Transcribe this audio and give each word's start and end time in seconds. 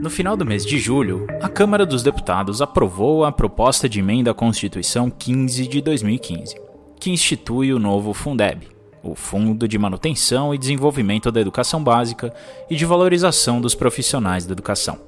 No 0.00 0.08
final 0.08 0.36
do 0.36 0.46
mês 0.46 0.64
de 0.64 0.78
julho, 0.78 1.26
a 1.42 1.48
Câmara 1.48 1.84
dos 1.84 2.04
Deputados 2.04 2.62
aprovou 2.62 3.24
a 3.24 3.32
proposta 3.32 3.88
de 3.88 3.98
emenda 3.98 4.30
à 4.30 4.34
Constituição 4.34 5.10
15 5.10 5.66
de 5.66 5.80
2015, 5.80 6.54
que 7.00 7.10
institui 7.10 7.72
o 7.72 7.80
novo 7.80 8.14
Fundeb, 8.14 8.68
o 9.02 9.16
Fundo 9.16 9.66
de 9.66 9.76
Manutenção 9.76 10.54
e 10.54 10.58
Desenvolvimento 10.58 11.32
da 11.32 11.40
Educação 11.40 11.82
Básica 11.82 12.32
e 12.70 12.76
de 12.76 12.84
Valorização 12.84 13.60
dos 13.60 13.74
Profissionais 13.74 14.46
da 14.46 14.52
Educação. 14.52 15.00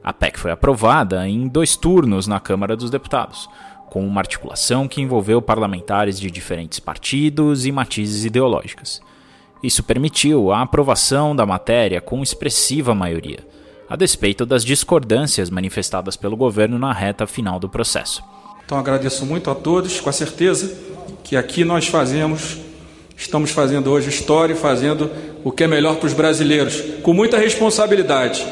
A 0.00 0.12
PEC 0.12 0.38
foi 0.38 0.52
aprovada 0.52 1.28
em 1.28 1.48
dois 1.48 1.74
turnos 1.74 2.28
na 2.28 2.38
Câmara 2.38 2.76
dos 2.76 2.90
Deputados, 2.90 3.50
com 3.90 4.06
uma 4.06 4.20
articulação 4.20 4.86
que 4.86 5.02
envolveu 5.02 5.42
parlamentares 5.42 6.20
de 6.20 6.30
diferentes 6.30 6.78
partidos 6.78 7.66
e 7.66 7.72
matizes 7.72 8.24
ideológicas. 8.24 9.00
Isso 9.60 9.82
permitiu 9.82 10.52
a 10.52 10.62
aprovação 10.62 11.34
da 11.34 11.44
matéria 11.44 12.00
com 12.00 12.22
expressiva 12.22 12.94
maioria 12.94 13.57
a 13.88 13.96
despeito 13.96 14.44
das 14.44 14.64
discordâncias 14.64 15.48
manifestadas 15.48 16.16
pelo 16.16 16.36
governo 16.36 16.78
na 16.78 16.92
reta 16.92 17.26
final 17.26 17.58
do 17.58 17.68
processo. 17.68 18.22
Então 18.64 18.78
agradeço 18.78 19.24
muito 19.24 19.50
a 19.50 19.54
todos, 19.54 19.98
com 19.98 20.10
a 20.10 20.12
certeza 20.12 20.76
que 21.24 21.36
aqui 21.36 21.64
nós 21.64 21.86
fazemos, 21.86 22.58
estamos 23.16 23.50
fazendo 23.50 23.90
hoje 23.90 24.10
história 24.10 24.52
e 24.52 24.56
fazendo 24.56 25.10
o 25.42 25.50
que 25.50 25.64
é 25.64 25.66
melhor 25.66 25.96
para 25.96 26.06
os 26.06 26.12
brasileiros, 26.12 26.82
com 27.02 27.14
muita 27.14 27.38
responsabilidade. 27.38 28.46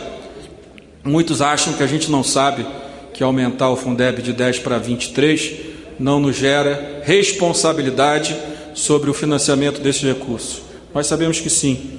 Muitos 1.05 1.43
acham 1.43 1.75
que 1.75 1.83
a 1.83 1.87
gente 1.87 2.11
não 2.11 2.23
sabe 2.25 2.67
que 3.13 3.23
aumentar 3.23 3.69
o 3.71 3.77
Fundeb 3.77 4.23
de 4.23 4.33
10 4.33 4.61
para 4.61 4.79
23 4.79 5.55
não 5.99 6.19
nos 6.19 6.37
gera 6.37 7.03
responsabilidade 7.05 8.37
sobre 8.75 9.09
o 9.09 9.15
financiamento 9.15 9.81
desses 9.81 10.03
recursos. 10.03 10.63
Nós 10.95 11.07
sabemos 11.07 11.41
que 11.41 11.49
sim. 11.49 11.99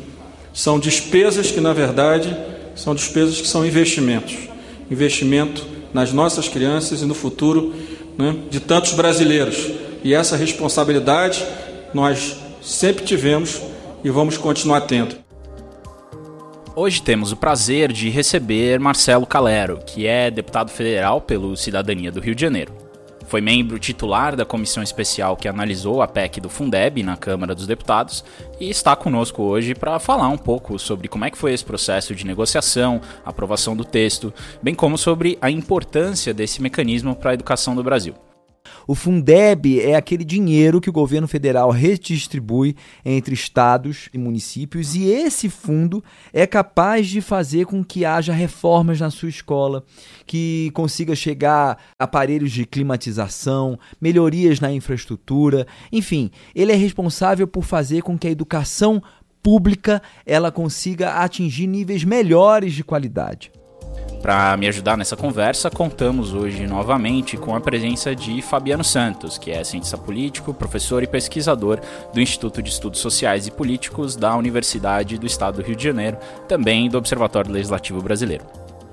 São 0.53 0.79
despesas 0.79 1.51
que, 1.51 1.61
na 1.61 1.73
verdade, 1.73 2.35
são 2.77 2.95
despesas 2.95 3.41
que 3.41 3.47
são 3.47 3.65
investimentos. 3.65 4.37
Investimento 4.89 5.65
nas 5.93 6.13
nossas 6.13 6.47
crianças 6.47 7.01
e 7.01 7.05
no 7.05 7.13
futuro 7.13 7.73
né, 8.17 8.35
de 8.49 8.59
tantos 8.59 8.93
brasileiros. 8.93 9.71
E 10.03 10.13
essa 10.13 10.37
responsabilidade 10.37 11.45
nós 11.93 12.37
sempre 12.61 13.03
tivemos 13.03 13.61
e 14.03 14.09
vamos 14.09 14.37
continuar 14.37 14.81
tendo. 14.81 15.15
Hoje 16.75 17.01
temos 17.01 17.31
o 17.31 17.35
prazer 17.35 17.91
de 17.91 18.07
receber 18.07 18.79
Marcelo 18.79 19.25
Calero, 19.25 19.79
que 19.83 20.05
é 20.05 20.29
deputado 20.29 20.69
federal 20.69 21.19
pelo 21.19 21.57
Cidadania 21.57 22.11
do 22.11 22.19
Rio 22.19 22.35
de 22.35 22.41
Janeiro. 22.41 22.86
Foi 23.27 23.41
membro 23.41 23.77
titular 23.77 24.35
da 24.35 24.45
comissão 24.45 24.81
especial 24.81 25.35
que 25.35 25.47
analisou 25.47 26.01
a 26.01 26.07
PEC 26.07 26.39
do 26.39 26.49
Fundeb 26.49 27.03
na 27.03 27.17
Câmara 27.17 27.53
dos 27.53 27.67
Deputados 27.67 28.23
e 28.59 28.69
está 28.69 28.95
conosco 28.95 29.43
hoje 29.43 29.75
para 29.75 29.99
falar 29.99 30.29
um 30.29 30.37
pouco 30.37 30.79
sobre 30.79 31.07
como 31.07 31.25
é 31.25 31.31
que 31.31 31.37
foi 31.37 31.53
esse 31.53 31.65
processo 31.65 32.15
de 32.15 32.25
negociação, 32.25 33.01
aprovação 33.25 33.75
do 33.75 33.83
texto, 33.83 34.33
bem 34.61 34.73
como 34.73 34.97
sobre 34.97 35.37
a 35.41 35.51
importância 35.51 36.33
desse 36.33 36.61
mecanismo 36.61 37.15
para 37.15 37.31
a 37.31 37.33
educação 37.33 37.75
do 37.75 37.83
Brasil. 37.83 38.15
O 38.87 38.95
Fundeb 38.95 39.81
é 39.81 39.95
aquele 39.95 40.23
dinheiro 40.23 40.79
que 40.79 40.89
o 40.89 40.93
governo 40.93 41.27
federal 41.27 41.69
redistribui 41.71 42.73
entre 43.03 43.33
estados 43.33 44.07
e 44.13 44.17
municípios, 44.17 44.95
e 44.95 45.03
esse 45.09 45.49
fundo 45.49 46.01
é 46.31 46.47
capaz 46.47 47.07
de 47.07 47.19
fazer 47.19 47.65
com 47.65 47.83
que 47.83 48.05
haja 48.05 48.31
reformas 48.31 49.01
na 49.01 49.11
sua 49.11 49.27
escola, 49.27 49.83
que 50.25 50.71
consiga 50.73 51.13
chegar 51.17 51.77
aparelhos 51.99 52.53
de 52.53 52.65
climatização, 52.65 53.77
melhorias 53.99 54.61
na 54.61 54.71
infraestrutura, 54.71 55.67
enfim, 55.91 56.31
ele 56.55 56.71
é 56.71 56.75
responsável 56.75 57.45
por 57.45 57.65
fazer 57.65 58.01
com 58.03 58.17
que 58.17 58.27
a 58.27 58.31
educação 58.31 59.03
pública 59.43 60.01
ela 60.25 60.49
consiga 60.49 61.15
atingir 61.15 61.67
níveis 61.67 62.05
melhores 62.05 62.73
de 62.73 62.85
qualidade. 62.85 63.51
Para 64.21 64.57
me 64.57 64.67
ajudar 64.67 64.97
nessa 64.97 65.15
conversa, 65.15 65.69
contamos 65.69 66.33
hoje 66.33 66.65
novamente 66.65 67.37
com 67.37 67.55
a 67.55 67.61
presença 67.61 68.15
de 68.15 68.41
Fabiano 68.41 68.83
Santos, 68.83 69.37
que 69.37 69.51
é 69.51 69.63
cientista 69.63 69.97
político, 69.97 70.53
professor 70.53 71.03
e 71.03 71.07
pesquisador 71.07 71.79
do 72.13 72.19
Instituto 72.19 72.61
de 72.61 72.69
Estudos 72.69 72.99
Sociais 72.99 73.47
e 73.47 73.51
Políticos 73.51 74.15
da 74.15 74.35
Universidade 74.35 75.17
do 75.17 75.25
Estado 75.25 75.61
do 75.61 75.65
Rio 75.65 75.75
de 75.75 75.83
Janeiro, 75.83 76.17
também 76.47 76.89
do 76.89 76.97
Observatório 76.97 77.51
Legislativo 77.51 78.01
Brasileiro. 78.01 78.43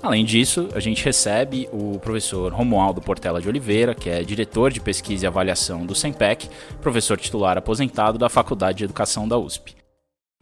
Além 0.05 0.23
disso, 0.23 0.69
a 0.75 0.81
gente 0.81 1.03
recebe 1.03 1.67
o 1.73 1.99
professor 1.99 2.53
Romualdo 2.53 3.01
Portela 3.01 3.41
de 3.41 3.49
Oliveira, 3.49 3.95
que 3.95 4.11
é 4.11 4.23
diretor 4.23 4.71
de 4.71 4.79
pesquisa 4.79 5.25
e 5.25 5.27
avaliação 5.27 5.87
do 5.87 5.95
SEMPEC, 5.95 6.51
professor 6.83 7.17
titular 7.17 7.57
aposentado 7.57 8.19
da 8.19 8.29
Faculdade 8.29 8.79
de 8.79 8.85
Educação 8.85 9.27
da 9.27 9.39
USP. 9.39 9.75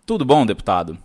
Tudo 0.05 0.25
bom, 0.25 0.44
deputado? 0.44 0.99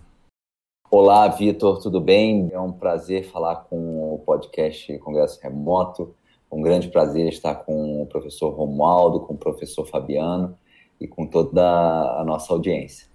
Olá, 0.90 1.28
Vitor, 1.28 1.82
tudo 1.82 2.00
bem? 2.00 2.50
É 2.54 2.60
um 2.60 2.72
prazer 2.72 3.26
falar 3.30 3.58
com 3.58 4.14
o 4.14 4.20
podcast 4.20 4.98
Congresso 5.00 5.38
Remoto. 5.42 6.16
Um 6.50 6.62
grande 6.62 6.88
prazer 6.88 7.28
estar 7.28 7.56
com 7.56 8.02
o 8.02 8.06
professor 8.06 8.52
Romualdo, 8.52 9.20
com 9.20 9.34
o 9.34 9.38
professor 9.38 9.86
Fabiano 9.86 10.58
e 10.98 11.06
com 11.06 11.28
toda 11.28 11.62
a 11.62 12.24
nossa 12.26 12.54
audiência. 12.54 13.06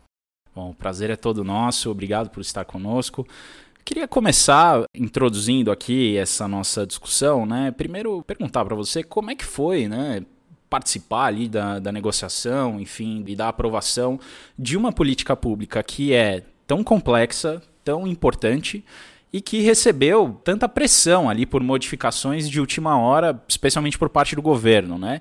Bom, 0.54 0.72
o 0.72 0.74
prazer 0.74 1.08
é 1.08 1.16
todo 1.16 1.42
nosso. 1.42 1.90
Obrigado 1.90 2.28
por 2.28 2.42
estar 2.42 2.66
conosco. 2.66 3.26
Queria 3.82 4.06
começar 4.06 4.84
introduzindo 4.94 5.72
aqui 5.72 6.18
essa 6.18 6.46
nossa 6.46 6.86
discussão, 6.86 7.46
né? 7.46 7.70
Primeiro 7.70 8.22
perguntar 8.22 8.66
para 8.66 8.76
você 8.76 9.02
como 9.02 9.30
é 9.30 9.34
que 9.34 9.46
foi, 9.46 9.88
né? 9.88 10.26
participar 10.68 11.26
ali 11.26 11.50
da, 11.50 11.78
da 11.78 11.92
negociação, 11.92 12.80
enfim, 12.80 13.22
e 13.26 13.36
da 13.36 13.48
aprovação 13.48 14.18
de 14.58 14.74
uma 14.74 14.90
política 14.90 15.36
pública 15.36 15.82
que 15.82 16.14
é 16.14 16.42
tão 16.66 16.82
complexa, 16.84 17.62
tão 17.84 18.06
importante 18.06 18.84
e 19.32 19.40
que 19.40 19.60
recebeu 19.60 20.40
tanta 20.44 20.68
pressão 20.68 21.28
ali 21.28 21.46
por 21.46 21.62
modificações 21.62 22.48
de 22.48 22.60
última 22.60 22.98
hora, 22.98 23.42
especialmente 23.48 23.98
por 23.98 24.10
parte 24.10 24.36
do 24.36 24.42
governo, 24.42 24.98
né? 24.98 25.20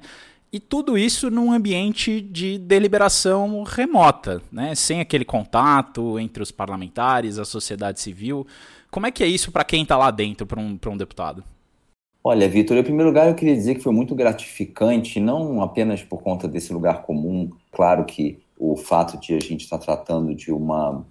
E 0.54 0.60
tudo 0.60 0.98
isso 0.98 1.32
num 1.32 1.50
ambiente 1.50 2.20
de 2.20 2.58
deliberação 2.58 3.64
remota, 3.64 4.42
né? 4.52 4.76
sem 4.76 5.00
aquele 5.00 5.24
contato 5.24 6.20
entre 6.20 6.44
os 6.44 6.52
parlamentares, 6.52 7.40
a 7.40 7.46
sociedade 7.46 8.02
civil. 8.02 8.46
Como 8.90 9.06
é 9.06 9.12
que 9.12 9.24
é 9.24 9.28
isso 9.28 9.50
para 9.50 9.64
quem 9.64 9.84
está 9.84 9.98
lá 9.98 10.12
dentro, 10.12 10.46
para 10.46 10.60
um, 10.60 10.78
um 10.88 10.98
deputado? 10.98 11.42
Olha, 12.22 12.50
Vitor, 12.50 12.76
em 12.76 12.84
primeiro 12.84 13.08
lugar 13.08 13.30
eu 13.30 13.34
queria 13.34 13.56
dizer 13.56 13.76
que 13.76 13.82
foi 13.82 13.94
muito 13.94 14.14
gratificante, 14.14 15.22
não 15.22 15.62
apenas 15.62 16.04
por 16.04 16.22
conta 16.22 16.50
desse 16.50 16.74
lugar 16.74 17.02
comum, 17.02 17.50
claro 17.72 18.04
que 18.04 18.38
o 18.60 18.76
fato 18.76 19.18
de 19.18 19.34
a 19.34 19.40
gente 19.40 19.64
estar 19.64 19.78
tratando 19.78 20.36
de 20.36 20.52
uma 20.52 21.04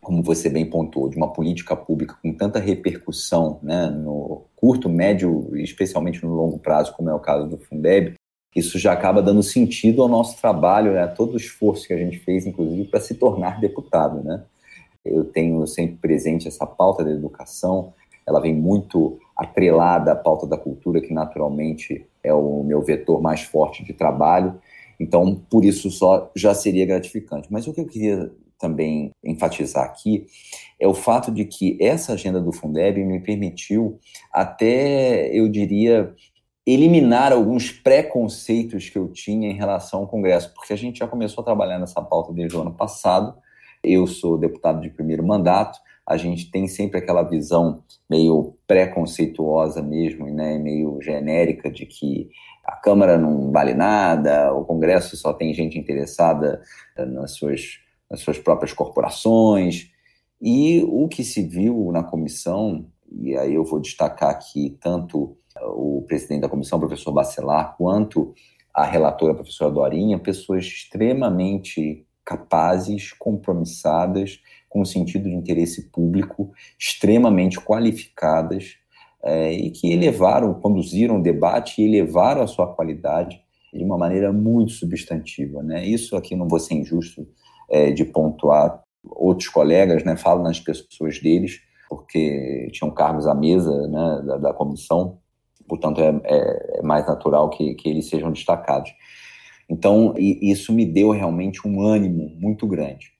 como 0.00 0.22
você 0.22 0.48
bem 0.48 0.68
pontuou, 0.68 1.08
de 1.08 1.16
uma 1.16 1.32
política 1.32 1.76
pública 1.76 2.16
com 2.22 2.32
tanta 2.32 2.58
repercussão 2.58 3.58
né, 3.62 3.86
no 3.90 4.44
curto, 4.56 4.88
médio 4.88 5.50
e 5.54 5.62
especialmente 5.62 6.24
no 6.24 6.34
longo 6.34 6.58
prazo, 6.58 6.94
como 6.94 7.10
é 7.10 7.14
o 7.14 7.20
caso 7.20 7.48
do 7.48 7.58
Fundeb, 7.58 8.14
isso 8.54 8.78
já 8.78 8.92
acaba 8.92 9.22
dando 9.22 9.42
sentido 9.42 10.02
ao 10.02 10.08
nosso 10.08 10.40
trabalho, 10.40 10.92
né, 10.92 11.02
a 11.02 11.08
todo 11.08 11.34
o 11.34 11.36
esforço 11.36 11.86
que 11.86 11.92
a 11.92 11.98
gente 11.98 12.18
fez, 12.18 12.46
inclusive, 12.46 12.88
para 12.88 13.00
se 13.00 13.14
tornar 13.14 13.60
deputado. 13.60 14.22
Né? 14.24 14.42
Eu 15.04 15.24
tenho 15.24 15.64
sempre 15.66 15.96
presente 15.96 16.48
essa 16.48 16.66
pauta 16.66 17.04
da 17.04 17.10
educação, 17.10 17.92
ela 18.26 18.40
vem 18.40 18.54
muito 18.54 19.18
atrelada 19.36 20.12
à 20.12 20.16
pauta 20.16 20.46
da 20.46 20.56
cultura, 20.56 21.00
que 21.00 21.12
naturalmente 21.12 22.06
é 22.22 22.32
o 22.32 22.62
meu 22.62 22.80
vetor 22.80 23.20
mais 23.20 23.42
forte 23.42 23.84
de 23.84 23.92
trabalho. 23.92 24.60
Então, 24.98 25.34
por 25.48 25.64
isso 25.64 25.90
só 25.90 26.30
já 26.36 26.54
seria 26.54 26.86
gratificante. 26.86 27.48
Mas 27.50 27.66
o 27.66 27.72
que 27.72 27.80
eu 27.80 27.86
queria 27.86 28.30
também 28.60 29.10
enfatizar 29.24 29.84
aqui 29.84 30.26
é 30.78 30.86
o 30.86 30.94
fato 30.94 31.32
de 31.32 31.44
que 31.44 31.76
essa 31.80 32.12
agenda 32.12 32.40
do 32.40 32.52
Fundeb 32.52 33.02
me 33.04 33.20
permitiu 33.20 33.98
até, 34.32 35.28
eu 35.34 35.48
diria, 35.48 36.14
eliminar 36.66 37.32
alguns 37.32 37.72
preconceitos 37.72 38.88
que 38.88 38.98
eu 38.98 39.08
tinha 39.08 39.50
em 39.50 39.54
relação 39.54 40.00
ao 40.00 40.08
Congresso, 40.08 40.52
porque 40.54 40.72
a 40.72 40.76
gente 40.76 40.98
já 40.98 41.08
começou 41.08 41.42
a 41.42 41.44
trabalhar 41.44 41.78
nessa 41.78 42.00
pauta 42.00 42.32
desde 42.32 42.56
o 42.56 42.60
ano 42.60 42.72
passado. 42.72 43.34
Eu 43.82 44.06
sou 44.06 44.38
deputado 44.38 44.80
de 44.80 44.90
primeiro 44.90 45.26
mandato, 45.26 45.78
a 46.06 46.16
gente 46.16 46.50
tem 46.50 46.68
sempre 46.68 46.98
aquela 46.98 47.22
visão 47.22 47.82
meio 48.08 48.54
preconceituosa 48.66 49.82
mesmo, 49.82 50.26
né, 50.26 50.58
meio 50.58 51.00
genérica 51.00 51.70
de 51.70 51.86
que 51.86 52.28
a 52.64 52.76
Câmara 52.76 53.16
não 53.16 53.50
vale 53.50 53.74
nada, 53.74 54.52
o 54.52 54.64
Congresso 54.64 55.16
só 55.16 55.32
tem 55.32 55.52
gente 55.54 55.78
interessada 55.78 56.62
nas 56.96 57.32
suas 57.32 57.80
nas 58.10 58.20
suas 58.20 58.38
próprias 58.38 58.72
corporações. 58.72 59.90
E 60.40 60.82
o 60.88 61.06
que 61.06 61.22
se 61.22 61.42
viu 61.42 61.90
na 61.92 62.02
comissão, 62.02 62.86
e 63.10 63.36
aí 63.36 63.54
eu 63.54 63.64
vou 63.64 63.80
destacar 63.80 64.30
aqui 64.30 64.76
tanto 64.80 65.36
o 65.62 66.02
presidente 66.06 66.40
da 66.42 66.48
comissão, 66.48 66.78
o 66.78 66.80
professor 66.80 67.12
Bacelar, 67.12 67.76
quanto 67.76 68.34
a 68.74 68.84
relatora, 68.84 69.32
a 69.32 69.36
professora 69.36 69.70
Dorinha, 69.70 70.18
pessoas 70.18 70.64
extremamente 70.64 72.06
capazes, 72.24 73.12
compromissadas, 73.12 74.40
com 74.68 74.84
sentido 74.84 75.24
de 75.24 75.34
interesse 75.34 75.90
público, 75.90 76.52
extremamente 76.78 77.60
qualificadas 77.60 78.76
é, 79.22 79.52
e 79.52 79.70
que 79.70 79.92
elevaram, 79.92 80.54
conduziram 80.54 81.18
o 81.18 81.22
debate 81.22 81.82
e 81.82 81.84
elevaram 81.84 82.42
a 82.42 82.46
sua 82.46 82.72
qualidade 82.72 83.40
de 83.72 83.84
uma 83.84 83.98
maneira 83.98 84.32
muito 84.32 84.72
substantiva. 84.72 85.62
Né? 85.62 85.84
Isso 85.84 86.16
aqui 86.16 86.36
não 86.36 86.48
vou 86.48 86.60
ser 86.60 86.74
injusto 86.74 87.26
é, 87.70 87.90
de 87.90 88.04
pontuar 88.04 88.82
outros 89.04 89.48
colegas, 89.48 90.04
né, 90.04 90.16
falo 90.16 90.42
nas 90.42 90.60
pessoas 90.60 91.20
deles, 91.20 91.60
porque 91.88 92.68
tinham 92.72 92.90
cargos 92.90 93.26
à 93.26 93.34
mesa 93.34 93.88
né, 93.88 94.22
da, 94.26 94.36
da 94.36 94.52
comissão, 94.52 95.18
portanto 95.68 96.00
é, 96.00 96.20
é, 96.24 96.78
é 96.78 96.82
mais 96.82 97.06
natural 97.06 97.48
que, 97.50 97.74
que 97.74 97.88
eles 97.88 98.08
sejam 98.08 98.32
destacados. 98.32 98.90
Então, 99.68 100.14
isso 100.18 100.72
me 100.72 100.84
deu 100.84 101.10
realmente 101.10 101.66
um 101.66 101.80
ânimo 101.80 102.28
muito 102.40 102.66
grande. 102.66 103.12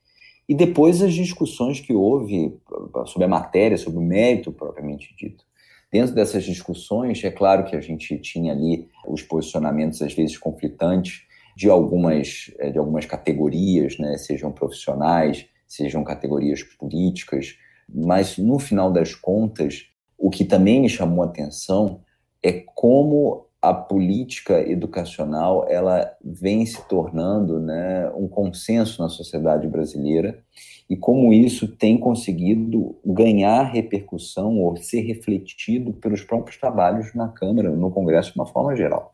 E 0.48 0.54
depois 0.54 1.00
as 1.00 1.14
discussões 1.14 1.78
que 1.78 1.92
houve 1.94 2.58
sobre 3.06 3.24
a 3.24 3.28
matéria, 3.28 3.78
sobre 3.78 4.00
o 4.00 4.02
mérito 4.02 4.50
propriamente 4.50 5.14
dito. 5.16 5.44
Dentro 5.92 6.12
dessas 6.12 6.42
discussões, 6.42 7.22
é 7.22 7.30
claro 7.30 7.64
que 7.64 7.76
a 7.76 7.80
gente 7.80 8.18
tinha 8.18 8.52
ali 8.52 8.88
os 9.06 9.22
posicionamentos, 9.22 10.02
às 10.02 10.12
vezes, 10.12 10.36
conflitantes 10.36 11.22
de 11.56 11.68
algumas, 11.68 12.52
eh, 12.58 12.70
de 12.70 12.78
algumas 12.78 13.06
categorias, 13.06 13.98
né, 13.98 14.16
sejam 14.18 14.52
profissionais, 14.52 15.46
sejam 15.66 16.02
categorias 16.02 16.62
políticas, 16.62 17.56
mas 17.88 18.38
no 18.38 18.58
final 18.58 18.92
das 18.92 19.14
contas, 19.14 19.86
o 20.18 20.30
que 20.30 20.44
também 20.44 20.80
me 20.80 20.88
chamou 20.88 21.22
a 21.22 21.26
atenção 21.26 22.02
é 22.42 22.52
como 22.74 23.46
a 23.62 23.74
política 23.74 24.58
educacional 24.68 25.66
ela 25.68 26.10
vem 26.24 26.64
se 26.64 26.80
tornando 26.88 27.60
né, 27.60 28.10
um 28.16 28.26
consenso 28.26 29.02
na 29.02 29.08
sociedade 29.08 29.68
brasileira 29.68 30.42
e 30.88 30.96
como 30.96 31.32
isso 31.32 31.68
tem 31.76 31.98
conseguido 31.98 32.96
ganhar 33.04 33.64
repercussão 33.64 34.58
ou 34.58 34.76
ser 34.76 35.02
refletido 35.02 35.92
pelos 35.92 36.22
próprios 36.22 36.58
trabalhos 36.58 37.14
na 37.14 37.28
Câmara, 37.28 37.70
no 37.70 37.90
Congresso 37.90 38.32
de 38.32 38.38
uma 38.38 38.46
forma 38.46 38.74
geral. 38.74 39.12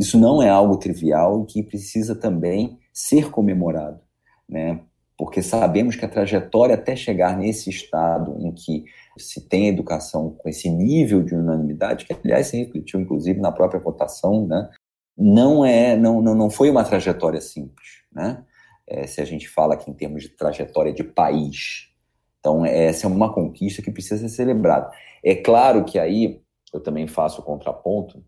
Isso 0.00 0.18
não 0.18 0.42
é 0.42 0.48
algo 0.48 0.78
trivial 0.78 1.42
e 1.42 1.46
que 1.46 1.62
precisa 1.62 2.14
também 2.14 2.78
ser 2.92 3.30
comemorado, 3.30 4.00
né? 4.48 4.80
porque 5.20 5.42
sabemos 5.42 5.96
que 5.96 6.04
a 6.06 6.08
trajetória 6.08 6.74
até 6.74 6.96
chegar 6.96 7.36
nesse 7.36 7.68
estado 7.68 8.38
em 8.40 8.50
que 8.52 8.86
se 9.18 9.46
tem 9.46 9.68
educação 9.68 10.30
com 10.30 10.48
esse 10.48 10.70
nível 10.70 11.22
de 11.22 11.34
unanimidade, 11.34 12.06
que 12.06 12.14
aliás 12.14 12.46
se 12.46 12.56
refletiu 12.56 12.98
inclusive 12.98 13.38
na 13.38 13.52
própria 13.52 13.78
votação, 13.78 14.46
né, 14.46 14.70
não 15.18 15.62
é, 15.62 15.94
não, 15.94 16.22
não, 16.22 16.34
não 16.34 16.48
foi 16.48 16.70
uma 16.70 16.82
trajetória 16.82 17.38
simples, 17.42 18.02
né? 18.10 18.42
É, 18.86 19.06
se 19.06 19.20
a 19.20 19.24
gente 19.26 19.46
fala 19.46 19.74
aqui 19.74 19.90
em 19.90 19.94
termos 19.94 20.22
de 20.22 20.30
trajetória 20.30 20.90
de 20.92 21.04
país. 21.04 21.90
Então, 22.38 22.64
essa 22.64 23.06
é 23.06 23.10
uma 23.10 23.30
conquista 23.30 23.82
que 23.82 23.90
precisa 23.90 24.26
ser 24.26 24.34
celebrada. 24.34 24.90
É 25.22 25.34
claro 25.34 25.84
que 25.84 25.98
aí 25.98 26.40
eu 26.72 26.80
também 26.80 27.06
faço 27.06 27.42
o 27.42 27.44
contraponto, 27.44 28.24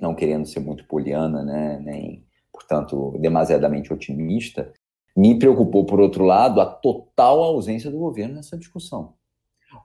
não 0.00 0.14
querendo 0.14 0.46
ser 0.46 0.60
muito 0.60 0.86
poliana, 0.86 1.42
né, 1.42 1.78
nem, 1.82 2.24
portanto, 2.52 3.18
demasiadamente 3.20 3.92
otimista, 3.92 4.72
me 5.16 5.38
preocupou, 5.38 5.84
por 5.84 6.00
outro 6.00 6.24
lado, 6.24 6.60
a 6.60 6.66
total 6.66 7.42
ausência 7.42 7.90
do 7.90 7.98
governo 7.98 8.34
nessa 8.34 8.56
discussão. 8.56 9.14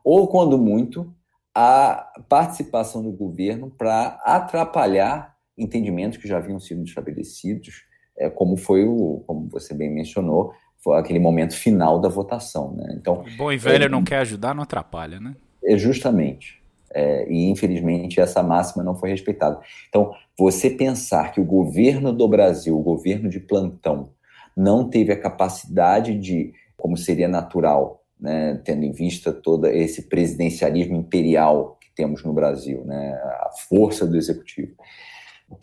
Ou, 0.04 0.28
quando 0.28 0.58
muito, 0.58 1.14
a 1.54 2.12
participação 2.30 3.02
do 3.02 3.12
governo 3.12 3.70
para 3.70 4.20
atrapalhar 4.24 5.36
entendimentos 5.58 6.18
que 6.18 6.28
já 6.28 6.38
haviam 6.38 6.60
sido 6.60 6.84
estabelecidos, 6.84 7.84
é, 8.18 8.30
como 8.30 8.58
foi 8.58 8.86
o, 8.86 9.24
como 9.26 9.48
você 9.50 9.74
bem 9.74 9.90
mencionou, 9.90 10.54
foi 10.84 10.98
aquele 10.98 11.20
momento 11.20 11.56
final 11.56 12.00
da 12.00 12.10
votação. 12.10 12.74
Né? 12.76 12.96
Então, 12.98 13.22
o 13.22 13.38
bom 13.38 13.52
e 13.52 13.58
velho 13.58 13.86
é, 13.86 13.90
não 13.90 14.04
quer 14.04 14.18
ajudar, 14.20 14.54
não 14.54 14.64
atrapalha, 14.64 15.20
né? 15.20 15.36
É 15.64 15.78
justamente. 15.78 16.62
É, 16.94 17.30
e 17.30 17.50
infelizmente 17.50 18.20
essa 18.20 18.42
máxima 18.42 18.84
não 18.84 18.96
foi 18.96 19.10
respeitada. 19.10 19.60
Então, 19.90 20.14
você 20.38 20.70
pensar 20.70 21.32
que 21.32 21.42
o 21.42 21.46
governo 21.46 22.14
do 22.14 22.28
Brasil, 22.28 22.78
o 22.78 22.84
governo 22.84 23.30
de 23.30 23.40
plantão, 23.40 24.10
não 24.56 24.90
teve 24.90 25.12
a 25.12 25.20
capacidade 25.20 26.18
de, 26.18 26.54
como 26.78 26.96
seria 26.96 27.28
natural, 27.28 28.04
né, 28.20 28.62
tendo 28.64 28.86
em 28.86 28.92
vista 28.92 29.34
todo 29.34 29.68
esse 29.68 30.04
presidencialismo 30.04 30.96
imperial 30.96 31.78
que 31.82 31.94
temos 31.94 32.24
no 32.24 32.34
Brasil, 32.34 32.84
né, 32.86 33.14
a 33.14 33.50
força 33.68 34.06
do 34.06 34.16
executivo, 34.16 34.74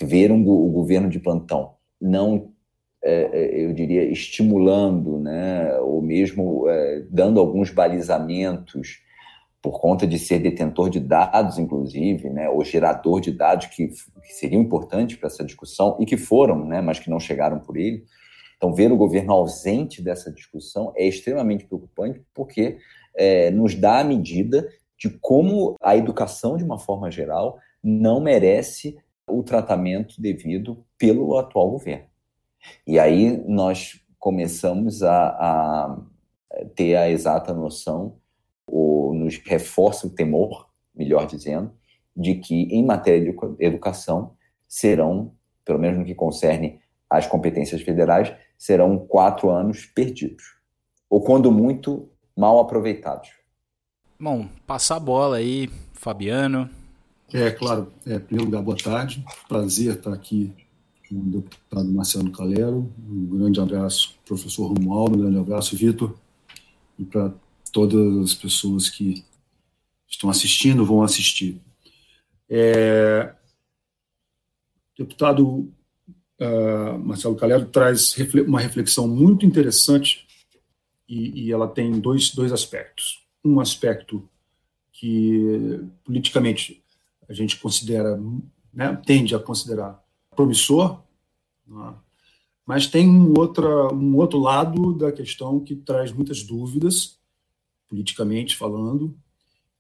ver 0.01 0.31
um, 0.31 0.47
o 0.47 0.69
governo 0.71 1.09
de 1.09 1.19
plantão 1.19 1.73
não, 2.01 2.51
é, 3.03 3.31
é, 3.33 3.65
eu 3.65 3.73
diria, 3.73 4.05
estimulando, 4.05 5.19
né, 5.19 5.79
ou 5.79 6.03
mesmo 6.03 6.69
é, 6.69 7.05
dando 7.09 7.41
alguns 7.41 7.71
balizamentos 7.71 9.01
por 9.63 9.81
conta 9.81 10.07
de 10.07 10.19
ser 10.19 10.41
detentor 10.41 10.91
de 10.91 10.99
dados, 10.99 11.57
inclusive, 11.57 12.29
né, 12.29 12.49
ou 12.49 12.65
gerador 12.65 13.21
de 13.21 13.31
dados 13.31 13.67
que, 13.67 13.87
que 13.89 14.33
seriam 14.33 14.61
importantes 14.61 15.17
para 15.17 15.29
essa 15.29 15.45
discussão 15.45 15.97
e 16.01 16.05
que 16.05 16.17
foram, 16.17 16.67
né, 16.67 16.81
mas 16.81 16.99
que 16.99 17.09
não 17.09 17.21
chegaram 17.21 17.61
por 17.61 17.77
ele, 17.77 18.05
então, 18.63 18.73
ver 18.73 18.93
o 18.93 18.97
governo 18.97 19.33
ausente 19.33 20.01
dessa 20.01 20.31
discussão 20.31 20.93
é 20.95 21.05
extremamente 21.05 21.65
preocupante, 21.65 22.23
porque 22.33 22.79
é, 23.13 23.51
nos 23.51 23.75
dá 23.75 23.99
a 23.99 24.05
medida 24.05 24.69
de 24.97 25.11
como 25.21 25.75
a 25.83 25.97
educação, 25.97 26.57
de 26.57 26.63
uma 26.63 26.79
forma 26.79 27.11
geral, 27.11 27.59
não 27.83 28.21
merece 28.21 28.97
o 29.27 29.43
tratamento 29.43 30.15
devido 30.23 30.85
pelo 30.97 31.37
atual 31.37 31.73
governo. 31.73 32.05
E 32.87 33.01
aí 33.01 33.37
nós 33.49 34.01
começamos 34.17 35.03
a, 35.03 35.27
a 35.31 35.99
ter 36.77 36.95
a 36.95 37.11
exata 37.11 37.53
noção, 37.53 38.15
ou 39.37 39.39
nos 39.39 39.39
reforça 39.45 40.07
o 40.07 40.11
temor, 40.11 40.69
melhor 40.95 41.27
dizendo, 41.27 41.73
de 42.17 42.35
que 42.37 42.65
em 42.65 42.85
matéria 42.85 43.33
de 43.33 43.65
educação 43.65 44.35
serão, 44.69 45.33
pelo 45.65 45.79
menos 45.79 45.99
no 45.99 46.05
que 46.05 46.15
concerne 46.15 46.81
às 47.09 47.27
competências 47.27 47.83
federais, 47.83 48.33
serão 48.59 48.99
quatro 48.99 49.51
anos 49.51 49.87
perdidos. 49.87 50.45
Ou, 51.09 51.21
quando 51.21 51.51
muito, 51.51 52.09
mal 52.37 52.59
aproveitados. 52.59 53.31
Bom, 54.19 54.49
passar 54.67 54.97
a 54.97 55.01
bola 55.01 55.37
aí, 55.37 55.69
Fabiano. 55.93 56.71
É, 57.33 57.51
claro. 57.51 57.93
É, 58.07 58.19
primeiro 58.19 58.51
lugar, 58.51 58.63
boa 58.63 58.77
tarde. 58.77 59.25
Prazer 59.49 59.97
estar 59.97 60.13
aqui 60.13 60.53
com 61.09 61.17
o 61.17 61.23
deputado 61.23 61.93
Marcelo 61.93 62.31
Calero. 62.31 62.91
Um 63.09 63.39
grande 63.39 63.61
abraço, 63.61 64.19
professor 64.25 64.69
Romualdo. 64.69 65.17
Um 65.17 65.23
grande 65.23 65.39
abraço, 65.39 65.77
Vitor. 65.77 66.15
E 66.99 67.05
para 67.05 67.33
todas 67.73 68.25
as 68.25 68.35
pessoas 68.35 68.89
que 68.89 69.25
estão 70.07 70.29
assistindo, 70.29 70.85
vão 70.85 71.03
assistir. 71.03 71.61
É, 72.49 73.35
deputado 74.97 75.73
uh, 76.39 76.99
Marcelo 76.99 77.35
Calero 77.35 77.67
traz 77.67 78.15
uma 78.47 78.61
reflexão 78.61 79.09
muito 79.09 79.47
interessante 79.47 80.27
e, 81.09 81.47
e, 81.47 81.53
ela 81.53 81.69
tem 81.69 81.99
dois, 81.99 82.31
dois 82.35 82.53
aspectos. 82.53 83.23
Um 83.45 83.59
aspecto 83.59 84.29
que 84.93 85.81
politicamente 86.05 86.83
a 87.29 87.33
gente 87.33 87.57
considera, 87.59 88.21
né, 88.73 89.01
tende 89.05 89.35
a 89.35 89.39
considerar 89.39 90.03
promissor, 90.35 91.03
né, 91.67 91.95
mas 92.65 92.87
tem 92.87 93.09
um, 93.09 93.35
outra, 93.37 93.93
um 93.93 94.17
outro 94.17 94.39
lado 94.39 94.95
da 94.95 95.11
questão 95.11 95.61
que 95.61 95.75
traz 95.75 96.13
muitas 96.13 96.43
dúvidas, 96.43 97.19
politicamente 97.93 98.57
falando, 98.57 99.15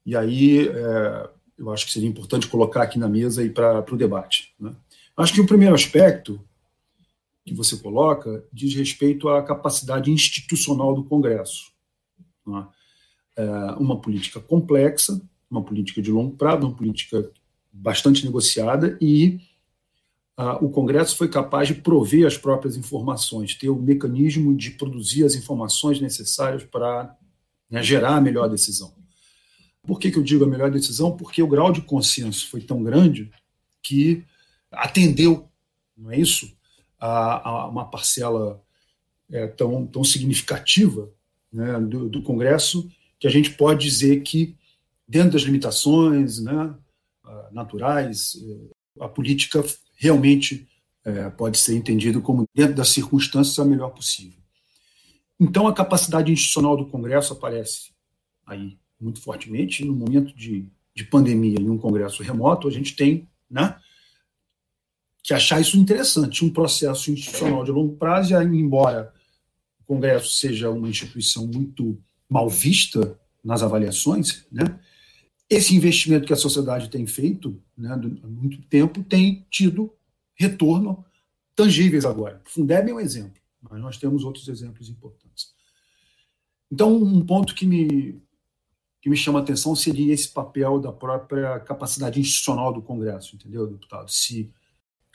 e 0.04 0.14
aí 0.14 0.68
é, 0.68 1.30
eu 1.56 1.70
acho 1.70 1.86
que 1.86 1.92
seria 1.92 2.08
importante 2.08 2.46
colocar 2.46 2.82
aqui 2.82 2.98
na 2.98 3.08
mesa 3.08 3.42
e 3.42 3.48
para 3.48 3.82
o 3.90 3.96
debate. 3.96 4.52
Né? 4.60 4.70
Acho 5.16 5.32
que 5.32 5.40
o 5.40 5.46
primeiro 5.46 5.74
aspecto 5.74 6.38
que 7.42 7.54
você 7.54 7.74
coloca 7.78 8.44
diz 8.52 8.74
respeito 8.74 9.30
à 9.30 9.42
capacidade 9.42 10.10
institucional 10.10 10.94
do 10.94 11.04
Congresso. 11.04 11.72
Né? 12.46 12.66
É 13.34 13.46
uma 13.78 13.98
política 13.98 14.40
complexa, 14.40 15.18
uma 15.50 15.62
política 15.62 16.02
de 16.02 16.10
longo 16.10 16.36
prazo, 16.36 16.66
uma 16.66 16.76
política 16.76 17.30
bastante 17.72 18.26
negociada 18.26 18.98
e 19.00 19.40
o 20.60 20.68
Congresso 20.68 21.16
foi 21.16 21.28
capaz 21.28 21.68
de 21.68 21.74
prover 21.74 22.26
as 22.26 22.36
próprias 22.36 22.76
informações, 22.76 23.54
ter 23.54 23.70
o 23.70 23.76
mecanismo 23.76 24.54
de 24.54 24.72
produzir 24.72 25.24
as 25.24 25.34
informações 25.34 26.00
necessárias 26.00 26.64
para 26.64 27.16
né, 27.72 27.82
gerar 27.82 28.16
a 28.16 28.20
melhor 28.20 28.48
decisão. 28.48 28.94
Por 29.82 29.98
que, 29.98 30.12
que 30.12 30.18
eu 30.18 30.22
digo 30.22 30.44
a 30.44 30.48
melhor 30.48 30.70
decisão? 30.70 31.16
Porque 31.16 31.42
o 31.42 31.48
grau 31.48 31.72
de 31.72 31.82
consenso 31.82 32.48
foi 32.48 32.60
tão 32.60 32.84
grande 32.84 33.32
que 33.82 34.24
atendeu, 34.70 35.48
não 35.96 36.12
é 36.12 36.20
isso? 36.20 36.54
a, 37.02 37.48
a 37.48 37.68
uma 37.68 37.84
parcela 37.84 38.62
é, 39.28 39.48
tão, 39.48 39.84
tão 39.86 40.04
significativa 40.04 41.10
né, 41.52 41.80
do, 41.80 42.08
do, 42.08 42.22
Congresso 42.22 42.88
que 43.18 43.26
a 43.26 43.30
gente 43.30 43.50
pode 43.50 43.84
dizer 43.84 44.22
que, 44.22 44.56
dentro 45.06 45.32
das 45.32 45.42
limitações 45.42 46.40
né, 46.40 46.74
naturais, 47.50 48.34
a 49.00 49.08
política 49.08 49.64
realmente 49.96 50.68
é, 51.04 51.28
pode 51.30 51.58
ser 51.58 51.74
entendida 51.74 52.20
como, 52.20 52.44
dentro 52.54 52.76
das 52.76 52.88
circunstâncias, 52.88 53.58
a 53.58 53.64
melhor 53.64 53.90
possível. 53.90 54.40
Então, 55.42 55.66
a 55.66 55.74
capacidade 55.74 56.30
institucional 56.30 56.76
do 56.76 56.86
Congresso 56.86 57.32
aparece 57.32 57.90
aí 58.46 58.78
muito 59.00 59.20
fortemente. 59.20 59.84
No 59.84 59.92
momento 59.92 60.32
de, 60.36 60.68
de 60.94 61.02
pandemia, 61.02 61.58
em 61.58 61.68
um 61.68 61.76
Congresso 61.76 62.22
remoto, 62.22 62.68
a 62.68 62.70
gente 62.70 62.94
tem 62.94 63.28
né, 63.50 63.76
que 65.20 65.34
achar 65.34 65.60
isso 65.60 65.76
interessante, 65.76 66.44
um 66.44 66.48
processo 66.48 67.10
institucional 67.10 67.64
de 67.64 67.72
longo 67.72 67.96
prazo, 67.96 68.34
e 68.34 68.36
embora 68.56 69.12
o 69.80 69.84
Congresso 69.84 70.32
seja 70.34 70.70
uma 70.70 70.88
instituição 70.88 71.44
muito 71.44 71.98
mal 72.30 72.48
vista 72.48 73.18
nas 73.42 73.64
avaliações, 73.64 74.46
né, 74.50 74.78
esse 75.50 75.74
investimento 75.74 76.24
que 76.24 76.32
a 76.32 76.36
sociedade 76.36 76.88
tem 76.88 77.04
feito 77.04 77.60
né, 77.76 77.90
há 77.92 78.28
muito 78.28 78.62
tempo 78.68 79.02
tem 79.02 79.44
tido 79.50 79.92
retorno 80.36 81.04
tangíveis 81.56 82.04
agora. 82.04 82.40
O 82.46 82.48
Fundeb 82.48 82.90
é 82.90 82.94
um 82.94 83.00
exemplo, 83.00 83.41
mas 83.62 83.80
nós 83.80 83.96
temos 83.96 84.24
outros 84.24 84.48
exemplos 84.48 84.88
importantes. 84.88 85.52
Então, 86.70 86.94
um 86.94 87.24
ponto 87.24 87.54
que 87.54 87.66
me, 87.66 88.20
que 89.00 89.10
me 89.10 89.16
chama 89.16 89.38
a 89.38 89.42
atenção 89.42 89.76
seria 89.76 90.12
esse 90.12 90.28
papel 90.28 90.80
da 90.80 90.92
própria 90.92 91.60
capacidade 91.60 92.18
institucional 92.18 92.72
do 92.72 92.82
Congresso, 92.82 93.36
entendeu, 93.36 93.66
deputado? 93.66 94.10
Se 94.10 94.50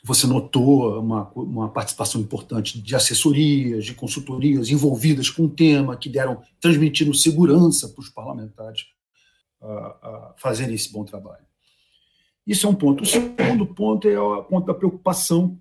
você 0.03 0.27
notou 0.27 0.99
uma, 0.99 1.29
uma 1.31 1.69
participação 1.69 2.21
importante 2.21 2.79
de 2.79 2.95
assessorias, 2.95 3.83
de 3.83 3.93
consultorias 3.93 4.69
envolvidas 4.69 5.29
com 5.29 5.45
o 5.45 5.49
tema, 5.49 5.97
que 5.97 6.09
deram, 6.09 6.41
transmitindo 6.61 7.13
segurança 7.13 7.89
para 7.89 8.01
os 8.01 8.09
parlamentares 8.09 8.85
uh, 9.61 10.33
fazerem 10.37 10.75
esse 10.75 10.91
bom 10.91 11.03
trabalho. 11.03 11.45
Isso 12.45 12.65
é 12.65 12.69
um 12.69 12.75
ponto. 12.75 13.03
O 13.03 13.05
segundo 13.05 13.65
ponto 13.65 14.07
é 14.07 14.19
o 14.19 14.43
ponto 14.43 14.67
da 14.67 14.73
preocupação 14.73 15.59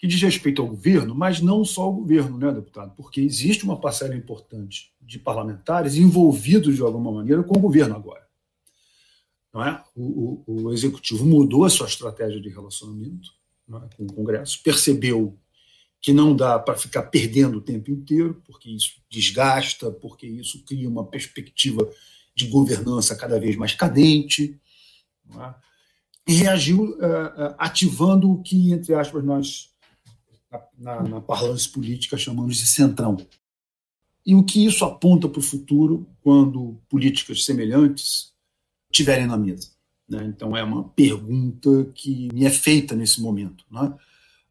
que 0.00 0.06
diz 0.06 0.22
respeito 0.22 0.62
ao 0.62 0.68
governo, 0.68 1.14
mas 1.14 1.42
não 1.42 1.62
só 1.62 1.82
ao 1.82 1.92
governo, 1.92 2.38
né, 2.38 2.50
deputado? 2.50 2.94
Porque 2.96 3.20
existe 3.20 3.64
uma 3.64 3.78
parcela 3.78 4.16
importante 4.16 4.94
de 4.98 5.18
parlamentares 5.18 5.94
envolvidos 5.94 6.74
de 6.74 6.80
alguma 6.80 7.12
maneira 7.12 7.42
com 7.42 7.58
o 7.58 7.60
governo 7.60 7.94
agora. 7.94 8.26
Não 9.52 9.62
é? 9.62 9.84
o, 9.94 10.42
o, 10.46 10.62
o 10.62 10.72
executivo 10.72 11.26
mudou 11.26 11.66
a 11.66 11.70
sua 11.70 11.86
estratégia 11.86 12.40
de 12.40 12.48
relacionamento 12.48 13.30
é? 13.68 13.94
com 13.94 14.04
o 14.04 14.12
Congresso, 14.12 14.62
percebeu 14.62 15.38
que 16.00 16.14
não 16.14 16.34
dá 16.34 16.58
para 16.58 16.78
ficar 16.78 17.02
perdendo 17.02 17.58
o 17.58 17.60
tempo 17.60 17.90
inteiro, 17.90 18.40
porque 18.46 18.70
isso 18.70 19.02
desgasta, 19.10 19.90
porque 19.90 20.26
isso 20.26 20.64
cria 20.64 20.88
uma 20.88 21.04
perspectiva 21.04 21.86
de 22.34 22.46
governança 22.46 23.14
cada 23.14 23.38
vez 23.38 23.54
mais 23.54 23.74
cadente. 23.74 24.58
É? 25.30 25.54
E 26.26 26.32
reagiu 26.32 26.92
uh, 26.92 27.54
ativando 27.58 28.32
o 28.32 28.42
que, 28.42 28.72
entre 28.72 28.94
aspas, 28.94 29.22
nós 29.22 29.70
na, 30.78 31.02
na 31.02 31.20
parlância 31.20 31.70
política 31.72 32.16
chamamos 32.16 32.56
de 32.56 32.66
centrão. 32.66 33.16
E 34.24 34.34
o 34.34 34.44
que 34.44 34.64
isso 34.64 34.84
aponta 34.84 35.28
para 35.28 35.38
o 35.38 35.42
futuro 35.42 36.06
quando 36.22 36.78
políticas 36.88 37.44
semelhantes 37.44 38.32
estiverem 38.90 39.26
na 39.26 39.36
mesa? 39.36 39.70
Né? 40.08 40.24
Então, 40.24 40.56
é 40.56 40.62
uma 40.62 40.84
pergunta 40.84 41.84
que 41.94 42.28
me 42.32 42.44
é 42.44 42.50
feita 42.50 42.94
nesse 42.94 43.20
momento. 43.20 43.64
Né? 43.70 43.94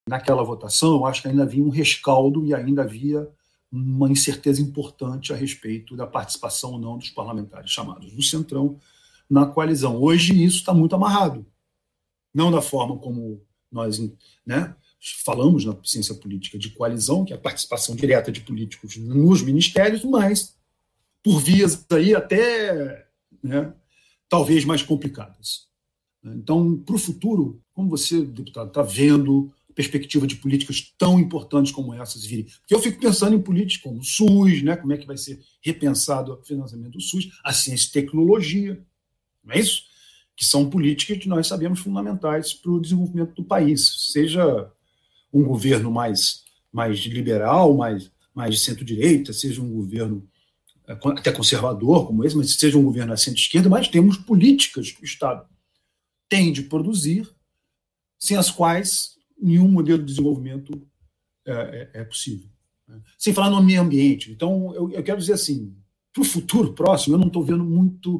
Naquela 0.07 0.43
votação, 0.43 0.95
eu 0.95 1.05
acho 1.05 1.21
que 1.21 1.27
ainda 1.27 1.43
havia 1.43 1.63
um 1.63 1.69
rescaldo 1.69 2.45
e 2.45 2.53
ainda 2.53 2.83
havia 2.83 3.29
uma 3.71 4.09
incerteza 4.09 4.61
importante 4.61 5.31
a 5.31 5.35
respeito 5.35 5.95
da 5.95 6.07
participação 6.07 6.71
ou 6.71 6.79
não 6.79 6.97
dos 6.97 7.09
parlamentares 7.09 7.69
chamados 7.69 8.11
do 8.11 8.23
Centrão 8.23 8.79
na 9.29 9.45
coalizão. 9.45 10.01
Hoje, 10.01 10.43
isso 10.43 10.57
está 10.57 10.73
muito 10.73 10.95
amarrado. 10.95 11.45
Não 12.33 12.51
da 12.51 12.61
forma 12.61 12.97
como 12.97 13.41
nós 13.71 13.99
né, 14.45 14.75
falamos 15.23 15.63
na 15.63 15.75
ciência 15.83 16.13
política 16.15 16.57
de 16.57 16.69
coalizão, 16.71 17.23
que 17.23 17.33
é 17.33 17.35
a 17.35 17.39
participação 17.39 17.95
direta 17.95 18.31
de 18.31 18.41
políticos 18.41 18.97
nos 18.97 19.41
ministérios, 19.41 20.03
mas 20.03 20.55
por 21.23 21.39
vias 21.39 21.85
aí 21.91 22.13
até 22.13 23.07
né, 23.41 23.73
talvez 24.27 24.65
mais 24.65 24.81
complicadas. 24.81 25.67
Então, 26.23 26.77
para 26.77 26.95
o 26.95 26.99
futuro, 26.99 27.61
como 27.73 27.89
você, 27.89 28.21
deputado, 28.21 28.67
está 28.67 28.81
vendo 28.81 29.51
perspectiva 29.73 30.27
de 30.27 30.35
políticas 30.35 30.93
tão 30.97 31.17
importantes 31.17 31.71
como 31.71 31.93
essas 31.93 32.25
virem? 32.25 32.45
Porque 32.59 32.75
eu 32.75 32.81
fico 32.81 32.99
pensando 32.99 33.33
em 33.33 33.41
políticas 33.41 33.81
como 33.81 33.99
o 33.99 34.03
SUS, 34.03 34.61
né, 34.61 34.75
como 34.75 34.91
é 34.91 34.97
que 34.97 35.07
vai 35.07 35.17
ser 35.17 35.39
repensado 35.61 36.33
o 36.33 36.43
financiamento 36.43 36.93
do 36.93 37.01
SUS, 37.01 37.29
a 37.43 37.53
ciência 37.53 37.87
e 37.87 37.91
tecnologia, 37.91 38.85
não 39.41 39.53
é 39.53 39.59
isso? 39.59 39.83
Que 40.35 40.43
são 40.43 40.69
políticas 40.69 41.17
que 41.17 41.29
nós 41.29 41.47
sabemos 41.47 41.79
fundamentais 41.79 42.53
para 42.53 42.71
o 42.71 42.81
desenvolvimento 42.81 43.33
do 43.35 43.43
país, 43.43 44.11
seja 44.11 44.69
um 45.31 45.43
governo 45.43 45.91
mais, 45.91 46.43
mais 46.71 46.99
liberal, 46.99 47.75
mais, 47.75 48.11
mais 48.33 48.55
de 48.55 48.61
centro-direita, 48.61 49.33
seja 49.33 49.61
um 49.61 49.71
governo 49.71 50.27
é, 50.87 50.93
até 50.93 51.31
conservador 51.31 52.07
como 52.07 52.23
esse, 52.23 52.35
mas 52.35 52.53
seja 52.55 52.77
um 52.77 52.83
governo 52.83 53.13
à 53.13 53.17
centro-esquerda, 53.17 53.69
mas 53.69 53.87
temos 53.87 54.17
políticas 54.17 54.91
que 54.91 55.01
o 55.01 55.05
Estado 55.05 55.47
tem 56.27 56.51
de 56.51 56.63
produzir, 56.63 57.29
sem 58.19 58.37
as 58.37 58.51
quais 58.51 59.17
nenhum 59.41 59.69
modelo 59.69 59.99
de 59.99 60.05
desenvolvimento 60.05 60.81
é, 61.45 61.89
é, 61.93 62.01
é 62.01 62.03
possível. 62.03 62.49
Né? 62.87 63.01
Sem 63.17 63.33
falar 63.33 63.49
no 63.49 63.63
meio 63.63 63.81
ambiente. 63.81 64.31
Então, 64.31 64.73
eu, 64.75 64.91
eu 64.91 65.03
quero 65.03 65.19
dizer 65.19 65.33
assim, 65.33 65.75
para 66.11 66.21
o 66.21 66.25
futuro 66.25 66.73
próximo, 66.73 67.15
eu 67.15 67.19
não 67.19 67.27
estou 67.27 67.43
vendo 67.43 67.63
muito, 67.63 68.17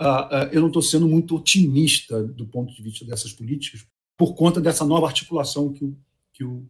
uh, 0.00 0.26
uh, 0.30 0.48
eu 0.52 0.60
não 0.60 0.68
estou 0.68 0.82
sendo 0.82 1.08
muito 1.08 1.34
otimista 1.34 2.22
do 2.22 2.46
ponto 2.46 2.74
de 2.74 2.82
vista 2.82 3.04
dessas 3.04 3.32
políticas, 3.32 3.86
por 4.16 4.34
conta 4.34 4.60
dessa 4.60 4.84
nova 4.84 5.06
articulação 5.06 5.72
que 5.72 5.84
o, 5.84 5.96
que 6.36 6.44
o, 6.44 6.68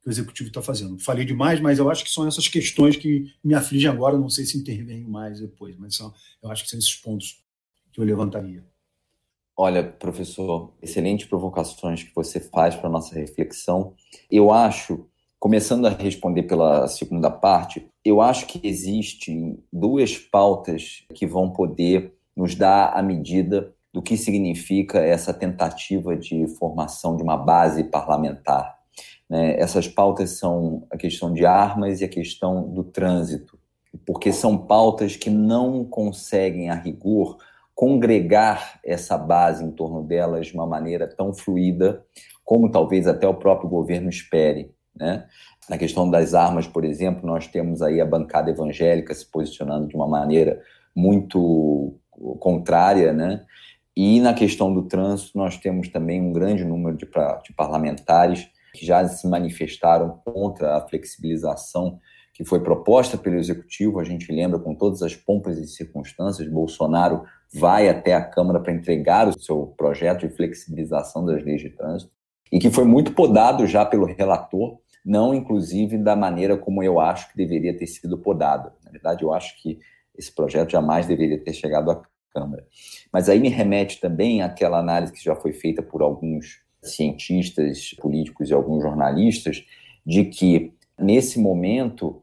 que 0.00 0.08
o 0.08 0.10
executivo 0.10 0.48
está 0.48 0.62
fazendo. 0.62 0.98
Falei 0.98 1.24
demais, 1.24 1.60
mas 1.60 1.78
eu 1.78 1.90
acho 1.90 2.02
que 2.02 2.10
são 2.10 2.26
essas 2.26 2.48
questões 2.48 2.96
que 2.96 3.26
me 3.44 3.54
afligem 3.54 3.90
agora. 3.90 4.16
Não 4.18 4.30
sei 4.30 4.46
se 4.46 4.58
intervenho 4.58 5.08
mais 5.08 5.40
depois, 5.40 5.76
mas 5.76 5.94
são, 5.94 6.12
eu 6.42 6.50
acho 6.50 6.64
que 6.64 6.70
são 6.70 6.78
esses 6.78 6.94
pontos 6.94 7.44
que 7.92 8.00
eu 8.00 8.04
levantaria. 8.04 8.64
Olha, 9.54 9.84
professor, 9.84 10.72
excelentes 10.80 11.26
provocações 11.26 12.02
que 12.02 12.14
você 12.14 12.40
faz 12.40 12.74
para 12.74 12.88
nossa 12.88 13.14
reflexão. 13.14 13.94
Eu 14.30 14.50
acho, 14.50 15.06
começando 15.38 15.84
a 15.84 15.90
responder 15.90 16.44
pela 16.44 16.88
segunda 16.88 17.30
parte, 17.30 17.86
eu 18.02 18.22
acho 18.22 18.46
que 18.46 18.66
existem 18.66 19.62
duas 19.70 20.16
pautas 20.16 21.04
que 21.14 21.26
vão 21.26 21.52
poder 21.52 22.14
nos 22.34 22.54
dar 22.54 22.94
a 22.94 23.02
medida 23.02 23.74
do 23.92 24.00
que 24.00 24.16
significa 24.16 25.00
essa 25.00 25.34
tentativa 25.34 26.16
de 26.16 26.46
formação 26.56 27.14
de 27.14 27.22
uma 27.22 27.36
base 27.36 27.84
parlamentar 27.84 28.81
né? 29.32 29.58
Essas 29.58 29.88
pautas 29.88 30.32
são 30.32 30.86
a 30.90 30.96
questão 30.98 31.32
de 31.32 31.46
armas 31.46 32.02
e 32.02 32.04
a 32.04 32.08
questão 32.08 32.68
do 32.68 32.84
trânsito, 32.84 33.58
porque 34.04 34.30
são 34.30 34.58
pautas 34.58 35.16
que 35.16 35.30
não 35.30 35.86
conseguem, 35.86 36.68
a 36.68 36.74
rigor, 36.74 37.38
congregar 37.74 38.78
essa 38.84 39.16
base 39.16 39.64
em 39.64 39.70
torno 39.70 40.02
delas 40.02 40.48
de 40.48 40.54
uma 40.54 40.66
maneira 40.66 41.06
tão 41.06 41.32
fluida 41.32 42.04
como 42.44 42.70
talvez 42.70 43.06
até 43.06 43.26
o 43.26 43.32
próprio 43.32 43.70
governo 43.70 44.10
espere. 44.10 44.70
Né? 44.94 45.26
Na 45.66 45.78
questão 45.78 46.10
das 46.10 46.34
armas, 46.34 46.66
por 46.66 46.84
exemplo, 46.84 47.26
nós 47.26 47.46
temos 47.46 47.80
aí 47.80 48.02
a 48.02 48.04
bancada 48.04 48.50
evangélica 48.50 49.14
se 49.14 49.24
posicionando 49.24 49.88
de 49.88 49.96
uma 49.96 50.06
maneira 50.06 50.60
muito 50.94 51.94
contrária, 52.38 53.14
né? 53.14 53.46
E 53.96 54.20
na 54.20 54.34
questão 54.34 54.72
do 54.72 54.82
trânsito, 54.82 55.38
nós 55.38 55.56
temos 55.56 55.88
também 55.88 56.20
um 56.20 56.32
grande 56.32 56.64
número 56.64 56.96
de, 56.96 57.06
de 57.06 57.52
parlamentares 57.54 58.50
que 58.72 58.84
já 58.84 59.06
se 59.06 59.28
manifestaram 59.28 60.20
contra 60.24 60.76
a 60.76 60.80
flexibilização 60.80 62.00
que 62.32 62.44
foi 62.44 62.60
proposta 62.60 63.18
pelo 63.18 63.36
executivo. 63.36 64.00
A 64.00 64.04
gente 64.04 64.32
lembra 64.32 64.58
com 64.58 64.74
todas 64.74 65.02
as 65.02 65.14
pompas 65.14 65.58
e 65.58 65.66
circunstâncias, 65.66 66.48
Bolsonaro 66.48 67.24
vai 67.52 67.88
até 67.88 68.14
a 68.14 68.24
Câmara 68.24 68.60
para 68.60 68.72
entregar 68.72 69.28
o 69.28 69.38
seu 69.38 69.66
projeto 69.76 70.26
de 70.26 70.34
flexibilização 70.34 71.24
das 71.24 71.44
leis 71.44 71.60
de 71.60 71.70
trânsito 71.70 72.10
e 72.50 72.58
que 72.58 72.70
foi 72.70 72.84
muito 72.84 73.14
podado 73.14 73.66
já 73.66 73.84
pelo 73.84 74.06
relator, 74.06 74.78
não 75.04 75.34
inclusive 75.34 75.98
da 75.98 76.16
maneira 76.16 76.56
como 76.56 76.82
eu 76.82 76.98
acho 77.00 77.30
que 77.30 77.36
deveria 77.36 77.76
ter 77.76 77.86
sido 77.86 78.18
podado. 78.18 78.72
Na 78.84 78.90
verdade, 78.90 79.22
eu 79.22 79.32
acho 79.32 79.60
que 79.60 79.78
esse 80.16 80.34
projeto 80.34 80.70
jamais 80.70 81.06
deveria 81.06 81.42
ter 81.42 81.52
chegado 81.52 81.90
à 81.90 82.02
Câmara. 82.32 82.66
Mas 83.12 83.28
aí 83.28 83.38
me 83.38 83.48
remete 83.48 84.00
também 84.00 84.42
àquela 84.42 84.78
análise 84.78 85.12
que 85.12 85.22
já 85.22 85.34
foi 85.34 85.52
feita 85.52 85.82
por 85.82 86.02
alguns 86.02 86.62
cientistas 86.82 87.94
políticos 88.00 88.50
e 88.50 88.52
alguns 88.52 88.82
jornalistas 88.82 89.64
de 90.04 90.24
que, 90.24 90.72
nesse 90.98 91.38
momento, 91.38 92.22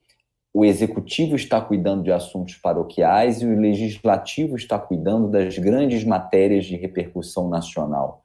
o 0.54 0.66
executivo 0.66 1.36
está 1.36 1.62
cuidando 1.62 2.04
de 2.04 2.12
assuntos 2.12 2.56
paroquiais 2.56 3.42
e 3.42 3.46
o 3.46 3.60
legislativo 3.60 4.56
está 4.56 4.78
cuidando 4.78 5.30
das 5.30 5.58
grandes 5.58 6.04
matérias 6.04 6.66
de 6.66 6.75
repercussão 6.75 7.48
nacional. 7.48 8.24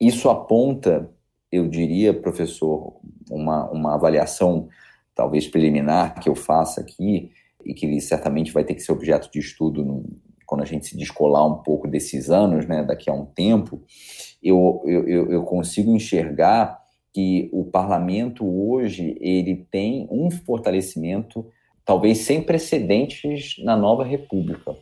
Isso 0.00 0.28
aponta, 0.28 1.10
eu 1.50 1.68
diria, 1.68 2.12
professor, 2.12 3.00
uma, 3.30 3.70
uma 3.70 3.94
avaliação 3.94 4.68
talvez 5.14 5.46
preliminar 5.46 6.20
que 6.20 6.28
eu 6.28 6.34
faça 6.34 6.80
aqui, 6.80 7.30
e 7.64 7.74
que 7.74 8.00
certamente 8.00 8.52
vai 8.52 8.64
ter 8.64 8.74
que 8.74 8.82
ser 8.82 8.92
objeto 8.92 9.30
de 9.30 9.38
estudo 9.38 9.84
no, 9.84 10.04
quando 10.46 10.62
a 10.62 10.66
gente 10.66 10.86
se 10.86 10.96
descolar 10.96 11.46
um 11.46 11.62
pouco 11.62 11.86
desses 11.86 12.30
anos, 12.30 12.66
né, 12.66 12.82
daqui 12.82 13.10
a 13.10 13.12
um 13.12 13.26
tempo, 13.26 13.82
eu, 14.42 14.82
eu, 14.86 15.30
eu 15.30 15.42
consigo 15.42 15.94
enxergar 15.94 16.80
que 17.12 17.50
o 17.52 17.64
parlamento 17.64 18.46
hoje 18.46 19.16
ele 19.20 19.66
tem 19.70 20.08
um 20.10 20.30
fortalecimento 20.30 21.46
talvez 21.84 22.18
sem 22.18 22.42
precedentes 22.42 23.56
na 23.64 23.76
nova 23.76 24.04
república. 24.04 24.76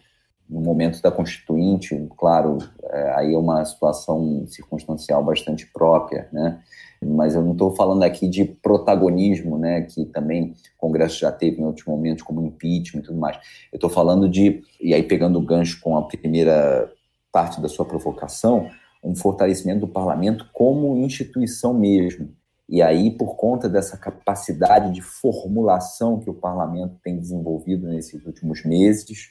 No 0.49 0.61
momento 0.61 1.00
da 1.03 1.11
constituinte 1.11 1.95
claro 2.17 2.59
é, 2.85 3.12
aí 3.15 3.35
é 3.35 3.38
uma 3.38 3.65
situação 3.65 4.47
circunstancial 4.47 5.23
bastante 5.23 5.67
própria 5.67 6.29
né? 6.33 6.61
Mas 7.00 7.35
eu 7.35 7.43
não 7.43 7.53
estou 7.53 7.75
falando 7.77 8.03
aqui 8.03 8.29
de 8.29 8.45
protagonismo 8.45 9.59
né? 9.59 9.83
Que 9.83 10.05
também 10.07 10.55
o 10.77 10.79
Congresso 10.79 11.19
já 11.19 11.33
teve 11.33 11.61
em 11.61 11.65
outros 11.65 11.87
momentos 11.87 12.23
como 12.23 12.45
impeachment 12.45 13.00
e 13.00 13.05
tudo 13.05 13.19
mais. 13.19 13.37
Eu 13.73 13.77
estou 13.77 13.91
falando 13.91 14.29
de 14.29 14.62
e 14.81 14.93
aí 14.95 15.03
pegando 15.03 15.38
o 15.38 15.43
gancho 15.43 15.81
com 15.81 15.97
a 15.97 16.03
primeira 16.03 16.91
parte 17.33 17.61
da 17.61 17.69
sua 17.69 17.85
provocação, 17.85 18.71
um 19.02 19.14
fortalecimento 19.14 19.81
do 19.81 19.88
parlamento 19.88 20.49
como 20.52 20.97
instituição 20.97 21.73
mesmo. 21.73 22.31
E 22.69 22.83
aí, 22.83 23.11
por 23.11 23.35
conta 23.37 23.69
dessa 23.69 23.97
capacidade 23.97 24.93
de 24.93 25.00
formulação 25.00 26.21
que 26.21 26.28
o 26.28 26.35
parlamento 26.35 26.97
tem 27.02 27.19
desenvolvido 27.19 27.88
nesses 27.88 28.25
últimos 28.26 28.62
meses, 28.62 29.31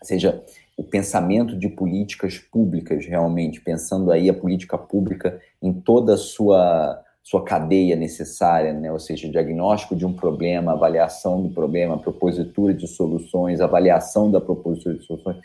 ou 0.00 0.06
seja, 0.06 0.42
o 0.76 0.82
pensamento 0.82 1.56
de 1.56 1.68
políticas 1.68 2.38
públicas, 2.38 3.06
realmente, 3.06 3.60
pensando 3.60 4.10
aí 4.10 4.28
a 4.28 4.34
política 4.34 4.76
pública 4.76 5.40
em 5.62 5.72
toda 5.72 6.14
a 6.14 6.16
sua, 6.16 7.00
sua 7.22 7.44
cadeia 7.44 7.94
necessária, 7.94 8.72
né? 8.72 8.90
ou 8.90 8.98
seja, 8.98 9.28
diagnóstico 9.28 9.94
de 9.94 10.04
um 10.04 10.12
problema, 10.12 10.72
avaliação 10.72 11.40
do 11.40 11.50
problema, 11.50 11.98
propositura 11.98 12.74
de 12.74 12.88
soluções, 12.88 13.60
avaliação 13.60 14.28
da 14.28 14.40
propositura 14.40 14.96
de 14.96 15.04
soluções, 15.04 15.36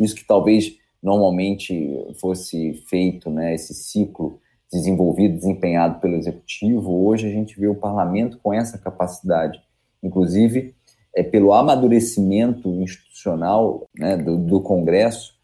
isso 0.00 0.14
que 0.14 0.24
talvez 0.24 0.78
normalmente 1.02 1.94
fosse 2.20 2.74
feito, 2.88 3.30
né, 3.30 3.54
esse 3.54 3.74
ciclo 3.74 4.40
desenvolvido, 4.72 5.36
desempenhado 5.36 6.00
pelo 6.00 6.16
executivo, 6.16 7.06
hoje 7.06 7.26
a 7.26 7.30
gente 7.30 7.58
vê 7.58 7.68
o 7.68 7.74
parlamento 7.74 8.38
com 8.42 8.52
essa 8.52 8.76
capacidade, 8.78 9.60
inclusive 10.02 10.74
é 11.14 11.22
pelo 11.22 11.54
amadurecimento 11.54 12.68
institucional 12.82 13.88
né, 13.96 14.16
do, 14.16 14.36
do 14.36 14.60
Congresso, 14.60 15.34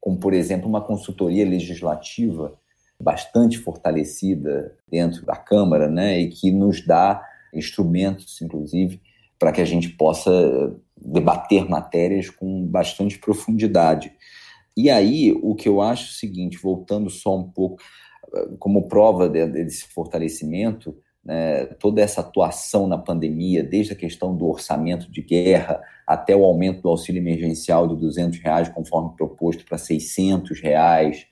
como 0.00 0.18
por 0.18 0.32
exemplo 0.32 0.68
uma 0.68 0.80
consultoria 0.80 1.48
legislativa 1.48 2.58
bastante 3.00 3.58
fortalecida 3.58 4.76
dentro 4.90 5.24
da 5.24 5.36
Câmara, 5.36 5.88
né, 5.88 6.18
e 6.18 6.28
que 6.28 6.50
nos 6.50 6.84
dá 6.84 7.22
instrumentos, 7.52 8.40
inclusive, 8.42 9.00
para 9.38 9.52
que 9.52 9.60
a 9.60 9.64
gente 9.64 9.90
possa 9.90 10.74
debater 10.96 11.68
matérias 11.68 12.30
com 12.30 12.66
bastante 12.66 13.18
profundidade. 13.18 14.12
E 14.76 14.90
aí, 14.90 15.32
o 15.42 15.54
que 15.54 15.68
eu 15.68 15.80
acho 15.80 16.06
é 16.06 16.10
o 16.10 16.14
seguinte, 16.14 16.58
voltando 16.58 17.08
só 17.08 17.36
um 17.36 17.44
pouco, 17.44 17.80
como 18.58 18.88
prova 18.88 19.28
desse 19.28 19.86
fortalecimento, 19.88 20.96
né, 21.24 21.66
toda 21.78 22.02
essa 22.02 22.20
atuação 22.20 22.86
na 22.86 22.98
pandemia, 22.98 23.62
desde 23.62 23.92
a 23.92 23.96
questão 23.96 24.36
do 24.36 24.46
orçamento 24.46 25.10
de 25.10 25.22
guerra 25.22 25.80
até 26.06 26.36
o 26.36 26.44
aumento 26.44 26.82
do 26.82 26.88
auxílio 26.88 27.20
emergencial 27.20 27.88
de 27.88 27.96
200 27.96 28.38
reais, 28.40 28.68
conforme 28.68 29.16
proposto, 29.16 29.64
para 29.64 29.78
600 29.78 30.60
reais, 30.60 31.26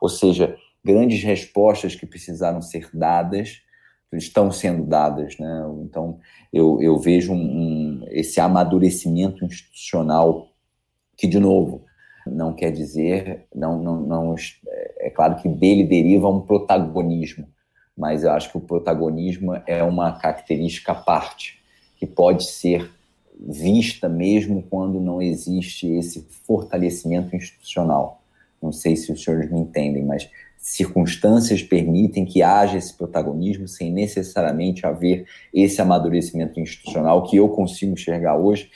ou 0.00 0.08
seja, 0.08 0.56
grandes 0.84 1.22
respostas 1.22 1.94
que 1.94 2.06
precisaram 2.06 2.60
ser 2.60 2.88
dadas, 2.92 3.60
estão 4.12 4.50
sendo 4.50 4.84
dadas. 4.84 5.38
Né? 5.38 5.62
Então, 5.82 6.18
eu, 6.52 6.80
eu 6.80 6.98
vejo 6.98 7.32
um, 7.32 7.36
um, 7.36 8.04
esse 8.08 8.40
amadurecimento 8.40 9.44
institucional 9.44 10.48
que, 11.16 11.26
de 11.26 11.38
novo, 11.38 11.84
não 12.26 12.52
quer 12.52 12.70
dizer, 12.70 13.46
não, 13.54 13.82
não, 13.82 14.00
não, 14.00 14.34
é 14.98 15.10
claro 15.10 15.36
que 15.36 15.48
dele 15.48 15.84
deriva 15.84 16.28
um 16.28 16.40
protagonismo, 16.40 17.46
mas 17.96 18.24
eu 18.24 18.30
acho 18.32 18.50
que 18.50 18.58
o 18.58 18.60
protagonismo 18.60 19.54
é 19.66 19.82
uma 19.82 20.12
característica 20.18 20.92
à 20.92 20.94
parte, 20.94 21.58
que 21.96 22.06
pode 22.06 22.44
ser 22.44 22.90
vista 23.38 24.08
mesmo 24.08 24.62
quando 24.62 25.00
não 25.00 25.20
existe 25.20 25.86
esse 25.88 26.26
fortalecimento 26.46 27.34
institucional. 27.36 28.22
Não 28.62 28.72
sei 28.72 28.96
se 28.96 29.12
os 29.12 29.22
senhores 29.22 29.50
me 29.50 29.60
entendem, 29.60 30.04
mas 30.04 30.28
circunstâncias 30.58 31.62
permitem 31.62 32.24
que 32.24 32.42
haja 32.42 32.76
esse 32.76 32.92
protagonismo 32.92 33.68
sem 33.68 33.92
necessariamente 33.92 34.84
haver 34.84 35.26
esse 35.54 35.80
amadurecimento 35.80 36.58
institucional 36.58 37.22
que 37.22 37.36
eu 37.36 37.48
consigo 37.48 37.92
enxergar 37.92 38.36
hoje 38.36 38.70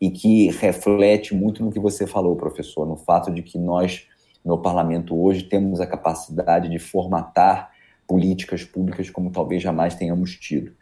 e 0.00 0.10
que 0.10 0.50
reflete 0.50 1.34
muito 1.34 1.64
no 1.64 1.72
que 1.72 1.80
você 1.80 2.06
falou, 2.06 2.36
professor, 2.36 2.86
no 2.86 2.96
fato 2.96 3.32
de 3.32 3.42
que 3.42 3.58
nós, 3.58 4.06
no 4.44 4.58
parlamento 4.58 5.20
hoje, 5.20 5.42
temos 5.42 5.80
a 5.80 5.86
capacidade 5.86 6.68
de 6.68 6.78
formatar 6.78 7.70
políticas 8.06 8.64
públicas 8.64 9.10
como 9.10 9.30
talvez 9.30 9.62
jamais 9.62 9.94
tenhamos 9.94 10.36
tido. 10.36 10.72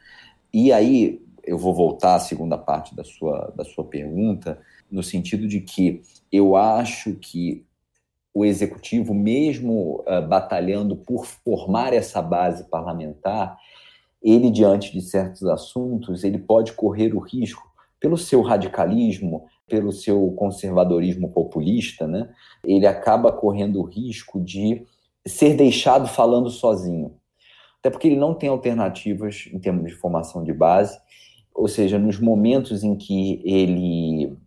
E 0.52 0.72
aí, 0.72 1.22
eu 1.44 1.56
vou 1.56 1.74
voltar 1.74 2.16
à 2.16 2.20
segunda 2.20 2.58
parte 2.58 2.94
da 2.94 3.04
sua, 3.04 3.52
da 3.56 3.64
sua 3.64 3.84
pergunta, 3.84 4.60
no 4.90 5.02
sentido 5.02 5.46
de 5.48 5.60
que 5.60 6.02
eu 6.30 6.56
acho 6.56 7.14
que 7.14 7.64
o 8.34 8.44
executivo, 8.44 9.14
mesmo 9.14 10.04
uh, 10.06 10.26
batalhando 10.28 10.94
por 10.94 11.24
formar 11.24 11.94
essa 11.94 12.20
base 12.20 12.68
parlamentar, 12.68 13.56
ele, 14.22 14.50
diante 14.50 14.92
de 14.92 15.00
certos 15.00 15.44
assuntos, 15.44 16.22
ele 16.22 16.36
pode 16.36 16.72
correr 16.72 17.14
o 17.14 17.18
risco 17.18 17.65
pelo 18.06 18.16
seu 18.16 18.40
radicalismo, 18.40 19.46
pelo 19.66 19.90
seu 19.90 20.30
conservadorismo 20.36 21.28
populista, 21.32 22.06
né, 22.06 22.30
ele 22.64 22.86
acaba 22.86 23.32
correndo 23.32 23.80
o 23.80 23.84
risco 23.84 24.40
de 24.40 24.86
ser 25.26 25.56
deixado 25.56 26.06
falando 26.06 26.48
sozinho. 26.48 27.16
Até 27.80 27.90
porque 27.90 28.06
ele 28.06 28.16
não 28.16 28.32
tem 28.32 28.48
alternativas 28.48 29.48
em 29.52 29.58
termos 29.58 29.90
de 29.90 29.96
formação 29.96 30.44
de 30.44 30.52
base, 30.52 30.96
ou 31.52 31.66
seja, 31.66 31.98
nos 31.98 32.20
momentos 32.20 32.84
em 32.84 32.94
que 32.94 33.42
ele, 33.44 34.38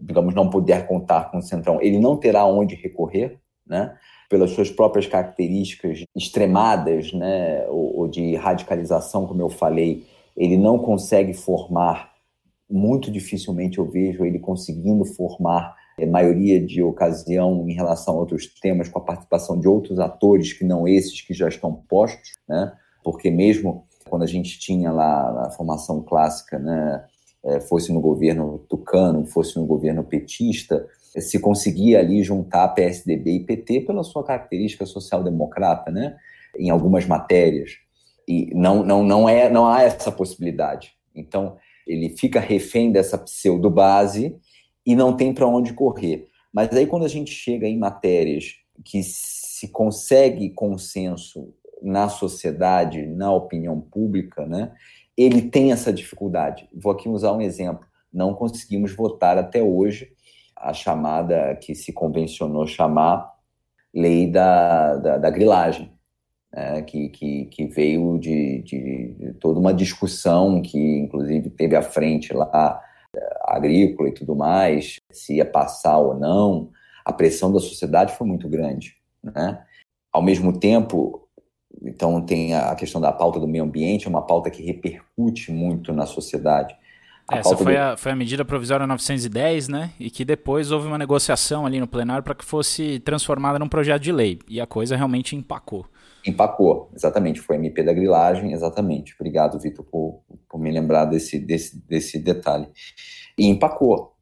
digamos, 0.00 0.34
não 0.34 0.48
puder 0.48 0.88
contar 0.88 1.30
com 1.30 1.36
o 1.36 1.42
Centrão, 1.42 1.82
ele 1.82 1.98
não 1.98 2.16
terá 2.16 2.46
onde 2.46 2.74
recorrer, 2.74 3.38
né? 3.66 3.94
pelas 4.26 4.52
suas 4.52 4.70
próprias 4.70 5.06
características 5.06 6.02
extremadas, 6.16 7.12
né, 7.12 7.66
ou, 7.68 7.98
ou 7.98 8.08
de 8.08 8.34
radicalização, 8.36 9.26
como 9.26 9.42
eu 9.42 9.50
falei, 9.50 10.06
ele 10.34 10.56
não 10.56 10.78
consegue 10.78 11.34
formar 11.34 12.11
muito 12.72 13.10
dificilmente 13.10 13.78
eu 13.78 13.88
vejo 13.88 14.24
ele 14.24 14.38
conseguindo 14.38 15.04
formar 15.04 15.76
é, 15.98 16.06
maioria 16.06 16.64
de 16.64 16.82
ocasião 16.82 17.68
em 17.68 17.74
relação 17.74 18.14
a 18.14 18.18
outros 18.18 18.46
temas, 18.60 18.88
com 18.88 18.98
a 18.98 19.04
participação 19.04 19.60
de 19.60 19.68
outros 19.68 19.98
atores 19.98 20.52
que 20.52 20.64
não 20.64 20.88
esses 20.88 21.20
que 21.20 21.34
já 21.34 21.48
estão 21.48 21.72
postos, 21.88 22.32
né? 22.48 22.72
porque 23.04 23.30
mesmo 23.30 23.84
quando 24.08 24.22
a 24.22 24.26
gente 24.26 24.58
tinha 24.58 24.90
lá 24.90 25.46
a 25.46 25.50
formação 25.50 26.02
clássica, 26.02 26.58
né, 26.58 27.04
é, 27.44 27.60
fosse 27.60 27.92
no 27.92 28.00
governo 28.00 28.58
tucano, 28.68 29.24
fosse 29.26 29.58
no 29.58 29.66
governo 29.66 30.04
petista, 30.04 30.86
se 31.18 31.38
conseguia 31.38 31.98
ali 31.98 32.22
juntar 32.22 32.68
PSDB 32.68 33.36
e 33.36 33.44
PT 33.44 33.80
pela 33.82 34.04
sua 34.04 34.22
característica 34.22 34.86
social-democrata, 34.86 35.90
né, 35.90 36.16
em 36.58 36.70
algumas 36.70 37.06
matérias. 37.06 37.72
E 38.28 38.54
não, 38.54 38.84
não, 38.84 39.02
não, 39.02 39.28
é, 39.28 39.50
não 39.50 39.66
há 39.66 39.82
essa 39.82 40.12
possibilidade. 40.12 40.92
Então, 41.14 41.56
ele 41.86 42.10
fica 42.10 42.40
refém 42.40 42.90
dessa 42.92 43.18
pseudo-base 43.18 44.36
e 44.86 44.94
não 44.94 45.16
tem 45.16 45.32
para 45.32 45.46
onde 45.46 45.72
correr. 45.72 46.28
Mas 46.52 46.70
aí, 46.70 46.86
quando 46.86 47.04
a 47.04 47.08
gente 47.08 47.30
chega 47.30 47.66
em 47.66 47.78
matérias 47.78 48.56
que 48.84 49.02
se 49.02 49.68
consegue 49.68 50.50
consenso 50.50 51.54
na 51.80 52.08
sociedade, 52.08 53.06
na 53.06 53.32
opinião 53.32 53.80
pública, 53.80 54.46
né, 54.46 54.72
ele 55.16 55.42
tem 55.42 55.72
essa 55.72 55.92
dificuldade. 55.92 56.68
Vou 56.74 56.92
aqui 56.92 57.08
usar 57.08 57.32
um 57.32 57.40
exemplo. 57.40 57.86
Não 58.12 58.34
conseguimos 58.34 58.94
votar 58.94 59.38
até 59.38 59.62
hoje 59.62 60.12
a 60.56 60.72
chamada 60.72 61.56
que 61.56 61.74
se 61.74 61.92
convencionou 61.92 62.66
chamar 62.66 63.32
lei 63.92 64.30
da, 64.30 64.96
da, 64.96 65.18
da 65.18 65.30
grilagem 65.30 65.91
né, 66.54 66.82
que, 66.82 67.08
que, 67.08 67.46
que, 67.46 67.66
veio 67.66 68.18
de, 68.18 68.62
de, 68.62 69.34
toda 69.40 69.58
uma 69.58 69.72
discussão 69.72 70.60
que, 70.60 70.78
inclusive, 70.78 71.48
teve 71.50 71.74
à 71.74 71.82
frente 71.82 72.32
lá, 72.32 72.80
eh, 73.14 73.38
agrícola 73.44 74.08
e 74.08 74.12
tudo 74.12 74.36
mais, 74.36 74.96
se 75.10 75.36
ia 75.36 75.46
passar 75.46 75.98
ou 75.98 76.14
não. 76.18 76.70
A 77.04 77.12
pressão 77.12 77.52
da 77.52 77.58
sociedade 77.58 78.14
foi 78.16 78.26
muito 78.26 78.48
grande. 78.48 78.96
Né? 79.22 79.62
Ao 80.12 80.22
mesmo 80.22 80.58
tempo, 80.58 81.28
então, 81.80 82.20
tem 82.20 82.54
a 82.54 82.74
questão 82.74 83.00
da 83.00 83.12
pauta 83.12 83.40
do 83.40 83.48
meio 83.48 83.64
ambiente, 83.64 84.06
é 84.06 84.10
uma 84.10 84.26
pauta 84.26 84.50
que 84.50 84.62
repercute 84.62 85.50
muito 85.50 85.92
na 85.92 86.06
sociedade. 86.06 86.76
A 87.26 87.38
Essa 87.38 87.56
foi, 87.56 87.74
do... 87.74 87.78
a, 87.78 87.96
foi 87.96 88.12
a 88.12 88.16
medida 88.16 88.44
provisória 88.44 88.86
910, 88.86 89.68
né? 89.68 89.90
E 89.98 90.10
que 90.10 90.24
depois 90.24 90.70
houve 90.70 90.86
uma 90.86 90.98
negociação 90.98 91.64
ali 91.64 91.80
no 91.80 91.86
plenário 91.86 92.22
para 92.22 92.34
que 92.34 92.44
fosse 92.44 93.00
transformada 93.00 93.58
num 93.58 93.68
projeto 93.68 94.02
de 94.02 94.12
lei. 94.12 94.38
E 94.48 94.60
a 94.60 94.66
coisa 94.66 94.96
realmente 94.96 95.34
empacou. 95.34 95.86
Empacou, 96.24 96.90
exatamente. 96.94 97.40
Foi 97.40 97.56
MP 97.56 97.82
da 97.82 97.92
grilagem, 97.92 98.52
exatamente. 98.52 99.14
Obrigado, 99.14 99.58
Vitor, 99.58 99.84
por, 99.84 100.22
por 100.48 100.60
me 100.60 100.70
lembrar 100.70 101.06
desse, 101.06 101.38
desse, 101.38 101.84
desse 101.86 102.18
detalhe. 102.18 102.68
E 103.36 103.46
empacou. 103.46 104.12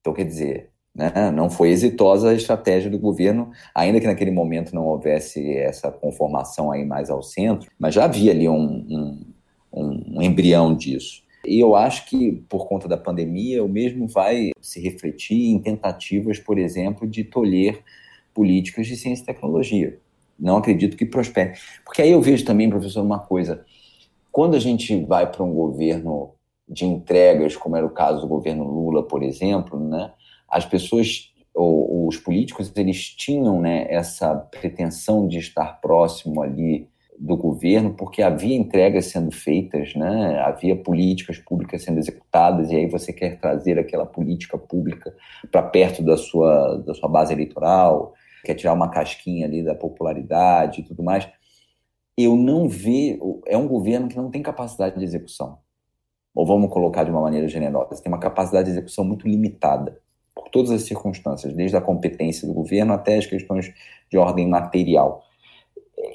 Então, 0.00 0.12
quer 0.12 0.24
dizer, 0.24 0.70
né, 0.94 1.30
não 1.30 1.48
foi 1.48 1.70
exitosa 1.70 2.30
a 2.30 2.34
estratégia 2.34 2.90
do 2.90 2.98
governo, 2.98 3.50
ainda 3.74 4.00
que 4.00 4.06
naquele 4.06 4.30
momento 4.30 4.74
não 4.74 4.86
houvesse 4.86 5.56
essa 5.56 5.90
conformação 5.90 6.70
aí 6.70 6.84
mais 6.84 7.08
ao 7.08 7.22
centro, 7.22 7.70
mas 7.78 7.94
já 7.94 8.04
havia 8.04 8.32
ali 8.32 8.48
um, 8.48 8.86
um, 8.90 9.34
um, 9.72 10.22
embrião 10.22 10.74
disso. 10.74 11.22
E 11.46 11.58
eu 11.58 11.74
acho 11.74 12.06
que, 12.06 12.32
por 12.50 12.68
conta 12.68 12.86
da 12.86 12.98
pandemia, 12.98 13.64
o 13.64 13.68
mesmo 13.68 14.06
vai 14.06 14.50
se 14.60 14.78
refletir 14.78 15.50
em 15.50 15.58
tentativas, 15.58 16.38
por 16.38 16.58
exemplo, 16.58 17.08
de 17.08 17.24
tolher 17.24 17.82
políticas 18.34 18.86
de 18.86 18.96
ciência 18.96 19.22
e 19.22 19.26
tecnologia 19.26 19.98
não 20.40 20.56
acredito 20.56 20.96
que 20.96 21.04
prospere. 21.04 21.52
Porque 21.84 22.02
aí 22.02 22.10
eu 22.10 22.20
vejo 22.20 22.44
também, 22.44 22.70
professor, 22.70 23.02
uma 23.02 23.18
coisa. 23.18 23.64
Quando 24.32 24.56
a 24.56 24.60
gente 24.60 25.04
vai 25.04 25.30
para 25.30 25.42
um 25.42 25.52
governo 25.52 26.30
de 26.68 26.84
entregas, 26.84 27.56
como 27.56 27.76
era 27.76 27.84
o 27.84 27.90
caso 27.90 28.20
do 28.20 28.28
governo 28.28 28.64
Lula, 28.64 29.02
por 29.02 29.22
exemplo, 29.22 29.78
né, 29.78 30.12
as 30.48 30.64
pessoas, 30.64 31.32
o, 31.54 31.62
o 31.62 32.08
os 32.10 32.16
políticos 32.16 32.72
eles 32.76 33.08
tinham 33.10 33.60
né, 33.60 33.86
essa 33.88 34.34
pretensão 34.34 35.28
de 35.28 35.38
estar 35.38 35.80
próximo 35.80 36.42
ali 36.42 36.88
do 37.20 37.36
governo, 37.36 37.92
porque 37.92 38.22
havia 38.22 38.56
entregas 38.56 39.06
sendo 39.06 39.30
feitas, 39.30 39.94
né? 39.94 40.40
havia 40.40 40.74
políticas 40.74 41.38
públicas 41.38 41.82
sendo 41.82 41.98
executadas, 41.98 42.70
e 42.70 42.76
aí 42.76 42.86
você 42.86 43.12
quer 43.12 43.38
trazer 43.38 43.78
aquela 43.78 44.06
política 44.06 44.56
pública 44.56 45.14
para 45.52 45.62
perto 45.62 46.02
da 46.02 46.16
sua, 46.16 46.78
da 46.78 46.94
sua 46.94 47.10
base 47.10 47.34
eleitoral, 47.34 48.14
quer 48.42 48.54
tirar 48.54 48.72
uma 48.72 48.90
casquinha 48.90 49.46
ali 49.46 49.62
da 49.62 49.74
popularidade 49.74 50.80
e 50.80 50.84
tudo 50.84 51.02
mais. 51.02 51.28
Eu 52.16 52.36
não 52.36 52.68
vejo. 52.68 53.40
É 53.46 53.56
um 53.56 53.68
governo 53.68 54.08
que 54.08 54.16
não 54.16 54.30
tem 54.30 54.42
capacidade 54.42 54.98
de 54.98 55.04
execução. 55.04 55.58
Ou 56.34 56.46
vamos 56.46 56.72
colocar 56.72 57.04
de 57.04 57.10
uma 57.10 57.20
maneira 57.20 57.48
generosa, 57.48 58.02
tem 58.02 58.12
uma 58.12 58.20
capacidade 58.20 58.66
de 58.66 58.72
execução 58.72 59.04
muito 59.04 59.26
limitada, 59.26 60.00
por 60.34 60.48
todas 60.48 60.70
as 60.70 60.82
circunstâncias, 60.82 61.52
desde 61.52 61.76
a 61.76 61.80
competência 61.80 62.46
do 62.46 62.54
governo 62.54 62.92
até 62.92 63.16
as 63.16 63.26
questões 63.26 63.72
de 64.08 64.16
ordem 64.16 64.48
material. 64.48 65.24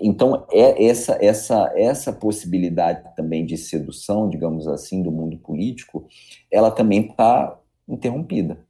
Então, 0.01 0.45
é 0.51 0.85
essa, 0.85 1.17
essa, 1.23 1.71
essa 1.75 2.11
possibilidade 2.11 3.15
também 3.15 3.45
de 3.45 3.57
sedução, 3.57 4.29
digamos 4.29 4.67
assim, 4.67 5.03
do 5.03 5.11
mundo 5.11 5.37
político, 5.37 6.07
ela 6.49 6.71
também 6.71 7.07
está 7.07 7.59
interrompida. 7.87 8.64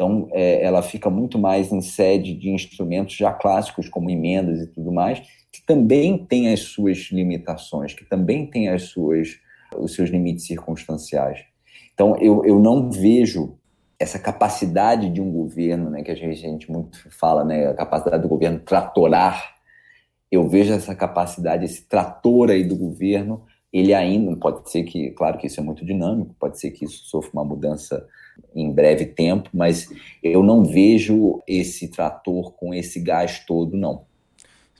Então, 0.00 0.30
é, 0.32 0.64
ela 0.64 0.80
fica 0.80 1.10
muito 1.10 1.38
mais 1.38 1.70
em 1.70 1.82
sede 1.82 2.32
de 2.32 2.48
instrumentos 2.48 3.14
já 3.14 3.34
clássicos, 3.34 3.86
como 3.86 4.08
emendas 4.08 4.58
e 4.62 4.66
tudo 4.66 4.90
mais, 4.90 5.20
que 5.52 5.60
também 5.66 6.24
têm 6.24 6.50
as 6.50 6.60
suas 6.60 7.10
limitações, 7.12 7.92
que 7.92 8.06
também 8.06 8.46
têm 8.46 8.70
as 8.70 8.84
suas, 8.84 9.38
os 9.76 9.94
seus 9.94 10.08
limites 10.08 10.46
circunstanciais. 10.46 11.40
Então, 11.92 12.16
eu, 12.16 12.42
eu 12.46 12.58
não 12.58 12.90
vejo 12.90 13.58
essa 13.98 14.18
capacidade 14.18 15.10
de 15.10 15.20
um 15.20 15.30
governo, 15.30 15.90
né, 15.90 16.02
que 16.02 16.10
a 16.10 16.14
gente, 16.14 16.46
a 16.46 16.48
gente 16.48 16.72
muito 16.72 16.98
fala, 17.10 17.44
né, 17.44 17.66
a 17.66 17.74
capacidade 17.74 18.22
do 18.22 18.28
governo 18.28 18.58
tratorar 18.58 19.60
eu 20.30 20.48
vejo 20.48 20.72
essa 20.72 20.94
capacidade, 20.94 21.64
esse 21.64 21.82
trator 21.88 22.50
aí 22.50 22.62
do 22.62 22.76
governo, 22.76 23.44
ele 23.72 23.94
ainda, 23.94 24.36
pode 24.36 24.70
ser 24.70 24.82
que, 24.84 25.10
claro 25.10 25.38
que 25.38 25.46
isso 25.46 25.60
é 25.60 25.62
muito 25.62 25.84
dinâmico, 25.84 26.34
pode 26.38 26.58
ser 26.58 26.70
que 26.72 26.84
isso 26.84 27.04
sofra 27.04 27.30
uma 27.32 27.44
mudança 27.44 28.06
em 28.54 28.72
breve 28.72 29.06
tempo, 29.06 29.48
mas 29.52 29.88
eu 30.22 30.42
não 30.42 30.64
vejo 30.64 31.40
esse 31.46 31.88
trator 31.88 32.52
com 32.52 32.74
esse 32.74 33.00
gás 33.00 33.44
todo, 33.46 33.76
não. 33.76 34.04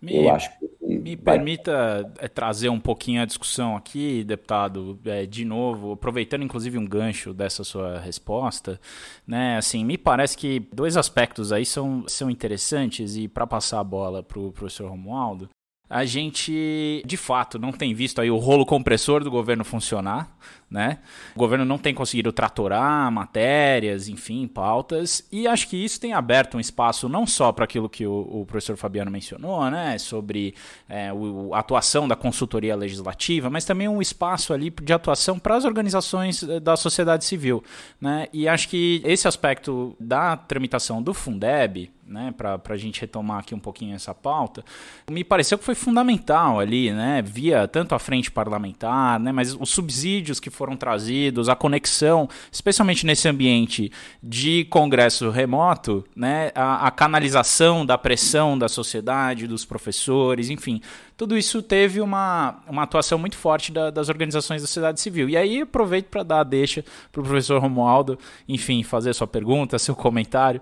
Me, 0.02 0.16
eu 0.16 0.30
acho 0.30 0.50
que 0.58 0.66
me 0.98 1.14
vai... 1.14 1.36
permita 1.36 2.10
é, 2.18 2.26
trazer 2.26 2.70
um 2.70 2.80
pouquinho 2.80 3.20
a 3.20 3.26
discussão 3.26 3.76
aqui, 3.76 4.24
deputado, 4.24 4.98
é, 5.04 5.26
de 5.26 5.44
novo, 5.44 5.92
aproveitando 5.92 6.42
inclusive 6.42 6.78
um 6.78 6.86
gancho 6.86 7.34
dessa 7.34 7.62
sua 7.62 7.98
resposta, 8.00 8.80
né? 9.26 9.58
Assim, 9.58 9.84
me 9.84 9.98
parece 9.98 10.38
que 10.38 10.58
dois 10.72 10.96
aspectos 10.96 11.52
aí 11.52 11.66
são, 11.66 12.04
são 12.08 12.30
interessantes 12.30 13.14
e 13.14 13.28
para 13.28 13.46
passar 13.46 13.80
a 13.80 13.84
bola 13.84 14.22
para 14.22 14.40
o 14.40 14.50
professor 14.50 14.88
Romualdo, 14.88 15.50
a 15.90 16.04
gente 16.04 17.02
de 17.04 17.16
fato 17.16 17.58
não 17.58 17.72
tem 17.72 17.92
visto 17.92 18.20
aí 18.20 18.30
o 18.30 18.36
rolo 18.36 18.64
compressor 18.64 19.24
do 19.24 19.30
governo 19.30 19.64
funcionar, 19.64 20.30
né? 20.70 20.98
O 21.34 21.38
governo 21.38 21.64
não 21.64 21.78
tem 21.78 21.92
conseguido 21.92 22.32
tratorar 22.32 23.10
matérias, 23.10 24.08
enfim, 24.08 24.46
pautas, 24.46 25.26
e 25.32 25.48
acho 25.48 25.68
que 25.68 25.76
isso 25.76 26.00
tem 26.00 26.12
aberto 26.12 26.56
um 26.56 26.60
espaço 26.60 27.08
não 27.08 27.26
só 27.26 27.50
para 27.50 27.64
aquilo 27.64 27.88
que 27.88 28.06
o, 28.06 28.42
o, 28.42 28.46
professor 28.46 28.76
Fabiano 28.76 29.10
mencionou, 29.10 29.68
né, 29.70 29.98
sobre 29.98 30.54
é, 30.88 31.12
o, 31.12 31.52
a 31.54 31.58
atuação 31.58 32.06
da 32.06 32.14
consultoria 32.14 32.76
legislativa, 32.76 33.50
mas 33.50 33.64
também 33.64 33.88
um 33.88 34.00
espaço 34.00 34.52
ali 34.52 34.70
de 34.70 34.92
atuação 34.92 35.38
para 35.38 35.56
as 35.56 35.64
organizações 35.64 36.42
eh, 36.42 36.60
da 36.60 36.76
sociedade 36.76 37.24
civil, 37.24 37.62
né? 38.00 38.28
E 38.32 38.46
acho 38.46 38.68
que 38.68 39.02
esse 39.04 39.26
aspecto 39.26 39.96
da 39.98 40.36
tramitação 40.36 41.02
do 41.02 41.12
Fundeb, 41.12 41.90
né, 42.10 42.34
para 42.36 42.60
a 42.68 42.76
gente 42.76 43.00
retomar 43.00 43.38
aqui 43.38 43.54
um 43.54 43.58
pouquinho 43.60 43.94
essa 43.94 44.12
pauta, 44.12 44.64
me 45.08 45.22
pareceu 45.22 45.56
que 45.56 45.64
foi 45.64 45.76
fundamental 45.76 46.58
ali, 46.58 46.92
né, 46.92 47.22
via 47.22 47.68
tanto 47.68 47.94
a 47.94 47.98
frente 47.98 48.30
parlamentar, 48.30 49.20
né, 49.20 49.30
mas 49.30 49.54
os 49.54 49.70
subsídios 49.70 50.40
que 50.40 50.50
foram 50.60 50.76
trazidos, 50.76 51.48
a 51.48 51.56
conexão, 51.56 52.28
especialmente 52.52 53.06
nesse 53.06 53.26
ambiente 53.26 53.90
de 54.22 54.66
congresso 54.66 55.30
remoto, 55.30 56.04
né, 56.14 56.52
a, 56.54 56.86
a 56.86 56.90
canalização 56.90 57.86
da 57.86 57.96
pressão 57.96 58.58
da 58.58 58.68
sociedade, 58.68 59.46
dos 59.46 59.64
professores, 59.64 60.50
enfim, 60.50 60.82
tudo 61.16 61.34
isso 61.34 61.62
teve 61.62 62.02
uma, 62.02 62.62
uma 62.68 62.82
atuação 62.82 63.18
muito 63.18 63.38
forte 63.38 63.72
da, 63.72 63.88
das 63.88 64.10
organizações 64.10 64.60
da 64.60 64.66
sociedade 64.66 65.00
civil. 65.00 65.30
E 65.30 65.36
aí 65.36 65.62
aproveito 65.62 66.08
para 66.08 66.22
dar 66.22 66.40
a 66.40 66.44
deixa 66.44 66.84
para 67.10 67.22
o 67.22 67.24
professor 67.24 67.58
Romualdo, 67.58 68.18
enfim, 68.46 68.82
fazer 68.82 69.14
sua 69.14 69.26
pergunta, 69.26 69.78
seu 69.78 69.96
comentário. 69.96 70.60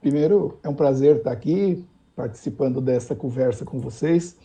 Primeiro, 0.00 0.58
é 0.62 0.70
um 0.70 0.74
prazer 0.74 1.16
estar 1.16 1.32
aqui 1.32 1.84
participando 2.22 2.80
dessa 2.80 3.16
conversa 3.16 3.64
com 3.64 3.80
vocês. 3.80 4.36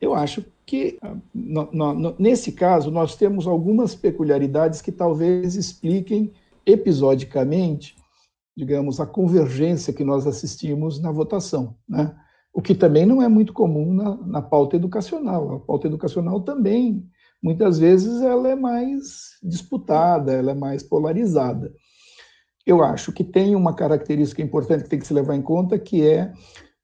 Eu 0.00 0.14
acho 0.14 0.42
que, 0.64 0.98
ah, 1.02 1.14
no, 1.34 1.70
no, 1.70 2.16
nesse 2.18 2.52
caso, 2.52 2.90
nós 2.90 3.16
temos 3.16 3.46
algumas 3.46 3.94
peculiaridades 3.94 4.80
que 4.80 4.90
talvez 4.90 5.54
expliquem 5.54 6.32
episodicamente, 6.64 7.94
digamos, 8.56 8.98
a 8.98 9.04
convergência 9.04 9.92
que 9.92 10.02
nós 10.02 10.26
assistimos 10.26 10.98
na 11.02 11.12
votação, 11.12 11.76
né? 11.86 12.14
O 12.54 12.62
que 12.62 12.74
também 12.74 13.04
não 13.04 13.22
é 13.22 13.28
muito 13.28 13.52
comum 13.52 13.92
na, 13.94 14.16
na 14.16 14.42
pauta 14.42 14.76
educacional. 14.76 15.56
A 15.56 15.60
pauta 15.60 15.86
educacional 15.86 16.40
também, 16.40 17.06
muitas 17.42 17.78
vezes, 17.78 18.22
ela 18.22 18.48
é 18.48 18.56
mais 18.56 19.38
disputada, 19.42 20.32
ela 20.32 20.52
é 20.52 20.54
mais 20.54 20.82
polarizada. 20.82 21.72
Eu 22.66 22.82
acho 22.82 23.12
que 23.12 23.24
tem 23.24 23.54
uma 23.54 23.74
característica 23.74 24.42
importante 24.42 24.84
que 24.84 24.90
tem 24.90 24.98
que 24.98 25.06
se 25.06 25.14
levar 25.14 25.34
em 25.34 25.42
conta, 25.42 25.78
que 25.78 26.06
é 26.06 26.32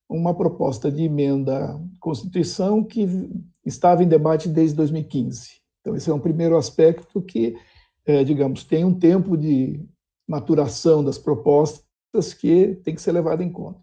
uma 0.09 0.35
proposta 0.35 0.90
de 0.90 1.03
emenda 1.03 1.66
à 1.66 1.81
Constituição 2.01 2.83
que 2.83 3.07
estava 3.64 4.03
em 4.03 4.09
debate 4.09 4.49
desde 4.49 4.77
2015. 4.77 5.61
Então, 5.81 5.94
esse 5.94 6.11
é 6.11 6.14
um 6.14 6.21
primeiro 6.21 6.57
aspecto 6.57 7.21
que, 7.21 7.57
é, 8.07 8.25
digamos, 8.25 8.64
tem 8.64 8.85
um 8.85 8.94
tempo 8.94 9.37
de 9.37 9.85
maturação 10.27 11.05
das 11.05 11.18
propostas 11.18 12.35
que 12.38 12.79
tem 12.83 12.94
que 12.94 13.03
ser 13.03 13.12
levado 13.12 13.42
em 13.42 13.53
conta. 13.53 13.81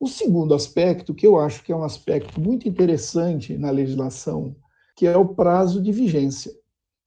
O 0.00 0.06
segundo 0.06 0.54
aspecto, 0.54 1.14
que 1.14 1.26
eu 1.26 1.38
acho 1.38 1.62
que 1.64 1.72
é 1.72 1.76
um 1.76 1.82
aspecto 1.82 2.40
muito 2.40 2.68
interessante 2.68 3.56
na 3.56 3.70
legislação, 3.70 4.54
que 4.96 5.06
é 5.06 5.16
o 5.16 5.26
prazo 5.26 5.82
de 5.82 5.90
vigência. 5.90 6.52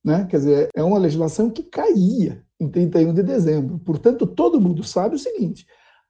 Né? 0.04 0.26
Quer 0.28 0.36
dizer, 0.38 0.68
é 0.74 0.82
uma 0.82 0.98
legislação 0.98 1.48
que 1.48 1.62
caía 1.62 2.44
em 2.58 2.68
31 2.68 3.14
de 3.14 3.22
dezembro. 3.22 3.78
Portanto, 3.78 4.26
todo 4.26 4.60
mundo 4.60 4.82
sabe 4.82 5.14
o 5.14 5.18
seguinte: 5.18 5.66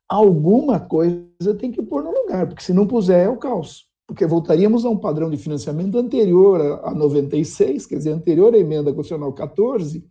alguma 0.08 0.80
coisa 0.80 1.54
tem 1.58 1.70
que 1.70 1.82
pôr 1.82 2.02
no 2.02 2.10
lugar, 2.10 2.46
porque 2.46 2.62
se 2.62 2.72
não 2.72 2.86
puser 2.86 3.26
é 3.26 3.28
o 3.28 3.36
caos. 3.36 3.86
Porque 4.06 4.26
voltaríamos 4.26 4.84
a 4.84 4.90
um 4.90 4.96
padrão 4.98 5.30
de 5.30 5.36
financiamento 5.36 5.96
anterior 5.96 6.80
a 6.84 6.94
96, 6.94 7.86
quer 7.86 7.96
dizer, 7.96 8.10
anterior 8.10 8.54
à 8.54 8.58
emenda 8.58 8.92
constitucional 8.92 9.32
14, 9.32 10.04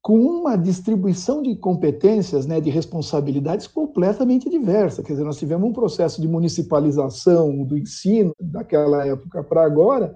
com 0.00 0.20
uma 0.20 0.54
distribuição 0.54 1.42
de 1.42 1.56
competências, 1.56 2.46
né, 2.46 2.60
de 2.60 2.70
responsabilidades 2.70 3.66
completamente 3.66 4.48
diversa. 4.48 5.02
Quer 5.02 5.14
dizer, 5.14 5.24
nós 5.24 5.38
tivemos 5.38 5.68
um 5.68 5.72
processo 5.72 6.20
de 6.20 6.28
municipalização 6.28 7.64
do 7.64 7.76
ensino 7.76 8.32
daquela 8.40 9.04
época 9.04 9.42
para 9.42 9.64
agora 9.64 10.14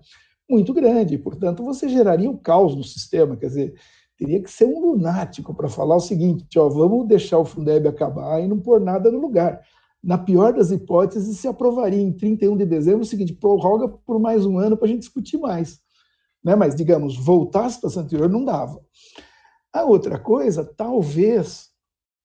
muito 0.49 0.73
grande. 0.75 1.17
Portanto, 1.17 1.65
você 1.65 1.89
geraria 1.89 2.31
um 2.31 2.37
caos 2.37 2.77
no 2.77 2.85
sistema. 2.85 3.37
Quer 3.37 3.47
dizer, 3.47 3.75
teria 4.21 4.43
que 4.43 4.51
ser 4.51 4.67
um 4.67 4.79
lunático 4.79 5.55
para 5.55 5.71
falar 5.71 5.97
o 5.97 6.01
seguinte: 6.01 6.59
ó, 6.59 6.69
vamos 6.69 7.09
deixar 7.09 7.39
o 7.39 7.45
Fundeb 7.45 7.89
acabar 7.89 8.39
e 8.39 8.47
não 8.47 8.61
pôr 8.61 8.79
nada 8.79 9.11
no 9.11 9.19
lugar. 9.19 9.63
Na 10.05 10.19
pior 10.19 10.53
das 10.53 10.71
hipóteses, 10.71 11.39
se 11.39 11.49
aprovaria 11.49 12.01
em 12.01 12.13
31 12.13 12.59
de 12.59 12.67
dezembro 12.67 13.01
o 13.01 13.07
seguinte: 13.07 13.33
prorroga 13.33 13.89
por 13.89 14.21
mais 14.21 14.45
um 14.45 14.59
ano 14.59 14.77
para 14.77 14.87
a 14.87 14.89
gente 14.91 15.01
discutir 15.01 15.39
mais. 15.39 15.81
Né? 16.45 16.55
Mas, 16.55 16.75
digamos, 16.75 17.17
voltar 17.17 17.65
à 17.65 17.71
situação 17.71 18.03
anterior 18.03 18.29
não 18.29 18.45
dava. 18.45 18.79
A 19.73 19.85
outra 19.85 20.19
coisa, 20.19 20.65
talvez 20.65 21.71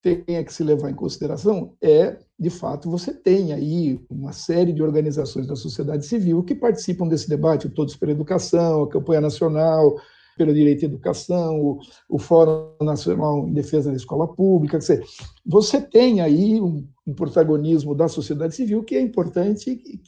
tenha 0.01 0.43
que 0.43 0.53
se 0.53 0.63
levar 0.63 0.89
em 0.89 0.95
consideração 0.95 1.73
é, 1.81 2.19
de 2.37 2.49
fato, 2.49 2.89
você 2.89 3.13
tem 3.13 3.53
aí 3.53 3.99
uma 4.09 4.33
série 4.33 4.71
de 4.71 4.83
organizações 4.83 5.47
da 5.47 5.55
sociedade 5.55 6.05
civil 6.05 6.43
que 6.43 6.53
participam 6.53 7.07
desse 7.07 7.27
debate, 7.27 7.69
Todos 7.69 7.95
pela 7.95 8.11
Educação, 8.11 8.83
a 8.83 8.89
Campanha 8.89 9.21
Nacional, 9.21 9.95
pelo 10.35 10.53
direito 10.53 10.83
à 10.83 10.85
educação, 10.85 11.61
o, 11.61 11.79
o 12.09 12.19
Fórum 12.19 12.71
Nacional 12.81 13.47
em 13.47 13.53
Defesa 13.53 13.89
da 13.89 13.95
Escola 13.95 14.27
Pública. 14.27 14.77
Dizer, 14.77 15.03
você 15.45 15.81
tem 15.81 16.21
aí 16.21 16.61
um, 16.61 16.87
um 17.05 17.13
protagonismo 17.13 17.95
da 17.95 18.07
sociedade 18.07 18.55
civil 18.55 18.83
que 18.83 18.95
é 18.95 19.01
importante. 19.01 20.01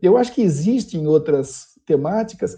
Eu 0.00 0.16
acho 0.16 0.34
que 0.34 0.42
existem 0.42 1.06
outras 1.06 1.78
temáticas, 1.86 2.56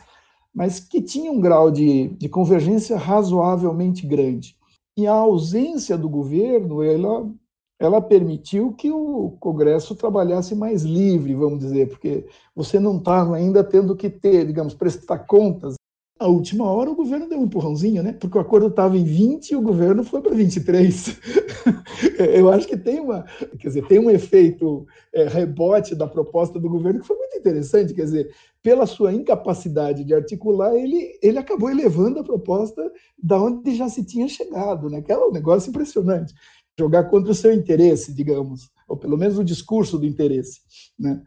mas 0.55 0.79
que 0.81 1.03
tinham 1.03 1.35
um 1.35 1.41
grau 1.41 1.71
de, 1.71 2.09
de 2.09 2.29
convergência 2.29 2.97
razoavelmente 2.97 4.07
grande. 4.07 4.57
E 4.97 5.07
a 5.07 5.13
ausência 5.13 5.99
do 5.99 6.09
governo, 6.09 6.83
ela 6.83 7.29
ela 7.77 8.01
permitiu 8.01 8.73
que 8.73 8.91
o 8.91 9.33
Congresso 9.41 9.97
trabalhasse 9.97 10.55
mais 10.55 10.83
livre, 10.85 11.35
vamos 11.35 11.59
dizer, 11.59 11.89
porque 11.89 12.25
você 12.55 12.79
não 12.79 12.99
estava 12.99 13.37
ainda 13.37 13.65
tendo 13.65 13.97
que 13.97 14.09
ter, 14.09 14.47
digamos, 14.47 14.75
prestar 14.75 15.19
contas 15.19 15.75
A 16.17 16.29
última 16.29 16.65
hora 16.65 16.91
o 16.91 16.95
governo 16.95 17.29
deu 17.29 17.41
um 17.41 17.45
empurrãozinho, 17.45 18.01
né? 18.01 18.13
Porque 18.13 18.39
o 18.39 18.41
acordo 18.41 18.69
estava 18.69 18.97
em 18.97 19.03
20 19.03 19.51
e 19.51 19.57
o 19.57 19.61
governo 19.61 20.05
foi 20.05 20.23
para 20.23 20.33
23. 20.33 21.19
Eu 22.37 22.53
acho 22.53 22.69
que 22.69 22.77
tem 22.77 23.01
uma, 23.01 23.25
quer 23.59 23.69
dizer, 23.69 23.87
tem 23.89 23.99
um 23.99 24.09
efeito 24.09 24.87
é, 25.13 25.27
rebote 25.27 25.93
da 25.95 26.07
proposta 26.07 26.59
do 26.61 26.71
governo 26.71 27.01
que 27.01 27.07
foi 27.07 27.17
muito 27.17 27.37
interessante, 27.37 27.93
quer 27.93 28.05
dizer, 28.05 28.33
pela 28.63 28.87
sua 28.87 29.13
incapacidade 29.13 30.05
de 30.05 30.15
articular, 30.15 30.75
ele, 30.77 31.19
ele 31.21 31.37
acabou 31.37 31.69
elevando 31.69 32.21
a 32.21 32.25
proposta 32.25 32.91
da 33.21 33.43
onde 33.43 33.75
já 33.75 33.89
se 33.89 34.05
tinha 34.05 34.29
chegado, 34.29 34.89
né? 34.89 35.03
Que 35.03 35.11
é 35.11 35.19
um 35.19 35.33
negócio 35.33 35.71
impressionante. 35.71 36.33
Jogar 36.79 37.05
contra 37.05 37.33
o 37.33 37.35
seu 37.35 37.53
interesse, 37.53 38.15
digamos, 38.15 38.71
ou 38.87 38.97
pelo 38.97 39.19
menos 39.19 39.37
o 39.37 39.45
discurso 39.45 39.99
do 39.99 40.07
interesse, 40.07 40.61
né? 40.97 41.21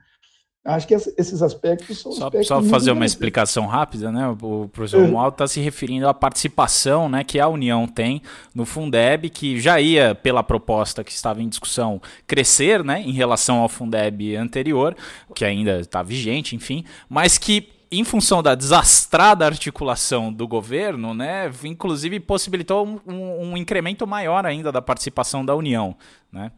Acho 0.67 0.85
que 0.85 0.93
esses 0.93 1.41
aspectos 1.41 2.01
são 2.01 2.11
só, 2.11 2.25
aspectos 2.25 2.47
só 2.49 2.61
fazer 2.61 2.91
uma 2.91 3.05
explicação 3.05 3.65
rápida, 3.67 4.11
né? 4.11 4.27
O 4.27 4.67
professor 4.67 5.01
Romualdo 5.01 5.35
está 5.35 5.47
se 5.47 5.61
referindo 5.61 6.09
à 6.09 6.13
participação, 6.13 7.07
né, 7.07 7.23
que 7.23 7.39
a 7.39 7.47
União 7.47 7.87
tem 7.87 8.21
no 8.53 8.65
Fundeb, 8.65 9.29
que 9.29 9.61
já 9.61 9.79
ia 9.79 10.13
pela 10.13 10.43
proposta 10.43 11.05
que 11.05 11.11
estava 11.13 11.41
em 11.41 11.47
discussão 11.47 12.01
crescer, 12.27 12.83
né, 12.83 13.01
em 13.01 13.13
relação 13.13 13.59
ao 13.59 13.69
Fundeb 13.69 14.35
anterior, 14.35 14.93
que 15.33 15.45
ainda 15.45 15.79
está 15.79 16.03
vigente, 16.03 16.53
enfim, 16.53 16.83
mas 17.07 17.37
que 17.37 17.69
em 17.89 18.03
função 18.03 18.43
da 18.43 18.53
desastrada 18.53 19.45
articulação 19.45 20.33
do 20.33 20.45
governo, 20.45 21.13
né, 21.13 21.49
inclusive 21.63 22.19
possibilitou 22.19 22.85
um, 22.85 22.99
um, 23.07 23.51
um 23.51 23.57
incremento 23.57 24.05
maior 24.05 24.45
ainda 24.45 24.69
da 24.69 24.81
participação 24.81 25.45
da 25.45 25.55
União, 25.55 25.95
né? 26.29 26.51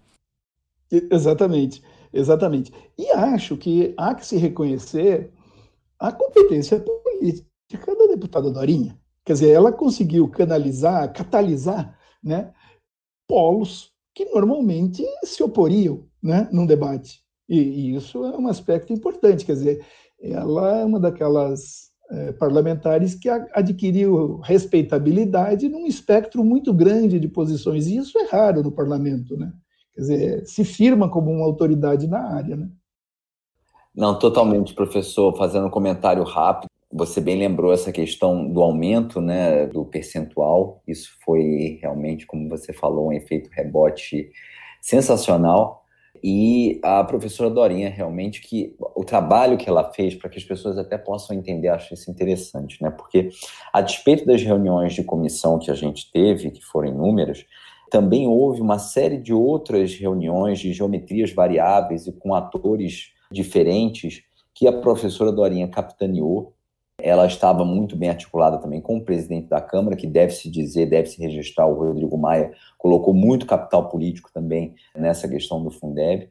Exatamente. 0.91 1.83
Exatamente. 2.11 2.73
E 2.97 3.09
acho 3.11 3.55
que 3.57 3.93
há 3.97 4.15
que 4.15 4.25
se 4.25 4.37
reconhecer 4.37 5.31
a 5.99 6.11
competência 6.11 6.79
política 6.79 7.95
da 7.95 8.07
deputada 8.07 8.49
Dorinha. 8.49 8.97
Quer 9.25 9.33
dizer, 9.33 9.49
ela 9.49 9.71
conseguiu 9.71 10.27
canalizar, 10.27 11.11
catalisar 11.13 11.97
né, 12.23 12.51
polos 13.27 13.91
que 14.15 14.25
normalmente 14.25 15.05
se 15.23 15.43
oporiam 15.43 16.05
né, 16.21 16.49
num 16.51 16.65
debate. 16.65 17.21
E, 17.47 17.57
e 17.59 17.95
isso 17.95 18.23
é 18.25 18.37
um 18.37 18.47
aspecto 18.47 18.91
importante. 18.91 19.45
Quer 19.45 19.53
dizer, 19.53 19.85
ela 20.21 20.79
é 20.79 20.85
uma 20.85 20.99
daquelas 20.99 21.89
é, 22.09 22.31
parlamentares 22.33 23.13
que 23.13 23.29
adquiriu 23.29 24.37
respeitabilidade 24.39 25.69
num 25.69 25.85
espectro 25.85 26.43
muito 26.43 26.73
grande 26.73 27.19
de 27.19 27.27
posições. 27.27 27.87
E 27.87 27.97
isso 27.97 28.17
é 28.17 28.25
raro 28.25 28.63
no 28.63 28.71
parlamento. 28.71 29.37
Né? 29.37 29.51
Dizer, 29.99 30.45
se 30.45 30.63
firma 30.63 31.09
como 31.09 31.29
uma 31.29 31.45
autoridade 31.45 32.07
na 32.07 32.35
área, 32.35 32.55
né? 32.55 32.69
Não, 33.93 34.17
totalmente, 34.17 34.73
professor. 34.73 35.35
Fazendo 35.35 35.67
um 35.67 35.69
comentário 35.69 36.23
rápido, 36.23 36.69
você 36.91 37.19
bem 37.19 37.37
lembrou 37.37 37.73
essa 37.73 37.91
questão 37.91 38.47
do 38.47 38.61
aumento 38.61 39.19
né, 39.19 39.67
do 39.67 39.83
percentual. 39.83 40.81
Isso 40.87 41.11
foi 41.23 41.77
realmente, 41.81 42.25
como 42.25 42.47
você 42.47 42.71
falou, 42.71 43.09
um 43.09 43.13
efeito 43.13 43.49
rebote 43.51 44.31
sensacional. 44.81 45.83
E 46.23 46.79
a 46.83 47.03
professora 47.03 47.49
Dorinha, 47.49 47.89
realmente, 47.89 48.41
que 48.41 48.75
o 48.79 49.03
trabalho 49.03 49.57
que 49.57 49.69
ela 49.69 49.91
fez, 49.91 50.15
para 50.15 50.29
que 50.29 50.37
as 50.37 50.43
pessoas 50.43 50.77
até 50.77 50.97
possam 50.97 51.35
entender, 51.35 51.67
acho 51.69 51.93
isso 51.93 52.09
interessante, 52.09 52.81
né? 52.81 52.89
Porque, 52.89 53.29
a 53.71 53.81
despeito 53.81 54.25
das 54.25 54.41
reuniões 54.41 54.93
de 54.93 55.03
comissão 55.03 55.59
que 55.59 55.69
a 55.71 55.75
gente 55.75 56.11
teve, 56.11 56.51
que 56.51 56.63
foram 56.63 56.89
inúmeras, 56.89 57.45
também 57.89 58.27
houve 58.27 58.61
uma 58.61 58.79
série 58.79 59.17
de 59.17 59.33
outras 59.33 59.95
reuniões 59.95 60.59
de 60.59 60.73
geometrias 60.73 61.31
variáveis 61.31 62.07
e 62.07 62.11
com 62.11 62.33
atores 62.33 63.13
diferentes 63.31 64.23
que 64.53 64.67
a 64.67 64.73
professora 64.73 65.31
Dorinha 65.31 65.67
capitaneou. 65.67 66.53
Ela 67.01 67.25
estava 67.25 67.63
muito 67.63 67.95
bem 67.95 68.09
articulada 68.09 68.57
também 68.57 68.81
com 68.81 68.97
o 68.97 69.03
presidente 69.03 69.47
da 69.47 69.61
Câmara, 69.61 69.95
que 69.95 70.05
deve-se 70.05 70.49
dizer, 70.49 70.85
deve-se 70.87 71.21
registrar, 71.21 71.65
o 71.65 71.73
Rodrigo 71.73 72.17
Maia 72.17 72.51
colocou 72.77 73.13
muito 73.13 73.45
capital 73.45 73.87
político 73.87 74.29
também 74.33 74.75
nessa 74.95 75.27
questão 75.27 75.63
do 75.63 75.71
Fundeb. 75.71 76.29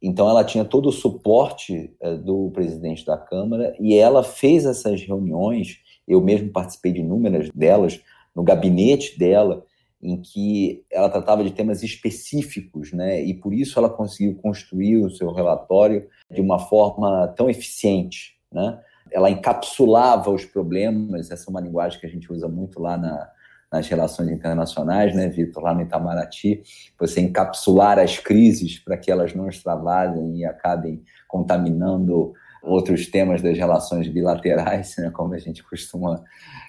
Então, 0.00 0.28
ela 0.28 0.44
tinha 0.44 0.64
todo 0.64 0.88
o 0.88 0.92
suporte 0.92 1.92
eh, 2.00 2.14
do 2.16 2.50
presidente 2.52 3.04
da 3.04 3.16
Câmara 3.16 3.74
e 3.80 3.94
ela 3.94 4.22
fez 4.22 4.66
essas 4.66 5.02
reuniões. 5.02 5.78
Eu 6.06 6.20
mesmo 6.20 6.50
participei 6.50 6.92
de 6.92 7.00
inúmeras 7.00 7.48
delas 7.54 8.00
no 8.36 8.42
gabinete 8.42 9.18
dela 9.18 9.64
em 10.04 10.20
que 10.20 10.84
ela 10.92 11.08
tratava 11.08 11.42
de 11.42 11.50
temas 11.50 11.82
específicos, 11.82 12.92
né? 12.92 13.22
E 13.22 13.32
por 13.32 13.54
isso 13.54 13.78
ela 13.78 13.88
conseguiu 13.88 14.36
construir 14.36 14.98
o 14.98 15.10
seu 15.10 15.32
relatório 15.32 16.06
de 16.30 16.42
uma 16.42 16.58
forma 16.58 17.28
tão 17.28 17.48
eficiente, 17.48 18.36
né? 18.52 18.78
Ela 19.10 19.30
encapsulava 19.30 20.30
os 20.30 20.44
problemas, 20.44 21.30
essa 21.30 21.48
é 21.48 21.50
uma 21.50 21.60
linguagem 21.60 21.98
que 21.98 22.06
a 22.06 22.10
gente 22.10 22.30
usa 22.30 22.48
muito 22.48 22.80
lá 22.80 22.98
na, 22.98 23.30
nas 23.72 23.88
relações 23.88 24.28
internacionais, 24.28 25.14
né, 25.14 25.28
Vitor, 25.28 25.62
lá 25.62 25.74
no 25.74 25.82
Itamaraty, 25.82 26.62
você 26.98 27.20
encapsular 27.20 27.98
as 27.98 28.18
crises 28.18 28.78
para 28.78 28.96
que 28.96 29.10
elas 29.10 29.34
não 29.34 29.48
extravasem 29.48 30.38
e 30.38 30.44
acabem 30.44 31.02
contaminando 31.26 32.34
outros 32.64 33.06
temas 33.06 33.42
das 33.42 33.56
relações 33.56 34.08
bilaterais, 34.08 34.96
né, 34.98 35.10
como 35.10 35.34
a 35.34 35.38
gente 35.38 35.62
costuma 35.62 36.22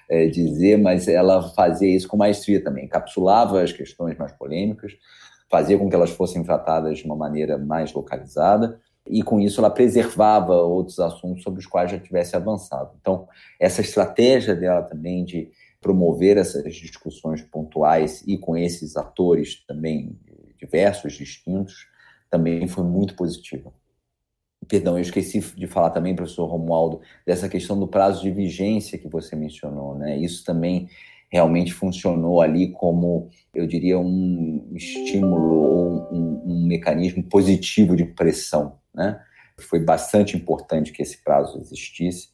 é, 0.08 0.26
dizer, 0.26 0.78
mas 0.78 1.08
ela 1.08 1.42
fazia 1.50 1.94
isso 1.94 2.06
com 2.06 2.16
maestria 2.16 2.62
também, 2.62 2.84
encapsulava 2.84 3.62
as 3.62 3.72
questões 3.72 4.16
mais 4.16 4.32
polêmicas, 4.32 4.92
fazia 5.50 5.78
com 5.78 5.88
que 5.88 5.94
elas 5.94 6.10
fossem 6.10 6.42
tratadas 6.42 6.98
de 6.98 7.04
uma 7.04 7.16
maneira 7.16 7.56
mais 7.58 7.92
localizada, 7.92 8.80
e 9.08 9.22
com 9.22 9.40
isso 9.40 9.60
ela 9.60 9.70
preservava 9.70 10.54
outros 10.54 10.98
assuntos 10.98 11.42
sobre 11.42 11.60
os 11.60 11.66
quais 11.66 11.90
já 11.90 11.98
tivesse 11.98 12.34
avançado. 12.34 12.90
Então, 13.00 13.28
essa 13.58 13.80
estratégia 13.80 14.54
dela 14.54 14.82
também 14.82 15.24
de 15.24 15.50
promover 15.80 16.36
essas 16.36 16.74
discussões 16.74 17.42
pontuais 17.42 18.24
e 18.26 18.36
com 18.36 18.56
esses 18.56 18.96
atores 18.96 19.64
também 19.64 20.18
diversos, 20.58 21.12
distintos, 21.12 21.86
também 22.28 22.66
foi 22.66 22.82
muito 22.82 23.14
positiva. 23.14 23.72
Perdão, 24.68 24.96
eu 24.96 25.02
esqueci 25.02 25.40
de 25.40 25.66
falar 25.66 25.90
também, 25.90 26.14
professor 26.14 26.46
Romualdo, 26.46 27.00
dessa 27.24 27.48
questão 27.48 27.78
do 27.78 27.86
prazo 27.86 28.22
de 28.22 28.30
vigência 28.30 28.98
que 28.98 29.08
você 29.08 29.36
mencionou, 29.36 29.96
né? 29.96 30.16
Isso 30.16 30.44
também 30.44 30.88
realmente 31.30 31.72
funcionou 31.72 32.40
ali 32.40 32.72
como, 32.72 33.28
eu 33.54 33.66
diria, 33.66 33.98
um 33.98 34.68
estímulo 34.74 35.54
ou 35.54 36.12
um, 36.12 36.42
um 36.46 36.66
mecanismo 36.66 37.22
positivo 37.22 37.94
de 37.94 38.04
pressão, 38.04 38.78
né? 38.94 39.20
Foi 39.58 39.78
bastante 39.78 40.36
importante 40.36 40.92
que 40.92 41.02
esse 41.02 41.22
prazo 41.22 41.58
existisse. 41.60 42.28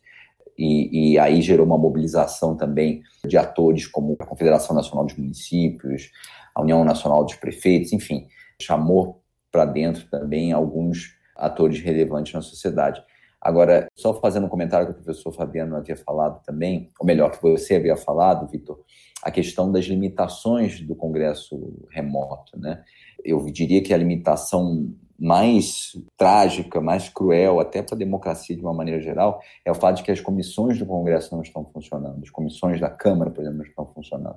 E, 0.58 1.14
e, 1.14 1.18
aí 1.18 1.40
gerou 1.40 1.64
uma 1.64 1.78
mobilização 1.78 2.56
também 2.56 3.02
de 3.26 3.36
atores 3.38 3.86
como 3.86 4.16
a 4.18 4.26
Confederação 4.26 4.76
Nacional 4.76 5.06
dos 5.06 5.16
Municípios, 5.16 6.10
a 6.54 6.60
União 6.60 6.84
Nacional 6.84 7.24
dos 7.24 7.34
Prefeitos, 7.36 7.92
enfim, 7.92 8.26
chamou 8.60 9.22
para 9.50 9.64
dentro 9.64 10.06
também 10.10 10.52
alguns 10.52 11.16
atores 11.42 11.80
relevantes 11.80 12.32
na 12.32 12.40
sociedade. 12.40 13.02
Agora, 13.40 13.88
só 13.94 14.14
fazendo 14.14 14.46
um 14.46 14.48
comentário 14.48 14.86
que 14.86 14.92
o 14.92 15.02
professor 15.02 15.32
Fabiano 15.32 15.74
havia 15.74 15.96
falado 15.96 16.40
também, 16.44 16.90
ou 16.98 17.04
melhor, 17.04 17.32
que 17.32 17.42
você 17.42 17.74
havia 17.74 17.96
falado, 17.96 18.48
Vitor, 18.48 18.78
a 19.20 19.32
questão 19.32 19.70
das 19.70 19.84
limitações 19.86 20.80
do 20.80 20.94
Congresso 20.94 21.86
remoto. 21.90 22.56
Né? 22.56 22.82
Eu 23.24 23.44
diria 23.46 23.82
que 23.82 23.92
a 23.92 23.96
limitação 23.96 24.94
mais 25.18 25.92
trágica, 26.16 26.80
mais 26.80 27.08
cruel, 27.08 27.60
até 27.60 27.80
para 27.80 27.94
a 27.94 27.98
democracia 27.98 28.56
de 28.56 28.62
uma 28.62 28.74
maneira 28.74 29.00
geral, 29.00 29.40
é 29.64 29.70
o 29.70 29.74
fato 29.74 29.98
de 29.98 30.02
que 30.02 30.10
as 30.10 30.20
comissões 30.20 30.78
do 30.78 30.86
Congresso 30.86 31.34
não 31.34 31.42
estão 31.42 31.64
funcionando, 31.64 32.20
as 32.22 32.30
comissões 32.30 32.80
da 32.80 32.90
Câmara, 32.90 33.30
por 33.30 33.40
exemplo, 33.40 33.58
não 33.58 33.64
estão 33.64 33.86
funcionando. 33.86 34.36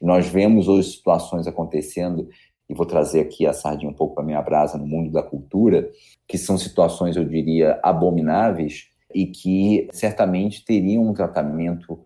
E 0.00 0.04
nós 0.04 0.26
vemos 0.26 0.68
hoje 0.68 0.90
situações 0.90 1.46
acontecendo 1.46 2.28
e 2.68 2.74
vou 2.74 2.84
trazer 2.84 3.20
aqui 3.20 3.46
a 3.46 3.52
sardinha 3.52 3.90
um 3.90 3.94
pouco 3.94 4.14
para 4.14 4.24
minha 4.24 4.42
brasa 4.42 4.76
no 4.76 4.86
mundo 4.86 5.10
da 5.10 5.22
cultura, 5.22 5.90
que 6.26 6.36
são 6.36 6.58
situações, 6.58 7.16
eu 7.16 7.24
diria, 7.24 7.80
abomináveis 7.82 8.88
e 9.14 9.26
que 9.26 9.88
certamente 9.90 10.64
teriam 10.64 11.08
um 11.08 11.14
tratamento 11.14 11.98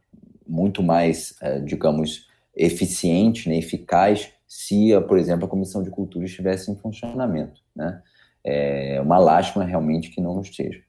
muito 0.46 0.82
mais, 0.82 1.34
eh, 1.42 1.60
digamos, 1.60 2.28
eficiente, 2.54 3.48
né, 3.48 3.56
eficaz, 3.56 4.32
se, 4.46 4.90
por 5.08 5.18
exemplo, 5.18 5.46
a 5.46 5.48
Comissão 5.48 5.82
de 5.82 5.90
Cultura 5.90 6.26
estivesse 6.26 6.70
em 6.70 6.76
funcionamento. 6.76 7.60
Né? 7.74 8.02
É 8.44 9.00
uma 9.00 9.18
lástima 9.18 9.64
realmente 9.64 10.10
que 10.10 10.20
não 10.20 10.40
esteja. 10.40 10.82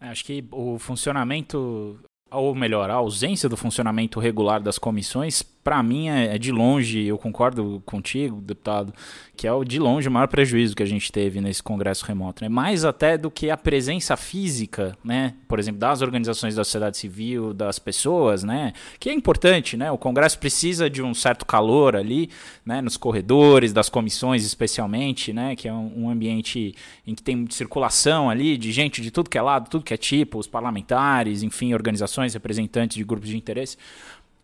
Acho 0.00 0.24
que 0.24 0.46
o 0.52 0.78
funcionamento 0.78 1.98
ou 2.30 2.54
melhor, 2.54 2.90
a 2.90 2.94
ausência 2.94 3.48
do 3.48 3.56
funcionamento 3.56 4.18
regular 4.18 4.60
das 4.60 4.78
comissões 4.78 5.42
para 5.66 5.82
mim 5.82 6.08
é, 6.08 6.36
é, 6.36 6.38
de 6.38 6.52
longe, 6.52 7.04
eu 7.04 7.18
concordo 7.18 7.82
contigo, 7.84 8.40
deputado, 8.40 8.94
que 9.36 9.48
é 9.48 9.52
o 9.52 9.64
de 9.64 9.80
longe 9.80 10.06
o 10.06 10.12
maior 10.12 10.28
prejuízo 10.28 10.76
que 10.76 10.82
a 10.84 10.86
gente 10.86 11.10
teve 11.10 11.40
nesse 11.40 11.60
congresso 11.60 12.06
remoto, 12.06 12.44
né? 12.44 12.48
Mais 12.48 12.84
até 12.84 13.18
do 13.18 13.32
que 13.32 13.50
a 13.50 13.56
presença 13.56 14.16
física, 14.16 14.96
né? 15.02 15.34
Por 15.48 15.58
exemplo, 15.58 15.80
das 15.80 16.02
organizações 16.02 16.54
da 16.54 16.62
sociedade 16.62 16.96
civil, 16.96 17.52
das 17.52 17.80
pessoas, 17.80 18.44
né? 18.44 18.74
Que 19.00 19.10
é 19.10 19.12
importante, 19.12 19.76
né? 19.76 19.90
O 19.90 19.98
congresso 19.98 20.38
precisa 20.38 20.88
de 20.88 21.02
um 21.02 21.12
certo 21.12 21.44
calor 21.44 21.96
ali, 21.96 22.30
né? 22.64 22.80
Nos 22.80 22.96
corredores, 22.96 23.72
das 23.72 23.88
comissões 23.88 24.46
especialmente, 24.46 25.32
né? 25.32 25.56
Que 25.56 25.66
é 25.66 25.72
um, 25.72 26.04
um 26.04 26.10
ambiente 26.10 26.76
em 27.04 27.12
que 27.12 27.24
tem 27.24 27.44
circulação 27.50 28.30
ali 28.30 28.56
de 28.56 28.70
gente 28.70 29.02
de 29.02 29.10
tudo 29.10 29.28
que 29.28 29.36
é 29.36 29.42
lado, 29.42 29.68
tudo 29.68 29.82
que 29.82 29.92
é 29.92 29.96
tipo, 29.96 30.38
os 30.38 30.46
parlamentares, 30.46 31.42
enfim, 31.42 31.74
organizações, 31.74 32.15
representantes 32.34 32.96
de 32.96 33.04
grupos 33.04 33.28
de 33.28 33.36
interesse. 33.36 33.76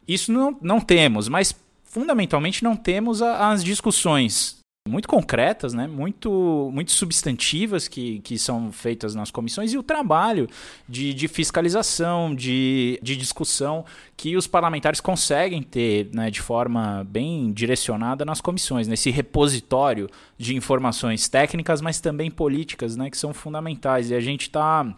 Isso 0.06 0.32
não, 0.32 0.56
não 0.60 0.80
temos, 0.80 1.28
mas 1.28 1.54
fundamentalmente 1.84 2.64
não 2.64 2.76
temos 2.76 3.22
a, 3.22 3.50
as 3.50 3.62
discussões 3.62 4.62
muito 4.88 5.06
concretas, 5.06 5.72
né? 5.72 5.86
muito, 5.86 6.68
muito 6.72 6.90
substantivas 6.90 7.86
que, 7.86 8.18
que 8.20 8.36
são 8.36 8.72
feitas 8.72 9.14
nas 9.14 9.30
comissões 9.30 9.72
e 9.72 9.78
o 9.78 9.82
trabalho 9.82 10.48
de, 10.88 11.14
de 11.14 11.28
fiscalização, 11.28 12.34
de, 12.34 12.98
de 13.00 13.16
discussão 13.16 13.84
que 14.16 14.36
os 14.36 14.48
parlamentares 14.48 15.00
conseguem 15.00 15.62
ter 15.62 16.10
né, 16.12 16.32
de 16.32 16.40
forma 16.40 17.06
bem 17.08 17.52
direcionada 17.52 18.24
nas 18.24 18.40
comissões, 18.40 18.88
nesse 18.88 19.08
repositório 19.10 20.10
de 20.36 20.56
informações 20.56 21.28
técnicas, 21.28 21.80
mas 21.80 22.00
também 22.00 22.28
políticas, 22.28 22.96
né, 22.96 23.08
que 23.08 23.16
são 23.16 23.32
fundamentais. 23.32 24.10
E 24.10 24.16
a 24.16 24.20
gente 24.20 24.42
está 24.42 24.96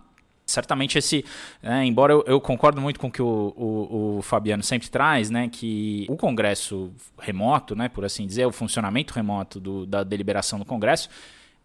certamente 0.54 0.96
esse, 0.96 1.24
né, 1.62 1.84
embora 1.84 2.12
eu, 2.12 2.24
eu, 2.26 2.40
concordo 2.40 2.80
muito 2.80 2.98
com 2.98 3.08
o 3.08 3.10
que 3.10 3.20
o, 3.20 3.52
o, 3.56 4.18
o, 4.18 4.22
Fabiano 4.22 4.62
sempre 4.62 4.88
traz, 4.88 5.28
né, 5.28 5.48
que 5.50 6.06
o 6.08 6.16
Congresso 6.16 6.92
remoto, 7.18 7.74
né, 7.74 7.88
por 7.88 8.04
assim 8.04 8.26
dizer, 8.26 8.46
o 8.46 8.52
funcionamento 8.52 9.12
remoto 9.12 9.60
do, 9.60 9.84
da 9.84 10.02
deliberação 10.02 10.58
do 10.58 10.64
Congresso 10.64 11.08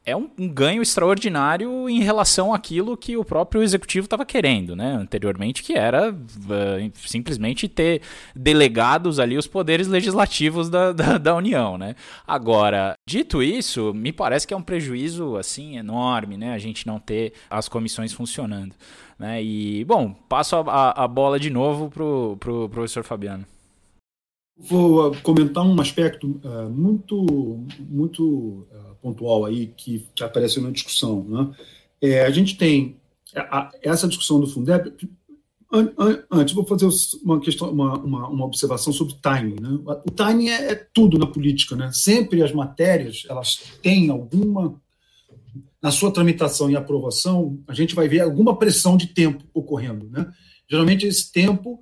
é 0.10 0.16
um, 0.16 0.30
um, 0.38 0.48
ganho 0.48 0.82
extraordinário 0.82 1.90
em 1.90 2.02
relação 2.02 2.54
àquilo 2.54 2.98
que 2.98 3.16
o 3.16 3.24
próprio 3.24 3.62
executivo 3.62 4.06
estava 4.06 4.26
querendo, 4.26 4.76
né, 4.76 4.94
anteriormente, 4.94 5.64
que 5.64 5.74
era 5.74 6.12
uh, 6.12 6.92
simplesmente 6.96 7.68
ter 7.68 8.02
delegados 8.36 9.20
ali 9.20 9.38
os 9.38 9.48
poderes 9.48 9.88
legislativos 9.88 10.70
da, 10.70 10.92
da, 10.92 11.18
da, 11.18 11.36
União, 11.36 11.78
né. 11.78 11.96
Agora, 12.26 12.94
dito 13.08 13.44
isso, 13.44 13.94
me 13.94 14.12
parece 14.12 14.48
que 14.48 14.54
é 14.54 14.58
um 14.58 14.62
prejuízo, 14.62 15.38
assim, 15.38 15.78
enorme, 15.78 16.38
né, 16.38 16.54
a 16.54 16.58
gente 16.58 16.88
não 16.88 17.00
ter 17.00 17.34
as 17.50 17.70
comissões 17.70 18.12
funcionando, 18.12 18.74
né, 19.18 19.44
e, 19.44 19.84
bom, 19.86 20.14
passo 20.28 20.56
a, 20.56 21.04
a 21.04 21.08
bola 21.08 21.40
de 21.40 21.50
novo 21.50 21.90
pro, 21.90 22.38
pro 22.40 22.70
professor 22.70 23.04
Fabiano. 23.04 23.46
Vou 24.62 25.16
comentar 25.24 25.66
um 25.66 25.80
aspecto 25.80 26.42
uh, 26.44 26.70
muito, 26.70 27.66
muito 27.80 28.68
uh, 28.70 28.96
pontual 29.02 29.46
aí 29.46 29.68
que, 29.68 30.06
que 30.14 30.22
apareceu 30.22 30.62
na 30.62 30.70
discussão. 30.70 31.24
Né? 31.24 31.56
É, 32.02 32.26
a 32.26 32.30
gente 32.30 32.58
tem 32.58 32.98
a, 33.36 33.72
essa 33.82 34.08
discussão 34.08 34.40
do 34.40 34.48
Fundeb. 34.48 34.94
An, 35.72 35.92
an, 35.98 36.24
antes, 36.30 36.54
vou 36.54 36.66
fazer 36.66 36.90
uma, 37.24 37.40
questão, 37.40 37.72
uma, 37.72 37.98
uma, 38.00 38.28
uma 38.28 38.46
observação 38.46 38.92
sobre 38.92 39.16
timing. 39.22 39.62
Né? 39.62 39.80
O 40.06 40.12
timing 40.12 40.50
é, 40.50 40.72
é, 40.72 40.76
tudo 40.94 41.18
na 41.18 41.28
política. 41.28 41.78
Né? 41.78 41.90
Sempre 41.94 42.44
as 42.44 42.52
matérias 42.52 43.26
elas 43.30 43.62
têm 43.82 44.10
alguma. 44.10 44.80
Na 45.82 45.92
sua 45.92 46.12
tramitação 46.12 46.70
e 46.70 46.76
aprovação, 46.76 47.58
a 47.66 47.74
gente 47.74 47.96
vai 47.96 48.10
ver 48.10 48.20
alguma 48.20 48.58
pressão 48.58 48.98
de 48.98 49.08
tempo 49.08 49.46
ocorrendo. 49.54 50.10
Né? 50.10 50.30
Geralmente, 50.70 51.08
esse 51.08 51.32
tempo 51.32 51.80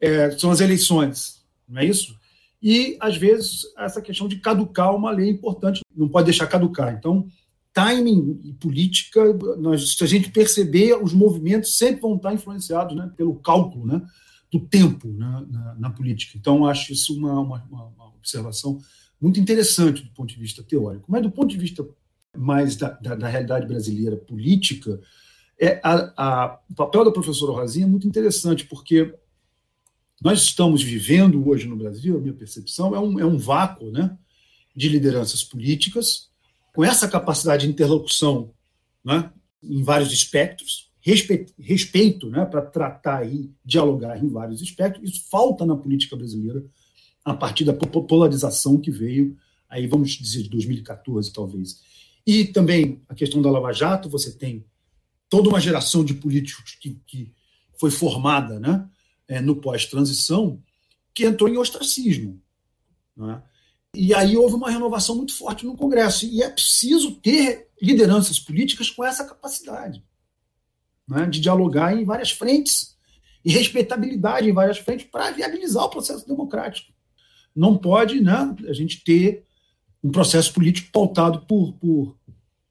é, 0.00 0.32
são 0.32 0.50
as 0.50 0.60
eleições, 0.60 1.33
não 1.68 1.80
é 1.80 1.84
isso? 1.84 2.14
E, 2.62 2.96
às 2.98 3.16
vezes, 3.16 3.62
essa 3.76 4.00
questão 4.00 4.26
de 4.26 4.36
caducar 4.36 4.94
uma 4.94 5.10
lei 5.10 5.28
importante, 5.28 5.82
não 5.94 6.08
pode 6.08 6.26
deixar 6.26 6.46
caducar. 6.46 6.94
Então, 6.94 7.26
timing 7.74 8.40
e 8.44 8.52
política, 8.54 9.20
nós, 9.58 9.96
se 9.96 10.04
a 10.04 10.06
gente 10.06 10.30
perceber, 10.30 10.94
os 10.94 11.12
movimentos 11.12 11.76
sempre 11.76 12.00
vão 12.00 12.16
estar 12.16 12.32
influenciados 12.32 12.96
né, 12.96 13.12
pelo 13.16 13.34
cálculo 13.34 13.84
né, 13.84 14.00
do 14.50 14.60
tempo 14.60 15.08
né, 15.08 15.44
na, 15.50 15.74
na, 15.74 15.90
política. 15.90 16.38
Então, 16.38 16.66
acho 16.66 16.92
isso 16.92 17.14
uma, 17.14 17.38
uma, 17.40 17.62
uma, 17.68 18.14
observação 18.16 18.78
muito 19.20 19.38
interessante 19.38 20.02
do 20.02 20.10
ponto 20.12 20.32
de 20.32 20.40
vista 20.40 20.62
teórico. 20.62 21.04
Mas, 21.06 21.22
do 21.22 21.30
ponto 21.30 21.48
de 21.48 21.58
vista 21.58 21.86
mais 22.34 22.76
da, 22.76 22.90
da, 22.90 23.14
da 23.14 23.28
realidade 23.28 23.66
brasileira 23.66 24.16
política, 24.16 24.98
é 25.60 25.80
a, 25.84 26.12
a, 26.16 26.60
o 26.70 26.74
papel 26.74 27.04
da 27.04 27.12
professora 27.12 27.52
Rosinha 27.52 27.84
é 27.84 27.88
muito 27.88 28.08
interessante, 28.08 28.64
porque 28.64 29.14
nós 30.22 30.42
estamos 30.42 30.82
vivendo 30.82 31.46
hoje 31.48 31.66
no 31.66 31.76
Brasil, 31.76 32.16
a 32.16 32.20
minha 32.20 32.34
percepção, 32.34 32.94
é 32.94 33.00
um, 33.00 33.20
é 33.20 33.26
um 33.26 33.36
vácuo 33.36 33.90
né, 33.90 34.16
de 34.74 34.88
lideranças 34.88 35.42
políticas, 35.42 36.28
com 36.74 36.84
essa 36.84 37.08
capacidade 37.08 37.66
de 37.66 37.72
interlocução 37.72 38.52
né, 39.04 39.30
em 39.62 39.82
vários 39.82 40.12
espectros, 40.12 40.90
respeito, 41.00 41.52
respeito 41.58 42.30
né, 42.30 42.44
para 42.44 42.62
tratar 42.62 43.26
e 43.26 43.52
dialogar 43.64 44.22
em 44.22 44.28
vários 44.28 44.60
espectros. 44.60 45.08
Isso 45.08 45.28
falta 45.30 45.64
na 45.64 45.76
política 45.76 46.16
brasileira 46.16 46.64
a 47.24 47.34
partir 47.34 47.64
da 47.64 47.72
polarização 47.72 48.78
que 48.78 48.90
veio, 48.90 49.36
aí 49.68 49.86
vamos 49.86 50.12
dizer, 50.12 50.42
de 50.42 50.50
2014, 50.50 51.32
talvez. 51.32 51.80
E 52.26 52.44
também 52.44 53.00
a 53.08 53.14
questão 53.14 53.40
da 53.40 53.50
Lava 53.50 53.72
Jato, 53.72 54.08
você 54.08 54.32
tem 54.32 54.64
toda 55.28 55.48
uma 55.48 55.60
geração 55.60 56.04
de 56.04 56.14
políticos 56.14 56.76
que, 56.80 56.98
que 57.06 57.32
foi 57.78 57.90
formada 57.90 58.58
né, 58.58 58.88
é, 59.28 59.40
no 59.40 59.56
pós-transição, 59.56 60.62
que 61.14 61.24
entrou 61.24 61.48
em 61.48 61.56
ostracismo. 61.56 62.40
Né? 63.16 63.42
E 63.94 64.12
aí 64.12 64.36
houve 64.36 64.56
uma 64.56 64.70
renovação 64.70 65.14
muito 65.14 65.36
forte 65.36 65.64
no 65.64 65.76
Congresso. 65.76 66.26
E 66.26 66.42
é 66.42 66.50
preciso 66.50 67.12
ter 67.12 67.68
lideranças 67.80 68.38
políticas 68.38 68.90
com 68.90 69.04
essa 69.04 69.24
capacidade 69.24 70.02
né? 71.06 71.26
de 71.26 71.40
dialogar 71.40 71.94
em 71.96 72.04
várias 72.04 72.30
frentes 72.30 72.96
e 73.44 73.52
respeitabilidade 73.52 74.48
em 74.48 74.52
várias 74.52 74.78
frentes 74.78 75.06
para 75.10 75.30
viabilizar 75.30 75.84
o 75.84 75.90
processo 75.90 76.26
democrático. 76.26 76.92
Não 77.54 77.76
pode 77.76 78.20
né, 78.20 78.54
a 78.68 78.72
gente 78.72 79.04
ter 79.04 79.44
um 80.02 80.10
processo 80.10 80.52
político 80.52 80.90
pautado 80.90 81.46
por, 81.46 81.74
por 81.74 82.16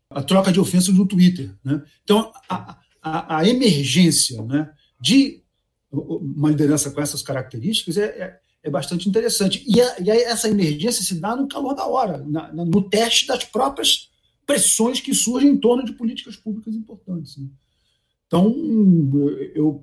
a 0.10 0.22
troca 0.22 0.52
de 0.52 0.60
ofensas 0.60 0.94
no 0.94 1.08
Twitter. 1.08 1.56
Né? 1.63 1.82
Então, 2.04 2.32
a, 2.50 2.78
a, 3.02 3.38
a 3.38 3.48
emergência 3.48 4.42
né, 4.44 4.72
de 5.00 5.43
uma 5.94 6.50
liderança 6.50 6.90
com 6.90 7.00
essas 7.00 7.22
características 7.22 7.98
é, 7.98 8.06
é, 8.06 8.40
é 8.64 8.70
bastante 8.70 9.08
interessante. 9.08 9.64
E, 9.68 9.80
a, 9.80 10.00
e 10.00 10.10
a, 10.10 10.16
essa 10.16 10.50
emergência 10.50 11.04
se 11.04 11.16
dá 11.16 11.36
no 11.36 11.48
calor 11.48 11.76
da 11.76 11.86
hora, 11.86 12.18
na, 12.28 12.52
na, 12.52 12.66
no 12.66 12.82
teste 12.90 13.28
das 13.28 13.44
próprias 13.44 14.10
pressões 14.46 15.00
que 15.00 15.14
surgem 15.14 15.52
em 15.52 15.58
torno 15.58 15.86
de 15.86 15.94
políticas 15.94 16.36
públicas 16.36 16.74
importantes. 16.74 17.38
Né? 17.38 17.48
Então, 18.28 18.54
eu, 19.54 19.82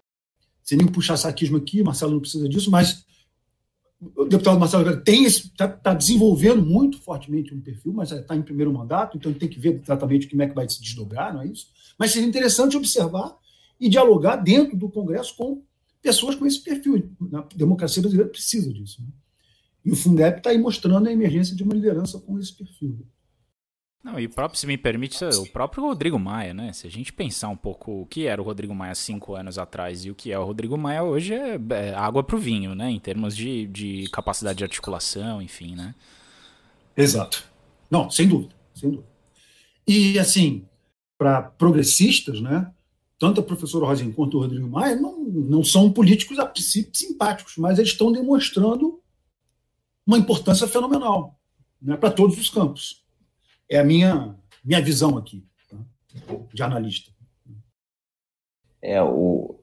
sem 0.62 0.76
nem 0.76 0.86
puxar 0.86 1.16
saquismo 1.16 1.56
aqui, 1.56 1.82
Marcelo 1.82 2.12
não 2.12 2.20
precisa 2.20 2.48
disso, 2.48 2.70
mas 2.70 3.04
o 4.16 4.24
deputado 4.24 4.58
Marcelo 4.58 5.00
tem 5.02 5.24
está 5.24 5.68
tá 5.68 5.94
desenvolvendo 5.94 6.62
muito 6.62 6.98
fortemente 7.00 7.54
um 7.54 7.60
perfil, 7.60 7.92
mas 7.92 8.10
está 8.10 8.34
em 8.34 8.42
primeiro 8.42 8.72
mandato, 8.72 9.16
então 9.16 9.32
tem 9.32 9.48
que 9.48 9.60
ver 9.60 9.80
exatamente 9.80 10.26
como 10.26 10.42
é 10.42 10.48
que 10.48 10.54
vai 10.54 10.68
se 10.68 10.80
desdobrar, 10.80 11.34
não 11.34 11.42
é 11.42 11.46
isso? 11.46 11.68
Mas 11.98 12.12
seria 12.12 12.28
interessante 12.28 12.76
observar 12.76 13.36
e 13.78 13.88
dialogar 13.88 14.36
dentro 14.36 14.76
do 14.76 14.88
Congresso 14.88 15.36
com 15.36 15.62
pessoas 16.02 16.34
com 16.34 16.46
esse 16.46 16.62
perfil. 16.62 17.10
A 17.32 17.46
democracia 17.54 18.02
brasileira 18.02 18.30
precisa 18.30 18.72
disso. 18.72 19.02
Né? 19.02 19.08
E 19.84 19.90
o 19.90 19.96
Fundeb 19.96 20.38
está 20.38 20.50
aí 20.50 20.58
mostrando 20.58 21.08
a 21.08 21.12
emergência 21.12 21.54
de 21.54 21.62
uma 21.62 21.74
liderança 21.74 22.18
com 22.18 22.38
esse 22.38 22.52
perfil. 22.52 22.98
Não, 24.02 24.18
e 24.18 24.24
o 24.24 24.30
próprio, 24.30 24.58
se 24.58 24.66
me 24.66 24.78
permite, 24.78 25.22
o 25.22 25.46
próprio 25.46 25.84
Rodrigo 25.84 26.18
Maia, 26.18 26.54
né? 26.54 26.72
Se 26.72 26.86
a 26.86 26.90
gente 26.90 27.12
pensar 27.12 27.50
um 27.50 27.56
pouco 27.56 28.00
o 28.00 28.06
que 28.06 28.26
era 28.26 28.40
o 28.40 28.44
Rodrigo 28.44 28.74
Maia 28.74 28.94
cinco 28.94 29.34
anos 29.34 29.58
atrás 29.58 30.06
e 30.06 30.10
o 30.10 30.14
que 30.14 30.32
é 30.32 30.38
o 30.38 30.44
Rodrigo 30.44 30.78
Maia 30.78 31.02
hoje 31.02 31.34
é, 31.34 31.60
é 31.70 31.94
água 31.94 32.24
para 32.24 32.34
o 32.34 32.38
vinho, 32.38 32.74
né? 32.74 32.90
Em 32.90 32.98
termos 32.98 33.36
de, 33.36 33.66
de 33.66 34.08
capacidade 34.10 34.56
de 34.56 34.64
articulação, 34.64 35.42
enfim, 35.42 35.74
né? 35.74 35.94
Exato. 36.96 37.44
Não, 37.90 38.10
sem 38.10 38.26
dúvida, 38.26 38.54
sem 38.74 38.90
dúvida. 38.90 39.08
E, 39.86 40.18
assim, 40.18 40.64
para 41.18 41.42
progressistas, 41.42 42.40
né? 42.40 42.72
tanto 43.20 43.42
a 43.42 43.44
professora 43.44 43.84
Rosinha 43.84 44.12
quanto 44.14 44.38
o 44.38 44.40
Rodrigo 44.40 44.66
Maia 44.66 44.96
não, 44.96 45.19
não 45.30 45.62
são 45.62 45.92
políticos 45.92 46.38
a 46.38 46.46
princípio 46.46 46.94
simpáticos, 46.94 47.56
mas 47.56 47.78
eles 47.78 47.92
estão 47.92 48.12
demonstrando 48.12 49.00
uma 50.06 50.18
importância 50.18 50.66
fenomenal 50.66 51.38
né, 51.80 51.96
para 51.96 52.10
todos 52.10 52.38
os 52.38 52.50
campos. 52.50 53.04
É 53.68 53.78
a 53.78 53.84
minha, 53.84 54.36
minha 54.64 54.82
visão 54.82 55.16
aqui, 55.16 55.46
tá? 55.68 55.76
de 56.52 56.62
analista. 56.62 57.12
É, 58.82 59.00
o, 59.02 59.60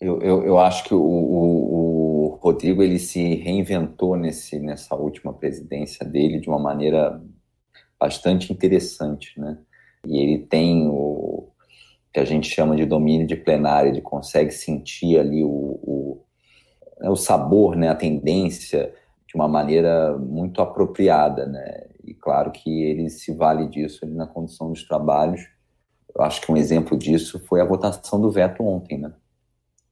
eu, 0.00 0.20
eu, 0.22 0.44
eu 0.44 0.58
acho 0.58 0.84
que 0.84 0.94
o, 0.94 1.00
o, 1.00 2.34
o, 2.34 2.38
Rodrigo 2.40 2.82
ele 2.82 2.98
se 2.98 3.34
reinventou 3.34 4.16
nesse, 4.16 4.58
nessa 4.58 4.94
última 4.94 5.32
presidência 5.32 6.06
dele 6.06 6.40
de 6.40 6.48
uma 6.48 6.58
maneira 6.58 7.22
bastante 7.98 8.52
interessante, 8.52 9.38
né? 9.38 9.58
E 10.06 10.18
ele 10.18 10.38
tem 10.46 10.88
o, 10.88 11.29
que 12.12 12.20
a 12.20 12.24
gente 12.24 12.48
chama 12.48 12.76
de 12.76 12.84
domínio 12.84 13.26
de 13.26 13.36
plenário, 13.36 13.90
ele 13.90 14.00
consegue 14.00 14.50
sentir 14.50 15.18
ali 15.18 15.44
o, 15.44 15.48
o, 15.48 16.24
né, 17.00 17.08
o 17.08 17.16
sabor, 17.16 17.76
né, 17.76 17.88
a 17.88 17.94
tendência 17.94 18.92
de 19.26 19.36
uma 19.36 19.46
maneira 19.46 20.18
muito 20.18 20.60
apropriada, 20.60 21.46
né? 21.46 21.86
E 22.04 22.12
claro 22.12 22.50
que 22.50 22.82
ele 22.82 23.08
se 23.08 23.32
vale 23.32 23.68
disso 23.68 24.04
na 24.06 24.26
condução 24.26 24.70
dos 24.70 24.82
trabalhos. 24.82 25.42
Eu 26.12 26.24
acho 26.24 26.40
que 26.40 26.50
um 26.50 26.56
exemplo 26.56 26.98
disso 26.98 27.38
foi 27.46 27.60
a 27.60 27.64
votação 27.64 28.20
do 28.20 28.28
veto 28.28 28.64
ontem, 28.64 28.98
né? 28.98 29.12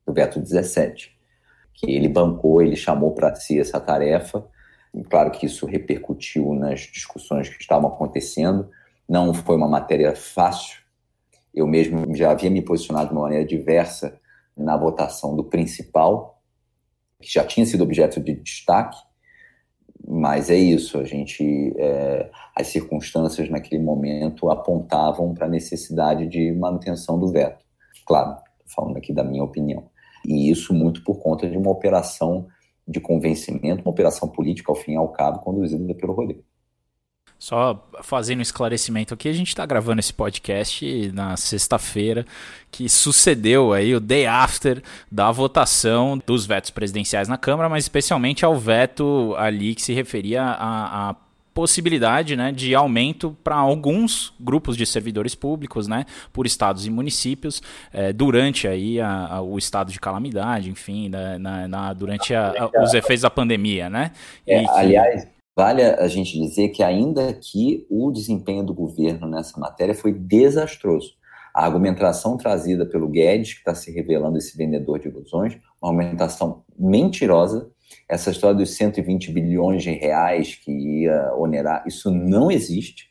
Do 0.05 0.13
veto 0.13 0.41
17, 0.41 1.17
que 1.73 1.89
ele 1.93 2.09
bancou, 2.09 2.61
ele 2.61 2.75
chamou 2.75 3.13
para 3.13 3.33
si 3.37 3.61
essa 3.61 3.79
tarefa. 3.79 4.45
E 4.93 5.05
claro 5.05 5.31
que 5.31 5.47
isso 5.47 5.67
repercutiu 5.67 6.53
nas 6.55 6.81
discussões 6.81 7.49
que 7.49 7.61
estavam 7.61 7.89
acontecendo. 7.89 8.69
Não 9.09 9.33
foi 9.33 9.55
uma 9.55 9.69
matéria 9.69 10.17
fácil. 10.17 10.81
Eu 11.59 11.67
mesmo 11.67 12.15
já 12.15 12.31
havia 12.31 12.49
me 12.49 12.63
posicionado 12.63 13.09
de 13.09 13.15
uma 13.15 13.23
maneira 13.23 13.45
diversa 13.45 14.17
na 14.57 14.77
votação 14.77 15.35
do 15.35 15.43
principal, 15.43 16.41
que 17.21 17.33
já 17.33 17.45
tinha 17.45 17.67
sido 17.67 17.83
objeto 17.83 18.21
de 18.21 18.33
destaque, 18.33 18.97
mas 20.07 20.51
é 20.51 20.55
isso, 20.55 20.99
a 20.99 21.05
gente, 21.05 21.75
é, 21.77 22.31
as 22.55 22.69
circunstâncias 22.69 23.51
naquele 23.51 23.83
momento 23.83 24.49
apontavam 24.49 25.35
para 25.35 25.47
a 25.47 25.51
necessidade 25.51 26.29
de 26.29 26.53
manutenção 26.53 27.19
do 27.19 27.27
veto. 27.33 27.65
Claro, 28.07 28.37
falando 28.65 28.97
aqui 28.97 29.13
da 29.13 29.25
minha 29.25 29.43
opinião. 29.43 29.91
E 30.25 30.53
isso 30.53 30.73
muito 30.73 31.03
por 31.03 31.19
conta 31.19 31.51
de 31.51 31.59
uma 31.59 31.73
operação 31.73 32.47
de 32.87 33.01
convencimento, 33.01 33.83
uma 33.83 33.91
operação 33.91 34.29
política, 34.29 34.71
ao 34.71 34.77
fim 34.77 34.93
e 34.93 34.97
ao 34.97 35.09
cabo, 35.09 35.41
conduzida 35.41 35.93
pelo 35.97 36.13
Rodrigo. 36.13 36.45
Só 37.39 37.89
fazendo 38.03 38.41
um 38.41 38.43
esclarecimento 38.43 39.15
aqui, 39.15 39.29
a 39.29 39.33
gente 39.33 39.49
está 39.49 39.65
gravando 39.65 40.01
esse 40.01 40.13
podcast 40.13 41.13
na 41.13 41.37
sexta-feira, 41.37 42.27
que 42.69 42.89
sucedeu 42.89 43.73
aí 43.73 43.95
o 43.95 44.01
day 44.01 44.27
after 44.27 44.83
da 45.11 45.31
votação 45.31 46.21
dos 46.27 46.45
vetos 46.45 46.71
presidenciais 46.71 47.29
na 47.29 47.39
Câmara, 47.39 47.69
mas 47.69 47.85
especialmente 47.85 48.45
ao 48.45 48.57
veto 48.57 49.37
ali 49.39 49.77
que 49.77 49.83
se 49.83 49.93
referia 49.93 50.43
à, 50.43 51.11
à 51.11 51.17
possibilidade 51.55 52.37
né, 52.37 52.51
de 52.51 52.75
aumento 52.75 53.37
para 53.43 53.57
alguns 53.57 54.33
grupos 54.39 54.77
de 54.77 54.85
servidores 54.85 55.35
públicos, 55.35 55.87
né, 55.87 56.07
por 56.33 56.45
estados 56.47 56.87
e 56.87 56.91
municípios, 56.91 57.63
é, 57.93 58.13
durante 58.13 58.67
aí 58.67 59.01
a, 59.01 59.27
a, 59.27 59.43
o 59.43 59.59
estado 59.59 59.93
de 59.93 60.01
calamidade, 60.01 60.71
enfim, 60.71 61.09
na, 61.09 61.39
na, 61.39 61.69
na 61.69 61.93
durante 61.93 62.35
a, 62.35 62.71
os 62.83 62.95
efeitos 62.95 63.23
da 63.23 63.31
pandemia, 63.31 63.89
né? 63.89 64.13
É, 64.47 64.63
que... 64.63 64.71
Aliás, 64.71 65.38
Vale 65.59 65.83
a 65.83 66.07
gente 66.07 66.39
dizer 66.39 66.69
que, 66.69 66.85
ainda 66.85 67.33
que 67.33 67.85
o 67.91 68.13
desempenho 68.13 68.63
do 68.63 68.73
governo 68.73 69.29
nessa 69.29 69.59
matéria 69.59 69.93
foi 69.93 70.13
desastroso. 70.13 71.15
A 71.53 71.65
argumentação 71.65 72.37
trazida 72.37 72.87
pelo 72.87 73.09
Guedes, 73.09 73.55
que 73.55 73.59
está 73.59 73.75
se 73.75 73.91
revelando 73.91 74.39
esse 74.39 74.57
vendedor 74.57 75.01
de 75.01 75.09
ilusões, 75.09 75.59
uma 75.83 75.91
argumentação 75.91 76.63
mentirosa. 76.79 77.69
Essa 78.09 78.31
história 78.31 78.57
dos 78.57 78.77
120 78.77 79.33
bilhões 79.33 79.83
de 79.83 79.91
reais 79.91 80.55
que 80.55 80.71
ia 80.71 81.35
onerar, 81.35 81.83
isso 81.89 82.09
não 82.09 82.53
existe. 82.53 83.11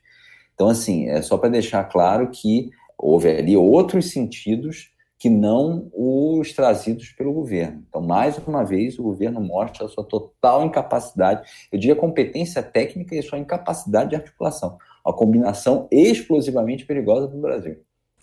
Então, 0.53 0.69
assim, 0.69 1.09
é 1.09 1.21
só 1.21 1.37
para 1.37 1.49
deixar 1.49 1.83
claro 1.83 2.29
que 2.29 2.69
houve 2.97 3.27
ali 3.27 3.57
outros 3.57 4.09
sentidos 4.11 4.93
que 5.19 5.29
não 5.29 5.89
os 5.93 6.53
trazidos 6.53 7.09
pelo 7.09 7.33
governo. 7.33 7.83
Então, 7.89 8.01
mais 8.01 8.37
uma 8.37 8.63
vez, 8.63 8.99
o 8.99 9.03
governo 9.03 9.41
mostra 9.41 9.85
a 9.85 9.89
sua 9.89 10.03
total 10.03 10.65
incapacidade, 10.65 11.47
eu 11.71 11.79
diria 11.79 11.95
competência 11.95 12.61
técnica 12.61 13.15
e 13.15 13.23
sua 13.23 13.39
incapacidade 13.39 14.11
de 14.11 14.15
articulação. 14.15 14.77
A 15.03 15.11
combinação 15.11 15.87
explosivamente 15.91 16.85
perigosa 16.85 17.27
do 17.27 17.37
Brasil. 17.39 17.77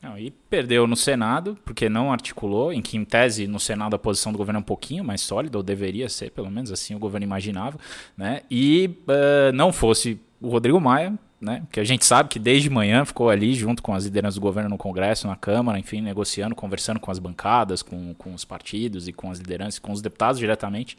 Não, 0.04 0.18
e 0.18 0.30
perdeu 0.30 0.86
no 0.86 0.96
Senado, 0.96 1.56
porque 1.64 1.88
não 1.88 2.12
articulou, 2.12 2.70
em 2.70 2.82
que, 2.82 2.96
em 2.96 3.04
tese, 3.06 3.46
no 3.46 3.58
Senado 3.58 3.96
a 3.96 3.98
posição 3.98 4.30
do 4.32 4.36
governo 4.36 4.58
é 4.58 4.60
um 4.60 4.64
pouquinho 4.64 5.02
mais 5.02 5.22
sólida, 5.22 5.56
ou 5.56 5.62
deveria 5.62 6.10
ser, 6.10 6.30
pelo 6.30 6.50
menos 6.50 6.70
assim 6.70 6.94
o 6.94 6.98
governo 6.98 7.24
imaginava, 7.24 7.78
né? 8.14 8.42
e 8.50 8.98
uh, 9.08 9.50
não 9.54 9.72
fosse 9.72 10.20
o 10.42 10.48
Rodrigo 10.50 10.78
Maia, 10.78 11.18
né? 11.40 11.66
Que 11.70 11.80
a 11.80 11.84
gente 11.84 12.04
sabe 12.04 12.28
que 12.28 12.38
desde 12.38 12.70
manhã 12.70 13.04
ficou 13.04 13.28
ali 13.28 13.54
junto 13.54 13.82
com 13.82 13.92
as 13.92 14.04
lideranças 14.04 14.36
do 14.36 14.40
governo 14.40 14.70
no 14.70 14.78
Congresso, 14.78 15.26
na 15.26 15.36
Câmara, 15.36 15.78
enfim, 15.78 16.00
negociando, 16.00 16.54
conversando 16.54 17.00
com 17.00 17.10
as 17.10 17.18
bancadas, 17.18 17.82
com, 17.82 18.14
com 18.14 18.32
os 18.34 18.44
partidos 18.44 19.08
e 19.08 19.12
com 19.12 19.30
as 19.30 19.38
lideranças, 19.38 19.78
com 19.78 19.92
os 19.92 20.00
deputados 20.00 20.38
diretamente. 20.38 20.96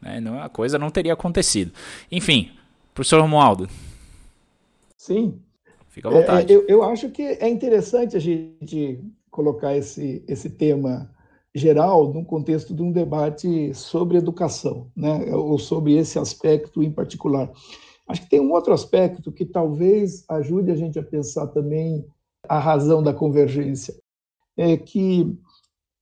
Né? 0.00 0.20
Não, 0.20 0.42
a 0.42 0.48
coisa 0.48 0.78
não 0.78 0.90
teria 0.90 1.12
acontecido. 1.12 1.72
Enfim, 2.10 2.50
professor 2.92 3.20
Romualdo. 3.20 3.68
Sim. 4.96 5.38
Fica 5.88 6.08
à 6.08 6.12
vontade. 6.12 6.52
É, 6.52 6.56
eu, 6.56 6.64
eu 6.66 6.82
acho 6.82 7.08
que 7.10 7.22
é 7.22 7.48
interessante 7.48 8.16
a 8.16 8.20
gente 8.20 9.00
colocar 9.30 9.76
esse, 9.76 10.24
esse 10.26 10.50
tema 10.50 11.08
geral 11.54 12.12
num 12.12 12.24
contexto 12.24 12.74
de 12.74 12.82
um 12.82 12.90
debate 12.90 13.72
sobre 13.74 14.18
educação, 14.18 14.88
né? 14.96 15.32
ou 15.32 15.56
sobre 15.56 15.96
esse 15.96 16.18
aspecto 16.18 16.82
em 16.82 16.90
particular. 16.90 17.48
Acho 18.08 18.22
que 18.22 18.28
tem 18.28 18.40
um 18.40 18.52
outro 18.52 18.72
aspecto 18.72 19.32
que 19.32 19.44
talvez 19.44 20.24
ajude 20.28 20.70
a 20.70 20.76
gente 20.76 20.98
a 20.98 21.02
pensar 21.02 21.46
também 21.48 22.04
a 22.48 22.58
razão 22.58 23.02
da 23.02 23.14
convergência. 23.14 23.94
É 24.56 24.76
que 24.76 25.36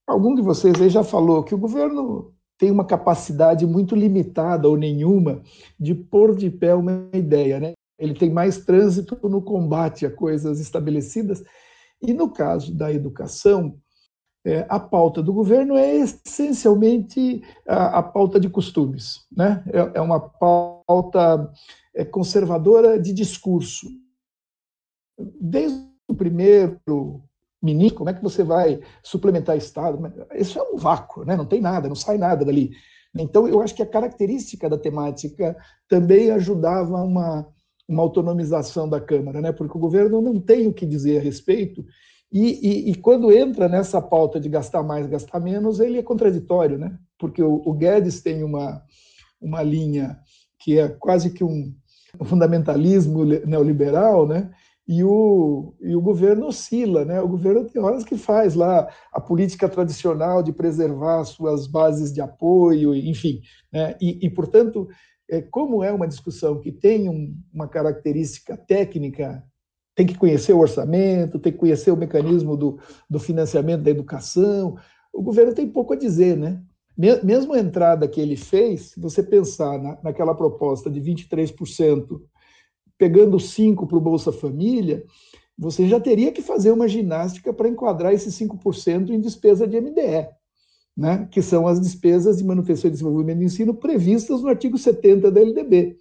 algum 0.06 0.34
de 0.34 0.42
vocês 0.42 0.80
aí 0.80 0.88
já 0.88 1.04
falou 1.04 1.44
que 1.44 1.54
o 1.54 1.58
governo 1.58 2.32
tem 2.58 2.70
uma 2.70 2.84
capacidade 2.84 3.66
muito 3.66 3.94
limitada 3.94 4.68
ou 4.68 4.76
nenhuma 4.76 5.42
de 5.78 5.94
pôr 5.94 6.34
de 6.34 6.50
pé 6.50 6.74
uma 6.74 7.08
ideia, 7.12 7.58
né? 7.58 7.72
Ele 7.98 8.14
tem 8.14 8.30
mais 8.30 8.64
trânsito 8.64 9.18
no 9.28 9.40
combate 9.40 10.04
a 10.04 10.10
coisas 10.10 10.60
estabelecidas. 10.60 11.42
E 12.00 12.12
no 12.12 12.30
caso 12.30 12.74
da 12.74 12.92
educação, 12.92 13.76
é, 14.44 14.66
a 14.68 14.78
pauta 14.78 15.22
do 15.22 15.32
governo 15.32 15.76
é 15.76 15.94
essencialmente 15.96 17.42
a, 17.66 17.98
a 17.98 18.02
pauta 18.02 18.40
de 18.40 18.48
costumes, 18.48 19.24
né? 19.34 19.62
É, 19.68 19.98
é 19.98 20.00
uma 20.00 20.18
pauta 20.18 21.50
conservadora 22.10 22.98
de 22.98 23.12
discurso. 23.12 23.86
Desde 25.40 25.78
o 26.08 26.14
primeiro 26.14 27.22
ministro, 27.62 27.98
como 27.98 28.10
é 28.10 28.14
que 28.14 28.22
você 28.22 28.42
vai 28.42 28.80
suplementar 29.02 29.56
Estado? 29.56 29.98
Isso 30.34 30.58
é 30.58 30.62
um 30.62 30.76
vácuo, 30.76 31.24
né? 31.24 31.36
não 31.36 31.46
tem 31.46 31.60
nada, 31.60 31.88
não 31.88 31.94
sai 31.94 32.18
nada 32.18 32.44
dali. 32.44 32.72
Então, 33.14 33.46
eu 33.46 33.60
acho 33.60 33.74
que 33.74 33.82
a 33.82 33.86
característica 33.86 34.68
da 34.68 34.78
temática 34.78 35.56
também 35.88 36.30
ajudava 36.30 37.02
uma, 37.02 37.46
uma 37.86 38.02
autonomização 38.02 38.88
da 38.88 39.00
Câmara, 39.00 39.40
né? 39.40 39.52
porque 39.52 39.76
o 39.76 39.80
governo 39.80 40.20
não 40.20 40.40
tem 40.40 40.66
o 40.66 40.72
que 40.72 40.86
dizer 40.86 41.18
a 41.18 41.22
respeito, 41.22 41.84
e, 42.32 42.86
e, 42.88 42.90
e, 42.90 42.94
quando 42.94 43.30
entra 43.30 43.68
nessa 43.68 44.00
pauta 44.00 44.40
de 44.40 44.48
gastar 44.48 44.82
mais, 44.82 45.06
gastar 45.06 45.38
menos, 45.38 45.80
ele 45.80 45.98
é 45.98 46.02
contraditório, 46.02 46.78
né? 46.78 46.98
porque 47.18 47.42
o, 47.42 47.60
o 47.62 47.74
Guedes 47.74 48.22
tem 48.22 48.42
uma, 48.42 48.82
uma 49.38 49.62
linha 49.62 50.18
que 50.58 50.78
é 50.78 50.88
quase 50.88 51.30
que 51.30 51.44
um, 51.44 51.74
o 52.18 52.24
fundamentalismo 52.24 53.24
neoliberal, 53.24 54.26
né? 54.26 54.50
E 54.86 55.04
o, 55.04 55.74
e 55.80 55.94
o 55.94 56.00
governo 56.00 56.46
oscila, 56.46 57.04
né? 57.04 57.20
O 57.20 57.28
governo 57.28 57.64
tem 57.64 57.80
horas 57.80 58.04
que 58.04 58.16
faz 58.16 58.54
lá 58.54 58.88
a 59.12 59.20
política 59.20 59.68
tradicional 59.68 60.42
de 60.42 60.52
preservar 60.52 61.24
suas 61.24 61.66
bases 61.66 62.12
de 62.12 62.20
apoio, 62.20 62.94
enfim, 62.94 63.40
né? 63.72 63.96
E, 64.00 64.26
e 64.26 64.30
portanto, 64.30 64.88
é, 65.30 65.40
como 65.40 65.82
é 65.82 65.92
uma 65.92 66.08
discussão 66.08 66.60
que 66.60 66.72
tem 66.72 67.08
um, 67.08 67.34
uma 67.52 67.68
característica 67.68 68.56
técnica, 68.56 69.42
tem 69.94 70.06
que 70.06 70.18
conhecer 70.18 70.52
o 70.52 70.58
orçamento, 70.58 71.38
tem 71.38 71.52
que 71.52 71.58
conhecer 71.58 71.90
o 71.90 71.96
mecanismo 71.96 72.56
do, 72.56 72.78
do 73.08 73.20
financiamento 73.20 73.82
da 73.82 73.90
educação, 73.90 74.76
o 75.12 75.22
governo 75.22 75.54
tem 75.54 75.68
pouco 75.68 75.92
a 75.92 75.96
dizer, 75.96 76.36
né? 76.36 76.60
Mesmo 76.96 77.54
a 77.54 77.58
entrada 77.58 78.06
que 78.06 78.20
ele 78.20 78.36
fez, 78.36 78.90
se 78.90 79.00
você 79.00 79.22
pensar 79.22 79.78
na, 79.78 79.98
naquela 80.02 80.34
proposta 80.34 80.90
de 80.90 81.00
23%, 81.00 82.20
pegando 82.98 83.36
5% 83.38 83.86
para 83.86 83.96
o 83.96 84.00
Bolsa 84.00 84.30
Família, 84.30 85.04
você 85.58 85.88
já 85.88 85.98
teria 85.98 86.32
que 86.32 86.42
fazer 86.42 86.70
uma 86.70 86.88
ginástica 86.88 87.52
para 87.52 87.68
enquadrar 87.68 88.12
esses 88.12 88.34
5% 88.38 89.10
em 89.10 89.20
despesa 89.20 89.66
de 89.66 89.80
MDE, 89.80 90.28
né? 90.96 91.28
que 91.30 91.40
são 91.40 91.66
as 91.66 91.80
despesas 91.80 92.38
de 92.38 92.44
manutenção 92.44 92.88
e 92.88 92.92
desenvolvimento 92.92 93.38
do 93.38 93.44
ensino 93.44 93.74
previstas 93.74 94.42
no 94.42 94.48
artigo 94.48 94.76
70 94.76 95.30
da 95.30 95.40
LDB. 95.40 95.98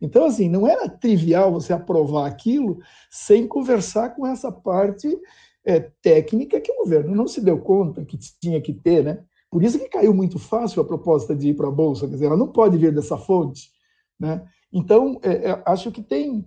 Então, 0.00 0.24
assim, 0.24 0.48
não 0.48 0.66
era 0.66 0.88
trivial 0.88 1.52
você 1.52 1.72
aprovar 1.72 2.26
aquilo 2.26 2.78
sem 3.08 3.46
conversar 3.46 4.16
com 4.16 4.26
essa 4.26 4.50
parte 4.50 5.16
é, 5.64 5.78
técnica 6.02 6.60
que 6.60 6.72
o 6.72 6.78
governo 6.78 7.14
não 7.14 7.28
se 7.28 7.40
deu 7.40 7.58
conta 7.60 8.04
que 8.04 8.18
tinha 8.40 8.60
que 8.60 8.72
ter, 8.72 9.04
né? 9.04 9.22
Por 9.52 9.62
isso 9.62 9.78
que 9.78 9.86
caiu 9.90 10.14
muito 10.14 10.38
fácil 10.38 10.80
a 10.80 10.84
proposta 10.84 11.36
de 11.36 11.50
ir 11.50 11.54
para 11.54 11.68
a 11.68 11.70
Bolsa, 11.70 12.06
quer 12.06 12.14
dizer, 12.14 12.24
ela 12.24 12.38
não 12.38 12.48
pode 12.48 12.78
vir 12.78 12.90
dessa 12.90 13.18
fonte. 13.18 13.70
Né? 14.18 14.42
Então, 14.72 15.20
é, 15.22 15.50
é, 15.50 15.62
acho 15.66 15.92
que 15.92 16.02
tem, 16.02 16.46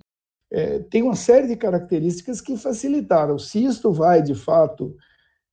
é, 0.51 0.79
tem 0.79 1.03
uma 1.03 1.15
série 1.15 1.47
de 1.47 1.55
características 1.55 2.41
que 2.41 2.57
facilitaram. 2.57 3.37
Se 3.37 3.63
isto 3.63 3.93
vai, 3.93 4.23
de 4.23 4.33
fato, 4.33 4.95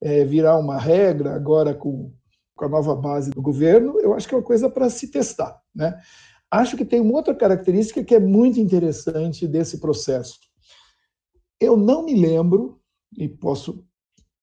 é, 0.01 0.25
virar 0.25 0.57
uma 0.57 0.79
regra 0.79 1.35
agora 1.35 1.75
com, 1.75 2.11
com 2.57 2.65
a 2.65 2.69
nova 2.71 2.97
base 2.97 3.31
do 3.31 3.43
governo, 3.43 4.01
eu 4.01 4.15
acho 4.15 4.27
que 4.27 4.35
é 4.35 4.39
uma 4.39 4.43
coisa 4.43 4.71
para 4.71 4.89
se 4.89 5.09
testar. 5.09 5.61
Né? 5.75 5.95
Acho 6.51 6.75
que 6.75 6.87
tem 6.87 7.01
uma 7.01 7.13
outra 7.13 7.35
característica 7.35 8.03
que 8.03 8.15
é 8.15 8.21
muito 8.21 8.59
interessante 8.59 9.47
desse 9.47 9.79
processo. 9.79 10.39
Eu 11.61 11.77
não 11.77 12.03
me 12.03 12.15
lembro, 12.15 12.81
e 13.15 13.29
posso 13.29 13.85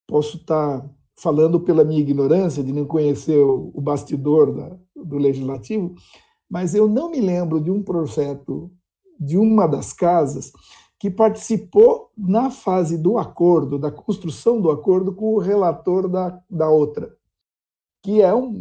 posso 0.08 0.38
estar 0.38 0.82
tá 0.82 0.90
falando 1.22 1.60
pela 1.60 1.84
minha 1.84 2.00
ignorância 2.00 2.64
de 2.64 2.72
não 2.72 2.86
conhecer 2.86 3.38
o, 3.38 3.82
bastidor 3.82 4.56
da, 4.56 4.78
do 4.96 5.18
legislativo, 5.18 5.94
mas 6.50 6.74
eu 6.74 6.88
não 6.88 7.12
me 7.12 7.20
lembro 7.20 7.62
de 7.62 7.70
um 7.70 7.84
projeto 7.84 8.72
de 9.20 9.38
uma 9.38 9.68
das 9.68 9.92
casas 9.92 10.52
que 10.98 11.10
participou 11.10 12.10
na 12.18 12.50
fase 12.50 12.98
do 12.98 13.18
acordo, 13.18 13.78
da 13.78 13.92
construção 13.92 14.62
do 14.62 14.72
acordo 14.72 15.14
com 15.14 15.34
o 15.34 15.40
relator 15.40 16.08
da, 16.10 16.42
da 16.50 16.70
outra, 16.70 17.14
que 18.02 18.22
é 18.22 18.34
um 18.34 18.52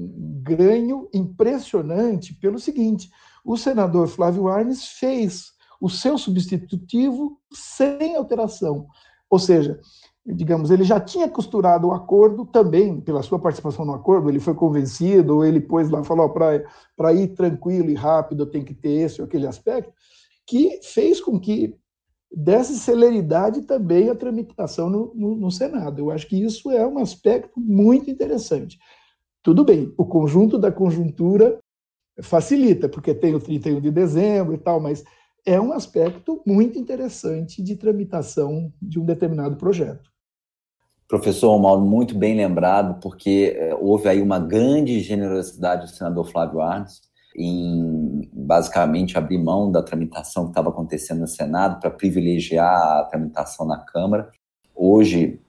ganho 0.42 1.08
impressionante 1.14 2.34
pelo 2.34 2.58
seguinte: 2.58 3.08
o 3.44 3.56
senador 3.56 4.08
Flávio 4.08 4.48
Arnes 4.48 4.84
fez 4.84 5.52
o 5.80 5.88
seu 5.88 6.18
substitutivo 6.18 7.38
sem 7.52 8.16
alteração, 8.16 8.86
ou 9.30 9.38
seja, 9.38 9.80
digamos, 10.34 10.70
ele 10.70 10.84
já 10.84 11.00
tinha 11.00 11.28
costurado 11.28 11.88
o 11.88 11.92
acordo 11.92 12.44
também, 12.44 13.00
pela 13.00 13.22
sua 13.22 13.38
participação 13.38 13.84
no 13.84 13.94
acordo, 13.94 14.28
ele 14.28 14.40
foi 14.40 14.54
convencido, 14.54 15.44
ele 15.44 15.60
pôs 15.60 15.90
lá, 15.90 16.04
falou, 16.04 16.28
para 16.30 17.12
ir 17.12 17.28
tranquilo 17.28 17.90
e 17.90 17.94
rápido 17.94 18.46
tem 18.46 18.62
que 18.62 18.74
ter 18.74 18.90
esse 18.90 19.20
ou 19.20 19.26
aquele 19.26 19.46
aspecto, 19.46 19.92
que 20.46 20.80
fez 20.82 21.20
com 21.20 21.38
que 21.38 21.74
desse 22.30 22.78
celeridade 22.78 23.62
também 23.62 24.10
a 24.10 24.14
tramitação 24.14 24.90
no, 24.90 25.12
no, 25.14 25.34
no 25.36 25.50
Senado. 25.50 25.98
Eu 25.98 26.10
acho 26.10 26.26
que 26.26 26.36
isso 26.36 26.70
é 26.70 26.86
um 26.86 26.98
aspecto 26.98 27.58
muito 27.58 28.10
interessante. 28.10 28.78
Tudo 29.42 29.64
bem, 29.64 29.92
o 29.96 30.04
conjunto 30.04 30.58
da 30.58 30.70
conjuntura 30.70 31.58
facilita, 32.20 32.88
porque 32.88 33.14
tem 33.14 33.34
o 33.34 33.40
31 33.40 33.80
de 33.80 33.90
dezembro 33.90 34.54
e 34.54 34.58
tal, 34.58 34.80
mas 34.80 35.04
é 35.46 35.58
um 35.58 35.72
aspecto 35.72 36.42
muito 36.46 36.78
interessante 36.78 37.62
de 37.62 37.76
tramitação 37.76 38.70
de 38.82 39.00
um 39.00 39.04
determinado 39.06 39.56
projeto. 39.56 40.07
Professor 41.08 41.52
Romualdo, 41.52 41.86
muito 41.86 42.14
bem 42.14 42.36
lembrado, 42.36 43.00
porque 43.00 43.56
é, 43.56 43.74
houve 43.74 44.10
aí 44.10 44.20
uma 44.20 44.38
grande 44.38 45.00
generosidade 45.00 45.86
do 45.86 45.88
senador 45.90 46.30
Flávio 46.30 46.60
Arnes 46.60 47.00
em 47.34 48.28
basicamente 48.30 49.16
abrir 49.16 49.38
mão 49.38 49.72
da 49.72 49.82
tramitação 49.82 50.44
que 50.44 50.50
estava 50.50 50.68
acontecendo 50.68 51.20
no 51.20 51.26
Senado 51.26 51.80
para 51.80 51.90
privilegiar 51.90 52.98
a 52.98 53.04
tramitação 53.04 53.64
na 53.64 53.78
Câmara. 53.78 54.30
Hoje 54.76 55.40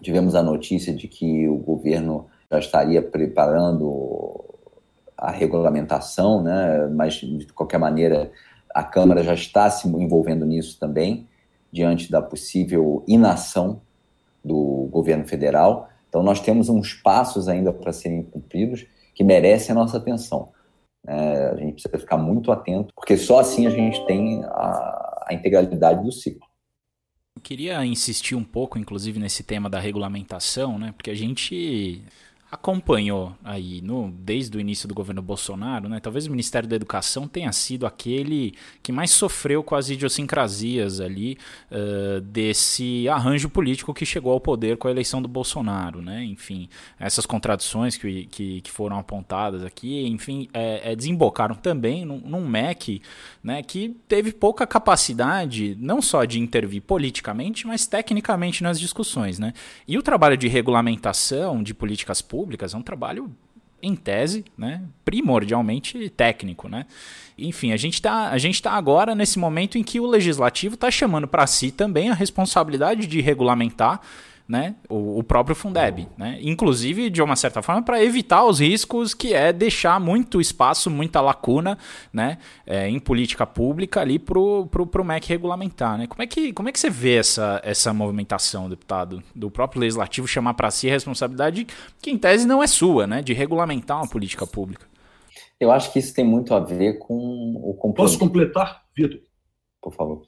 tivemos 0.00 0.36
a 0.36 0.42
notícia 0.42 0.94
de 0.94 1.08
que 1.08 1.48
o 1.48 1.56
governo 1.56 2.28
já 2.48 2.60
estaria 2.60 3.02
preparando 3.02 4.44
a 5.18 5.32
regulamentação, 5.32 6.44
né? 6.44 6.86
mas 6.94 7.14
de 7.14 7.46
qualquer 7.52 7.78
maneira 7.78 8.30
a 8.72 8.84
Câmara 8.84 9.24
já 9.24 9.34
está 9.34 9.68
se 9.68 9.88
envolvendo 9.88 10.46
nisso 10.46 10.78
também, 10.78 11.26
diante 11.72 12.08
da 12.08 12.22
possível 12.22 13.02
inação 13.08 13.80
do 14.44 14.88
governo 14.90 15.26
federal. 15.26 15.88
Então, 16.08 16.22
nós 16.22 16.40
temos 16.40 16.68
uns 16.68 16.94
passos 16.94 17.48
ainda 17.48 17.72
para 17.72 17.92
serem 17.92 18.22
cumpridos 18.22 18.86
que 19.14 19.24
merecem 19.24 19.72
a 19.72 19.74
nossa 19.74 19.96
atenção. 19.96 20.50
É, 21.06 21.50
a 21.50 21.56
gente 21.56 21.72
precisa 21.74 21.98
ficar 21.98 22.16
muito 22.16 22.52
atento, 22.52 22.92
porque 22.94 23.16
só 23.16 23.40
assim 23.40 23.66
a 23.66 23.70
gente 23.70 24.04
tem 24.06 24.44
a, 24.44 25.24
a 25.26 25.34
integralidade 25.34 26.02
do 26.04 26.12
ciclo. 26.12 26.46
Eu 27.34 27.42
queria 27.42 27.84
insistir 27.84 28.34
um 28.34 28.44
pouco, 28.44 28.78
inclusive, 28.78 29.18
nesse 29.18 29.42
tema 29.42 29.68
da 29.68 29.80
regulamentação, 29.80 30.78
né? 30.78 30.92
Porque 30.92 31.10
a 31.10 31.14
gente 31.14 32.04
acompanhou 32.52 33.34
aí 33.42 33.80
no, 33.80 34.10
desde 34.10 34.58
o 34.58 34.60
início 34.60 34.86
do 34.86 34.94
governo 34.94 35.22
Bolsonaro, 35.22 35.88
né? 35.88 35.98
Talvez 36.00 36.26
o 36.26 36.30
Ministério 36.30 36.68
da 36.68 36.76
Educação 36.76 37.26
tenha 37.26 37.50
sido 37.50 37.86
aquele 37.86 38.52
que 38.82 38.92
mais 38.92 39.10
sofreu 39.10 39.62
com 39.64 39.74
as 39.74 39.88
idiosincrasias 39.88 41.00
ali 41.00 41.38
uh, 41.70 42.20
desse 42.20 43.08
arranjo 43.08 43.48
político 43.48 43.94
que 43.94 44.04
chegou 44.04 44.34
ao 44.34 44.38
poder 44.38 44.76
com 44.76 44.86
a 44.86 44.90
eleição 44.90 45.22
do 45.22 45.28
Bolsonaro, 45.28 46.02
né? 46.02 46.22
Enfim, 46.24 46.68
essas 47.00 47.24
contradições 47.24 47.96
que, 47.96 48.26
que, 48.26 48.60
que 48.60 48.70
foram 48.70 48.98
apontadas 48.98 49.64
aqui, 49.64 50.06
enfim, 50.06 50.46
é, 50.52 50.92
é, 50.92 50.94
desembocaram 50.94 51.54
também 51.54 52.04
num, 52.04 52.18
num 52.18 52.46
MEC, 52.46 53.00
né? 53.42 53.62
Que 53.62 53.96
teve 54.06 54.30
pouca 54.30 54.66
capacidade, 54.66 55.74
não 55.80 56.02
só 56.02 56.26
de 56.26 56.38
intervir 56.38 56.82
politicamente, 56.82 57.66
mas 57.66 57.86
tecnicamente 57.86 58.62
nas 58.62 58.78
discussões, 58.78 59.38
né? 59.38 59.54
E 59.88 59.96
o 59.96 60.02
trabalho 60.02 60.36
de 60.36 60.48
regulamentação 60.48 61.62
de 61.62 61.72
políticas 61.72 62.20
públicas 62.20 62.41
públicas 62.42 62.74
é 62.74 62.76
um 62.76 62.82
trabalho 62.82 63.30
em 63.80 63.94
tese, 63.94 64.44
né, 64.58 64.82
primordialmente 65.04 66.08
técnico, 66.10 66.68
né? 66.68 66.86
Enfim, 67.38 67.70
a 67.72 67.76
gente 67.76 67.94
está 67.94 68.30
a 68.30 68.38
gente 68.38 68.60
tá 68.60 68.72
agora 68.72 69.14
nesse 69.14 69.38
momento 69.38 69.78
em 69.78 69.84
que 69.84 70.00
o 70.00 70.06
legislativo 70.06 70.74
está 70.74 70.90
chamando 70.90 71.28
para 71.28 71.46
si 71.46 71.70
também 71.70 72.10
a 72.10 72.14
responsabilidade 72.14 73.06
de 73.06 73.20
regulamentar 73.20 74.00
né, 74.52 74.74
o, 74.86 75.20
o, 75.20 75.22
próprio 75.22 75.56
Fundeb, 75.56 76.06
né? 76.14 76.38
Inclusive 76.42 77.08
de 77.08 77.22
uma 77.22 77.36
certa 77.36 77.62
forma 77.62 77.80
para 77.80 78.04
evitar 78.04 78.44
os 78.44 78.60
riscos 78.60 79.14
que 79.14 79.32
é 79.32 79.50
deixar 79.50 79.98
muito 79.98 80.42
espaço, 80.42 80.90
muita 80.90 81.22
lacuna, 81.22 81.78
né, 82.12 82.36
é, 82.66 82.86
em 82.86 82.98
política 83.00 83.46
pública 83.46 84.02
ali 84.02 84.18
pro, 84.18 84.66
pro, 84.66 84.86
pro 84.86 85.02
MEC 85.02 85.26
regulamentar, 85.26 85.96
né? 85.96 86.06
Como 86.06 86.22
é 86.22 86.26
que 86.26 86.52
como 86.52 86.68
é 86.68 86.72
que 86.72 86.78
você 86.78 86.90
vê 86.90 87.16
essa 87.16 87.62
essa 87.64 87.94
movimentação, 87.94 88.68
deputado, 88.68 89.22
do 89.34 89.50
próprio 89.50 89.80
legislativo 89.80 90.28
chamar 90.28 90.52
para 90.52 90.70
si 90.70 90.86
a 90.86 90.92
responsabilidade 90.92 91.66
que 92.02 92.10
em 92.10 92.18
tese 92.18 92.46
não 92.46 92.62
é 92.62 92.66
sua, 92.66 93.06
né, 93.06 93.22
de 93.22 93.32
regulamentar 93.32 93.96
uma 93.96 94.06
política 94.06 94.46
pública? 94.46 94.86
Eu 95.58 95.72
acho 95.72 95.90
que 95.94 95.98
isso 95.98 96.12
tem 96.12 96.26
muito 96.26 96.52
a 96.52 96.60
ver 96.60 96.98
com 96.98 97.54
o 97.56 97.72
compromisso. 97.72 98.18
Posso 98.18 98.18
completar, 98.18 98.82
Vitor? 98.94 99.18
Por 99.80 99.94
favor. 99.94 100.26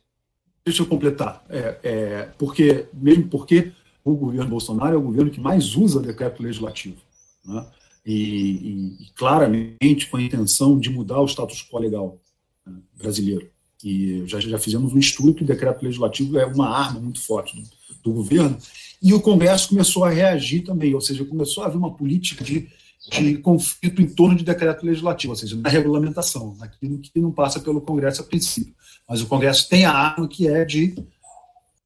Deixa 0.65 0.83
eu 0.83 0.87
completar, 0.87 1.45
é, 1.51 1.79
é, 1.83 2.29
porque 2.39 2.89
mesmo 2.95 3.29
porque 3.29 3.71
o 4.05 4.15
governo 4.15 4.51
Bolsonaro 4.51 4.95
é 4.95 4.99
o 4.99 5.03
governo 5.03 5.31
que 5.31 5.41
mais 5.41 5.75
usa 5.75 6.01
decreto 6.01 6.43
legislativo. 6.43 6.99
Né? 7.45 7.67
E, 8.05 8.97
e, 9.01 9.11
claramente 9.17 10.09
com 10.11 10.19
a 10.19 10.23
intenção 10.23 10.79
de 10.79 10.91
mudar 10.91 11.21
o 11.21 11.27
status 11.27 11.67
quo 11.67 11.79
legal 11.79 12.21
né, 12.67 12.75
brasileiro. 12.95 13.49
E 13.83 14.23
já, 14.27 14.39
já 14.41 14.59
fizemos 14.59 14.93
um 14.93 14.99
estudo 14.99 15.35
que 15.35 15.43
o 15.43 15.47
decreto 15.47 15.83
legislativo 15.83 16.39
é 16.39 16.45
uma 16.45 16.69
arma 16.69 17.01
muito 17.01 17.21
forte 17.21 17.57
do, 17.57 17.69
do 18.03 18.13
governo. 18.13 18.59
E 19.01 19.15
o 19.15 19.21
Congresso 19.21 19.71
começou 19.71 20.05
a 20.05 20.11
reagir 20.11 20.65
também, 20.65 20.95
ou 20.95 21.01
seja, 21.01 21.25
começou 21.25 21.63
a 21.63 21.67
haver 21.67 21.79
uma 21.79 21.95
política 21.95 22.45
de, 22.45 22.69
de 23.11 23.39
conflito 23.39 24.03
em 24.03 24.07
torno 24.07 24.37
de 24.37 24.45
decreto 24.45 24.85
legislativo, 24.85 25.33
ou 25.33 25.37
seja, 25.37 25.57
na 25.57 25.71
regulamentação, 25.71 26.55
naquilo 26.59 26.99
que 26.99 27.19
não 27.19 27.33
passa 27.33 27.59
pelo 27.59 27.81
Congresso 27.81 28.21
a 28.21 28.25
princípio. 28.25 28.75
Mas 29.09 29.23
o 29.23 29.27
Congresso 29.27 29.69
tem 29.69 29.87
a 29.87 29.93
arma 29.93 30.29
que 30.29 30.47
é 30.47 30.65
de 30.65 30.95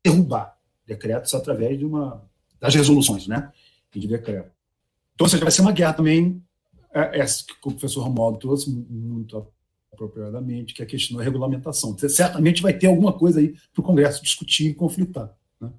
derrubar 0.05 0.58
decretos 0.89 1.35
através 1.35 1.79
de 1.79 1.85
uma 1.85 2.25
das 2.59 2.75
resoluções, 2.75 3.29
né, 3.29 3.53
e 3.95 4.01
de 4.01 4.09
decreto. 4.09 4.51
Então, 5.15 5.27
ou 5.27 5.29
seja, 5.29 5.45
vai 5.45 5.53
ser 5.53 5.61
uma 5.61 5.73
guerra 5.73 5.93
também, 5.93 6.43
é, 6.93 7.21
essa 7.21 7.45
que 7.45 7.53
o 7.69 7.71
professor 7.71 8.03
Romualdo 8.03 8.39
trouxe 8.39 8.71
muito 8.71 9.47
apropriadamente, 9.93 10.75
que 10.75 10.83
é 10.83 10.85
a 10.85 10.89
questão 10.89 11.17
da 11.17 11.25
regulamentação. 11.25 11.97
Certamente 11.99 12.63
vai 12.63 12.73
ter 12.73 12.87
alguma 12.87 13.13
coisa 13.13 13.41
aí 13.41 13.55
para 13.73 13.81
o 13.81 13.85
Congresso 13.85 14.23
discutir 14.23 14.69
e 14.69 14.75
conflitar. 14.75 15.35
Né? 15.61 15.71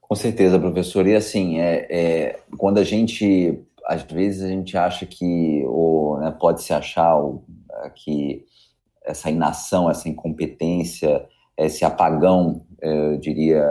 Com 0.00 0.14
certeza, 0.14 0.58
professor. 0.58 1.06
E 1.06 1.14
assim, 1.14 1.58
é, 1.58 1.86
é, 1.90 2.40
quando 2.56 2.78
a 2.78 2.84
gente, 2.84 3.58
às 3.86 4.02
vezes 4.02 4.42
a 4.42 4.48
gente 4.48 4.76
acha 4.76 5.06
que, 5.06 5.64
ou 5.66 6.18
né, 6.20 6.30
pode 6.38 6.62
se 6.62 6.72
achar 6.72 7.16
ou, 7.16 7.44
é, 7.82 7.90
que 7.90 8.44
essa 9.02 9.30
inação, 9.30 9.90
essa 9.90 10.08
incompetência, 10.08 11.26
esse 11.56 11.84
apagão, 11.84 12.64
eu 12.80 13.18
diria, 13.18 13.64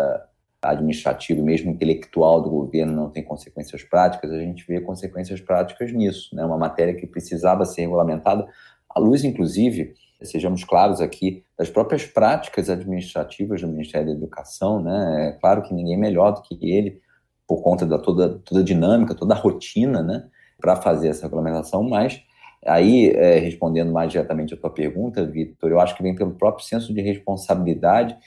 administrativo, 0.61 1.43
mesmo 1.43 1.71
intelectual 1.71 2.41
do 2.41 2.49
governo 2.49 2.93
não 2.93 3.09
tem 3.09 3.23
consequências 3.23 3.83
práticas, 3.83 4.31
a 4.31 4.39
gente 4.39 4.65
vê 4.67 4.81
consequências 4.81 5.39
práticas 5.39 5.91
nisso, 5.93 6.35
né? 6.35 6.43
Uma 6.43 6.57
matéria 6.57 6.93
que 6.93 7.07
precisava 7.07 7.65
ser 7.65 7.81
regulamentada, 7.81 8.47
à 8.89 8.99
luz, 8.99 9.23
inclusive, 9.23 9.93
sejamos 10.21 10.63
claros 10.65 10.99
aqui, 10.99 11.43
das 11.57 11.69
próprias 11.69 12.05
práticas 12.05 12.69
administrativas 12.69 13.61
do 13.61 13.67
Ministério 13.67 14.07
da 14.07 14.13
Educação, 14.13 14.81
né? 14.81 15.29
É 15.29 15.31
claro 15.39 15.61
que 15.61 15.73
ninguém 15.73 15.97
melhor 15.97 16.31
do 16.31 16.41
que 16.41 16.57
ele, 16.69 16.99
por 17.47 17.61
conta 17.61 17.85
da 17.85 17.97
toda, 17.97 18.37
toda 18.39 18.59
a 18.59 18.63
dinâmica, 18.63 19.15
toda 19.15 19.33
a 19.33 19.37
rotina, 19.37 20.03
né? 20.03 20.27
Para 20.59 20.75
fazer 20.75 21.07
essa 21.07 21.23
regulamentação, 21.23 21.83
mas 21.83 22.21
aí, 22.65 23.11
é, 23.11 23.39
respondendo 23.39 23.93
mais 23.93 24.11
diretamente 24.11 24.53
a 24.53 24.57
tua 24.57 24.69
pergunta, 24.69 25.25
Vitor, 25.25 25.69
eu 25.69 25.79
acho 25.79 25.95
que 25.95 26.03
vem 26.03 26.13
pelo 26.13 26.31
próprio 26.31 26.65
senso 26.65 26.93
de 26.93 27.01
responsabilidade 27.01 28.17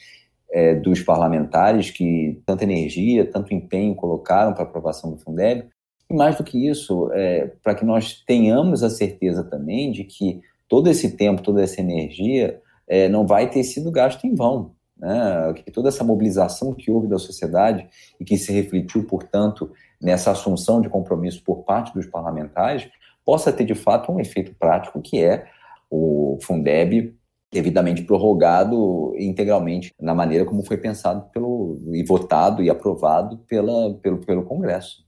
é, 0.52 0.74
dos 0.74 1.00
parlamentares 1.00 1.90
que 1.90 2.40
tanta 2.44 2.64
energia, 2.64 3.24
tanto 3.24 3.54
empenho 3.54 3.94
colocaram 3.94 4.52
para 4.52 4.62
a 4.62 4.66
aprovação 4.66 5.10
do 5.10 5.16
Fundeb. 5.16 5.64
E 6.10 6.14
mais 6.14 6.36
do 6.36 6.44
que 6.44 6.68
isso, 6.68 7.10
é, 7.12 7.50
para 7.62 7.74
que 7.74 7.84
nós 7.86 8.22
tenhamos 8.26 8.82
a 8.82 8.90
certeza 8.90 9.42
também 9.42 9.90
de 9.90 10.04
que 10.04 10.42
todo 10.68 10.90
esse 10.90 11.16
tempo, 11.16 11.42
toda 11.42 11.62
essa 11.62 11.80
energia 11.80 12.60
é, 12.86 13.08
não 13.08 13.26
vai 13.26 13.48
ter 13.48 13.64
sido 13.64 13.90
gasto 13.90 14.26
em 14.26 14.34
vão. 14.34 14.72
Né? 14.98 15.54
Que 15.64 15.70
toda 15.70 15.88
essa 15.88 16.04
mobilização 16.04 16.74
que 16.74 16.90
houve 16.90 17.08
da 17.08 17.18
sociedade 17.18 17.88
e 18.20 18.24
que 18.24 18.36
se 18.36 18.52
refletiu, 18.52 19.04
portanto, 19.04 19.72
nessa 20.00 20.30
assunção 20.30 20.82
de 20.82 20.90
compromisso 20.90 21.42
por 21.42 21.62
parte 21.62 21.94
dos 21.94 22.06
parlamentares, 22.06 22.90
possa 23.24 23.52
ter 23.52 23.64
de 23.64 23.74
fato 23.74 24.12
um 24.12 24.20
efeito 24.20 24.54
prático 24.54 25.00
que 25.00 25.22
é 25.22 25.46
o 25.90 26.38
Fundeb 26.42 27.14
devidamente 27.52 28.02
prorrogado 28.02 29.14
integralmente 29.18 29.92
na 30.00 30.14
maneira 30.14 30.46
como 30.46 30.64
foi 30.64 30.78
pensado 30.78 31.30
pelo 31.30 31.78
e 31.92 32.02
votado 32.02 32.62
e 32.62 32.70
aprovado 32.70 33.36
pela, 33.46 33.94
pelo, 34.00 34.18
pelo 34.18 34.44
Congresso. 34.44 35.04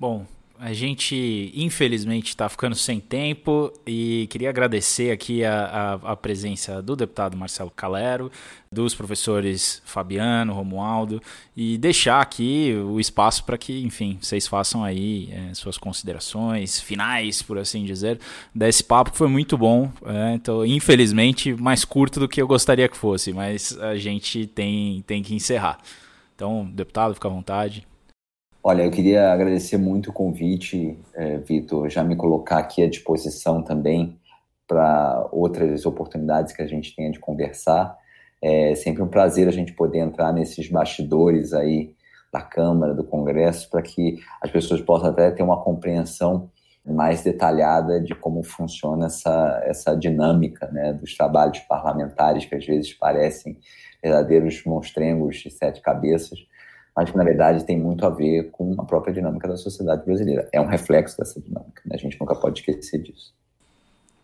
Bom, 0.00 0.24
a 0.60 0.72
gente 0.72 1.52
infelizmente 1.54 2.28
está 2.28 2.48
ficando 2.48 2.74
sem 2.74 2.98
tempo 2.98 3.72
e 3.86 4.26
queria 4.28 4.50
agradecer 4.50 5.10
aqui 5.10 5.44
a, 5.44 5.98
a, 6.02 6.12
a, 6.12 6.16
presença 6.16 6.82
do 6.82 6.96
deputado 6.96 7.36
Marcelo 7.36 7.70
Calero, 7.70 8.30
dos 8.70 8.94
professores 8.94 9.80
Fabiano, 9.84 10.52
Romualdo 10.52 11.22
e 11.56 11.78
deixar 11.78 12.20
aqui 12.20 12.74
o 12.74 12.98
espaço 12.98 13.44
para 13.44 13.56
que, 13.56 13.82
enfim, 13.82 14.18
vocês 14.20 14.46
façam 14.46 14.84
aí 14.84 15.30
é, 15.32 15.54
suas 15.54 15.78
considerações 15.78 16.80
finais, 16.80 17.40
por 17.40 17.56
assim 17.56 17.84
dizer, 17.84 18.18
desse 18.54 18.82
papo 18.84 19.12
que 19.12 19.18
foi 19.18 19.28
muito 19.28 19.56
bom. 19.56 19.90
É, 20.04 20.34
então, 20.34 20.66
infelizmente, 20.66 21.54
mais 21.54 21.84
curto 21.84 22.20
do 22.20 22.28
que 22.28 22.42
eu 22.42 22.46
gostaria 22.46 22.88
que 22.88 22.96
fosse, 22.96 23.32
mas 23.32 23.78
a 23.78 23.96
gente 23.96 24.46
tem, 24.46 25.02
tem 25.06 25.22
que 25.22 25.34
encerrar. 25.34 25.78
Então, 26.34 26.64
deputado, 26.64 27.14
fica 27.14 27.26
à 27.26 27.30
vontade. 27.30 27.87
Olha, 28.70 28.82
eu 28.82 28.90
queria 28.90 29.32
agradecer 29.32 29.78
muito 29.78 30.10
o 30.10 30.12
convite, 30.12 30.98
é, 31.14 31.38
Vitor, 31.38 31.88
já 31.88 32.04
me 32.04 32.14
colocar 32.14 32.58
aqui 32.58 32.82
à 32.82 32.86
disposição 32.86 33.62
também 33.62 34.20
para 34.66 35.26
outras 35.32 35.86
oportunidades 35.86 36.52
que 36.52 36.60
a 36.60 36.66
gente 36.66 36.94
tenha 36.94 37.10
de 37.10 37.18
conversar. 37.18 37.96
É 38.42 38.74
sempre 38.74 39.02
um 39.02 39.08
prazer 39.08 39.48
a 39.48 39.50
gente 39.50 39.72
poder 39.72 40.00
entrar 40.00 40.34
nesses 40.34 40.68
bastidores 40.68 41.54
aí 41.54 41.94
da 42.30 42.42
Câmara, 42.42 42.92
do 42.92 43.02
Congresso, 43.02 43.70
para 43.70 43.80
que 43.80 44.18
as 44.38 44.50
pessoas 44.50 44.82
possam 44.82 45.08
até 45.08 45.30
ter 45.30 45.42
uma 45.42 45.62
compreensão 45.62 46.50
mais 46.84 47.22
detalhada 47.22 47.98
de 47.98 48.14
como 48.14 48.42
funciona 48.42 49.06
essa, 49.06 49.62
essa 49.64 49.96
dinâmica 49.96 50.70
né, 50.70 50.92
dos 50.92 51.16
trabalhos 51.16 51.60
parlamentares, 51.60 52.44
que 52.44 52.54
às 52.54 52.66
vezes 52.66 52.92
parecem 52.92 53.56
verdadeiros 54.02 54.62
monstrengos 54.66 55.36
de 55.36 55.50
sete 55.50 55.80
cabeças, 55.80 56.38
mas 56.98 57.12
que 57.12 57.16
na 57.16 57.22
verdade 57.22 57.64
tem 57.64 57.78
muito 57.78 58.04
a 58.04 58.10
ver 58.10 58.50
com 58.50 58.74
a 58.76 58.84
própria 58.84 59.14
dinâmica 59.14 59.46
da 59.46 59.56
sociedade 59.56 60.04
brasileira. 60.04 60.48
É 60.52 60.60
um 60.60 60.66
reflexo 60.66 61.16
dessa 61.16 61.40
dinâmica, 61.40 61.80
né? 61.86 61.94
a 61.94 61.96
gente 61.96 62.18
nunca 62.18 62.34
pode 62.34 62.58
esquecer 62.58 63.00
disso. 63.00 63.32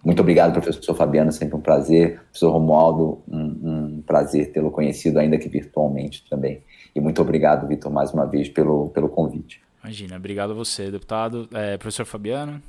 Muito 0.04 0.18
obrigado, 0.18 0.52
professor 0.60 0.92
Fabiano, 0.92 1.30
sempre 1.30 1.54
um 1.54 1.60
prazer. 1.60 2.18
Professor 2.22 2.50
Romualdo, 2.50 3.22
um, 3.28 3.38
um 3.38 4.02
prazer 4.04 4.50
tê-lo 4.50 4.72
conhecido, 4.72 5.20
ainda 5.20 5.38
que 5.38 5.48
virtualmente 5.48 6.28
também. 6.28 6.64
E 6.92 7.00
muito 7.00 7.22
obrigado, 7.22 7.68
Vitor, 7.68 7.92
mais 7.92 8.12
uma 8.12 8.24
vez 8.24 8.48
pelo, 8.48 8.88
pelo 8.88 9.08
convite. 9.08 9.62
Imagina, 9.80 10.16
obrigado 10.16 10.50
a 10.50 10.54
você, 10.54 10.90
deputado. 10.90 11.48
É, 11.52 11.78
professor 11.78 12.04
Fabiano? 12.04 12.60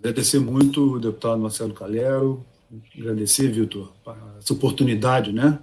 Agradecer 0.00 0.40
muito, 0.40 0.98
deputado 0.98 1.38
Marcelo 1.38 1.74
Calero, 1.74 2.44
agradecer, 2.98 3.52
Vitor, 3.52 3.92
essa 4.40 4.52
oportunidade, 4.52 5.32
né? 5.32 5.60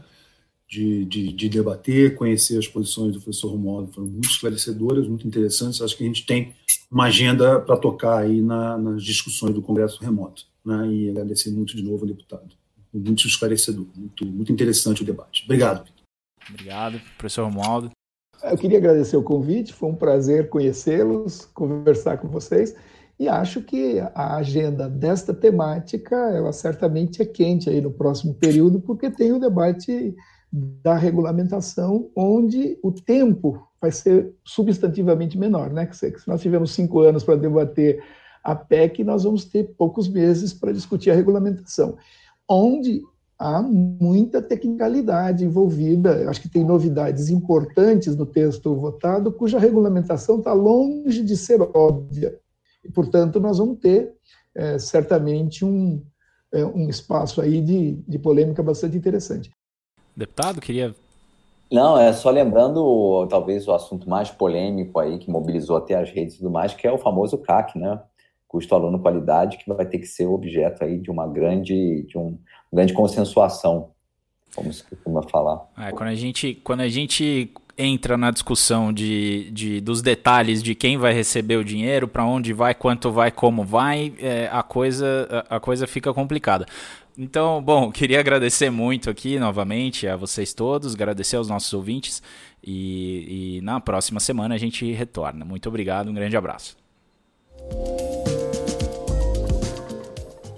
De, 0.70 1.04
de, 1.06 1.34
de, 1.34 1.50
debater, 1.50 2.16
conhecer 2.16 2.58
as 2.60 2.68
posições 2.68 3.14
do 3.14 3.20
professor 3.20 3.50
Romualdo, 3.50 3.92
foram 3.92 4.08
muito 4.08 4.30
esclarecedoras, 4.30 5.08
muito 5.08 5.28
interessantes. 5.28 5.82
Acho 5.82 5.98
que 5.98 6.04
a 6.04 6.08
gente 6.08 6.28
tem 6.28 6.54
uma 6.92 7.06
agenda 7.06 7.60
para 7.60 7.76
tocar 7.76 8.20
aí 8.20 8.40
na, 8.40 8.78
nas 8.78 9.04
discussões 9.04 9.56
do 9.56 9.64
Congresso 9.64 10.04
Remoto. 10.04 10.44
Né? 10.64 10.88
E 10.88 11.10
agradecer 11.10 11.50
muito 11.50 11.76
de 11.76 11.82
novo 11.82 12.04
ao 12.04 12.08
deputado. 12.08 12.56
Muito 12.94 13.26
esclarecedor, 13.26 13.88
muito, 13.96 14.26
muito 14.26 14.52
interessante 14.52 15.02
o 15.02 15.06
debate. 15.06 15.44
Obrigado. 15.46 15.90
Obrigado, 16.48 17.02
professor 17.18 17.46
Romualdo. 17.46 17.92
Eu 18.44 18.58
queria 18.58 18.78
agradecer 18.78 19.18
o 19.18 19.24
convite, 19.24 19.74
foi 19.74 19.90
um 19.90 19.96
prazer 19.96 20.50
conhecê-los, 20.50 21.46
conversar 21.54 22.18
com 22.20 22.28
vocês. 22.28 22.76
E 23.20 23.28
acho 23.28 23.62
que 23.62 24.00
a 24.00 24.38
agenda 24.38 24.88
desta 24.88 25.34
temática, 25.34 26.16
ela 26.16 26.54
certamente 26.54 27.22
é 27.22 27.26
quente 27.26 27.70
aí 27.70 27.82
no 27.82 27.92
próximo 27.92 28.34
período, 28.34 28.80
porque 28.80 29.10
tem 29.10 29.34
o 29.34 29.40
debate 29.40 30.16
da 30.52 30.96
regulamentação, 30.96 32.10
onde 32.16 32.78
o 32.82 32.92
tempo 32.92 33.68
vai 33.80 33.92
ser 33.92 34.34
substantivamente 34.44 35.38
menor. 35.38 35.72
Né? 35.72 35.90
Se 35.92 36.28
nós 36.28 36.42
tivemos 36.42 36.72
cinco 36.72 37.02
anos 37.02 37.24
para 37.24 37.36
debater 37.36 38.04
a 38.44 38.56
PEC, 38.56 39.04
nós 39.04 39.24
vamos 39.24 39.46
ter 39.46 39.76
poucos 39.78 40.08
meses 40.08 40.54
para 40.54 40.72
discutir 40.72 41.12
a 41.12 41.16
regulamentação, 41.16 41.98
onde 42.48 43.02
há 43.38 43.62
muita 43.62 44.42
tecnicalidade 44.42 45.46
envolvida. 45.46 46.30
Acho 46.30 46.42
que 46.42 46.50
tem 46.50 46.64
novidades 46.64 47.30
importantes 47.30 48.16
no 48.16 48.26
texto 48.26 48.76
votado, 48.76 49.32
cuja 49.32 49.60
regulamentação 49.60 50.40
está 50.40 50.52
longe 50.52 51.24
de 51.24 51.38
ser 51.38 51.62
óbvia. 51.62 52.38
E, 52.84 52.92
portanto, 52.92 53.40
nós 53.40 53.58
vamos 53.58 53.80
ter 53.80 54.14
é, 54.56 54.78
certamente 54.80 55.64
um, 55.64 56.04
é, 56.52 56.66
um 56.66 56.90
espaço 56.90 57.40
aí 57.40 57.62
de, 57.62 57.94
de 58.08 58.20
polêmica 58.20 58.64
bastante 58.64 58.98
interessante. 58.98 59.50
Deputado, 60.20 60.60
queria. 60.60 60.94
Não, 61.72 61.98
é 61.98 62.12
só 62.12 62.30
lembrando 62.30 63.26
talvez 63.30 63.66
o 63.70 63.72
assunto 63.72 64.10
mais 64.10 64.30
polêmico 64.30 65.00
aí, 65.00 65.18
que 65.18 65.32
mobilizou 65.32 65.78
até 65.78 65.96
as 65.96 66.12
redes 66.12 66.36
e 66.36 66.38
tudo 66.40 66.52
mais, 66.52 66.74
que 66.74 66.86
é 66.86 66.92
o 66.92 66.98
famoso 66.98 67.38
CAC, 67.38 67.80
né? 67.80 68.02
Custo 68.46 68.76
aluno 68.76 69.00
qualidade, 69.00 69.58
que 69.58 69.72
vai 69.72 69.86
ter 69.86 69.98
que 70.00 70.08
ser 70.08 70.26
objeto 70.26 70.84
aí 70.84 71.00
de 71.00 71.10
uma 71.10 71.26
grande, 71.26 72.04
de 72.04 72.18
um, 72.18 72.38
grande 72.74 72.92
consensuação, 72.92 73.92
como 74.54 74.74
se 74.74 74.84
costuma 74.84 75.24
falar. 75.24 75.66
É, 75.78 75.92
quando 75.94 76.10
a 76.10 76.16
gente, 76.16 76.56
quando 76.66 76.82
a 76.82 76.90
gente 76.90 77.54
entra 77.78 78.18
na 78.18 78.30
discussão 78.30 78.92
de, 78.92 79.50
de, 79.52 79.80
dos 79.80 80.02
detalhes 80.02 80.62
de 80.62 80.76
quem 80.76 80.98
vai 80.98 81.14
receber 81.14 81.56
o 81.56 81.64
dinheiro, 81.64 82.10
para 82.10 82.26
onde 82.26 82.52
vai, 82.52 82.76
quanto 82.76 83.10
vai, 83.10 83.32
como 83.32 83.64
vai, 83.64 84.14
é, 84.20 84.50
a, 84.52 84.62
coisa, 84.62 85.46
a, 85.50 85.56
a 85.56 85.60
coisa 85.62 85.88
fica 85.88 86.14
complicada. 86.14 86.66
Então, 87.22 87.62
bom, 87.62 87.92
queria 88.00 88.22
agradecer 88.22 88.70
muito 88.70 89.10
aqui 89.10 89.38
novamente 89.38 90.08
a 90.08 90.16
vocês 90.16 90.54
todos, 90.54 90.96
agradecer 90.96 91.36
aos 91.36 91.50
nossos 91.50 91.74
ouvintes 91.74 92.24
e, 92.64 93.58
e 93.58 93.62
na 93.62 93.82
próxima 93.82 94.22
semana 94.22 94.56
a 94.56 94.58
gente 94.58 94.90
retorna. 94.94 95.44
Muito 95.44 95.68
obrigado, 95.68 96.10
um 96.10 96.14
grande 96.14 96.38
abraço. 96.38 96.78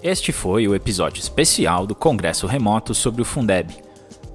Este 0.00 0.30
foi 0.30 0.68
o 0.68 0.74
episódio 0.74 1.20
especial 1.20 1.84
do 1.86 1.96
Congresso 1.96 2.46
Remoto 2.46 2.94
sobre 2.94 3.22
o 3.22 3.24
Fundeb. 3.24 3.74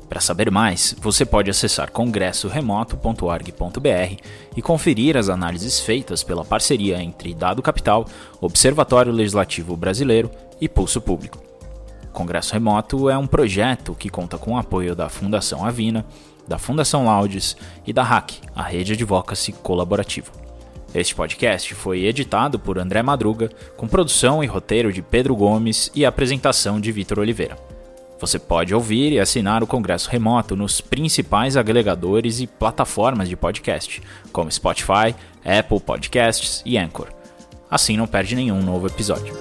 Para 0.10 0.20
saber 0.22 0.52
mais, 0.52 0.96
você 1.00 1.26
pode 1.26 1.50
acessar 1.50 1.92
congressoremoto.org.br 1.92 4.22
e 4.56 4.62
conferir 4.62 5.18
as 5.18 5.28
análises 5.30 5.82
feitas 5.82 6.24
pela 6.24 6.46
parceria 6.46 7.02
entre 7.02 7.34
Dado 7.34 7.62
Capital, 7.62 8.06
Observatório 8.40 9.12
Legislativo 9.12 9.76
Brasileiro 9.76 10.32
e 10.62 10.70
Pulso 10.70 11.02
Público. 11.02 11.47
Congresso 12.18 12.54
Remoto 12.54 13.12
é 13.12 13.16
um 13.16 13.28
projeto 13.28 13.94
que 13.94 14.10
conta 14.10 14.40
com 14.40 14.54
o 14.54 14.58
apoio 14.58 14.96
da 14.96 15.08
Fundação 15.08 15.64
Avina, 15.64 16.04
da 16.48 16.58
Fundação 16.58 17.06
Laudes 17.06 17.56
e 17.86 17.94
da 17.94 18.02
RAC, 18.02 18.40
a 18.56 18.64
Rede 18.64 18.94
Advocacy 18.94 19.52
Colaborativa. 19.52 20.32
Este 20.96 21.14
podcast 21.14 21.76
foi 21.76 22.06
editado 22.06 22.58
por 22.58 22.80
André 22.80 23.04
Madruga, 23.04 23.52
com 23.76 23.88
produção 23.88 24.44
e 24.44 24.48
roteiro 24.48 24.92
de 24.92 25.04
Pedro 25.04 25.36
Gomes 25.36 25.92
e 25.94 26.08
apresentação 26.08 26.82
de 26.82 26.92
Vitor 26.92 27.20
Oliveira. 27.20 27.56
Você 28.20 28.40
pode 28.40 28.74
ouvir 28.74 29.12
e 29.12 29.20
assinar 29.20 29.62
o 29.62 29.68
Congresso 29.68 30.10
Remoto 30.10 30.56
nos 30.56 30.82
principais 30.82 31.56
agregadores 31.56 32.40
e 32.40 32.48
plataformas 32.48 33.30
de 33.30 33.38
podcast, 33.38 34.02
como 34.32 34.52
Spotify, 34.52 35.14
Apple 35.46 35.80
Podcasts 35.80 36.64
e 36.66 36.80
Anchor. 36.80 37.10
Assim 37.70 37.96
não 37.96 38.08
perde 38.08 38.36
nenhum 38.36 38.64
novo 38.64 38.88
episódio. 38.88 39.36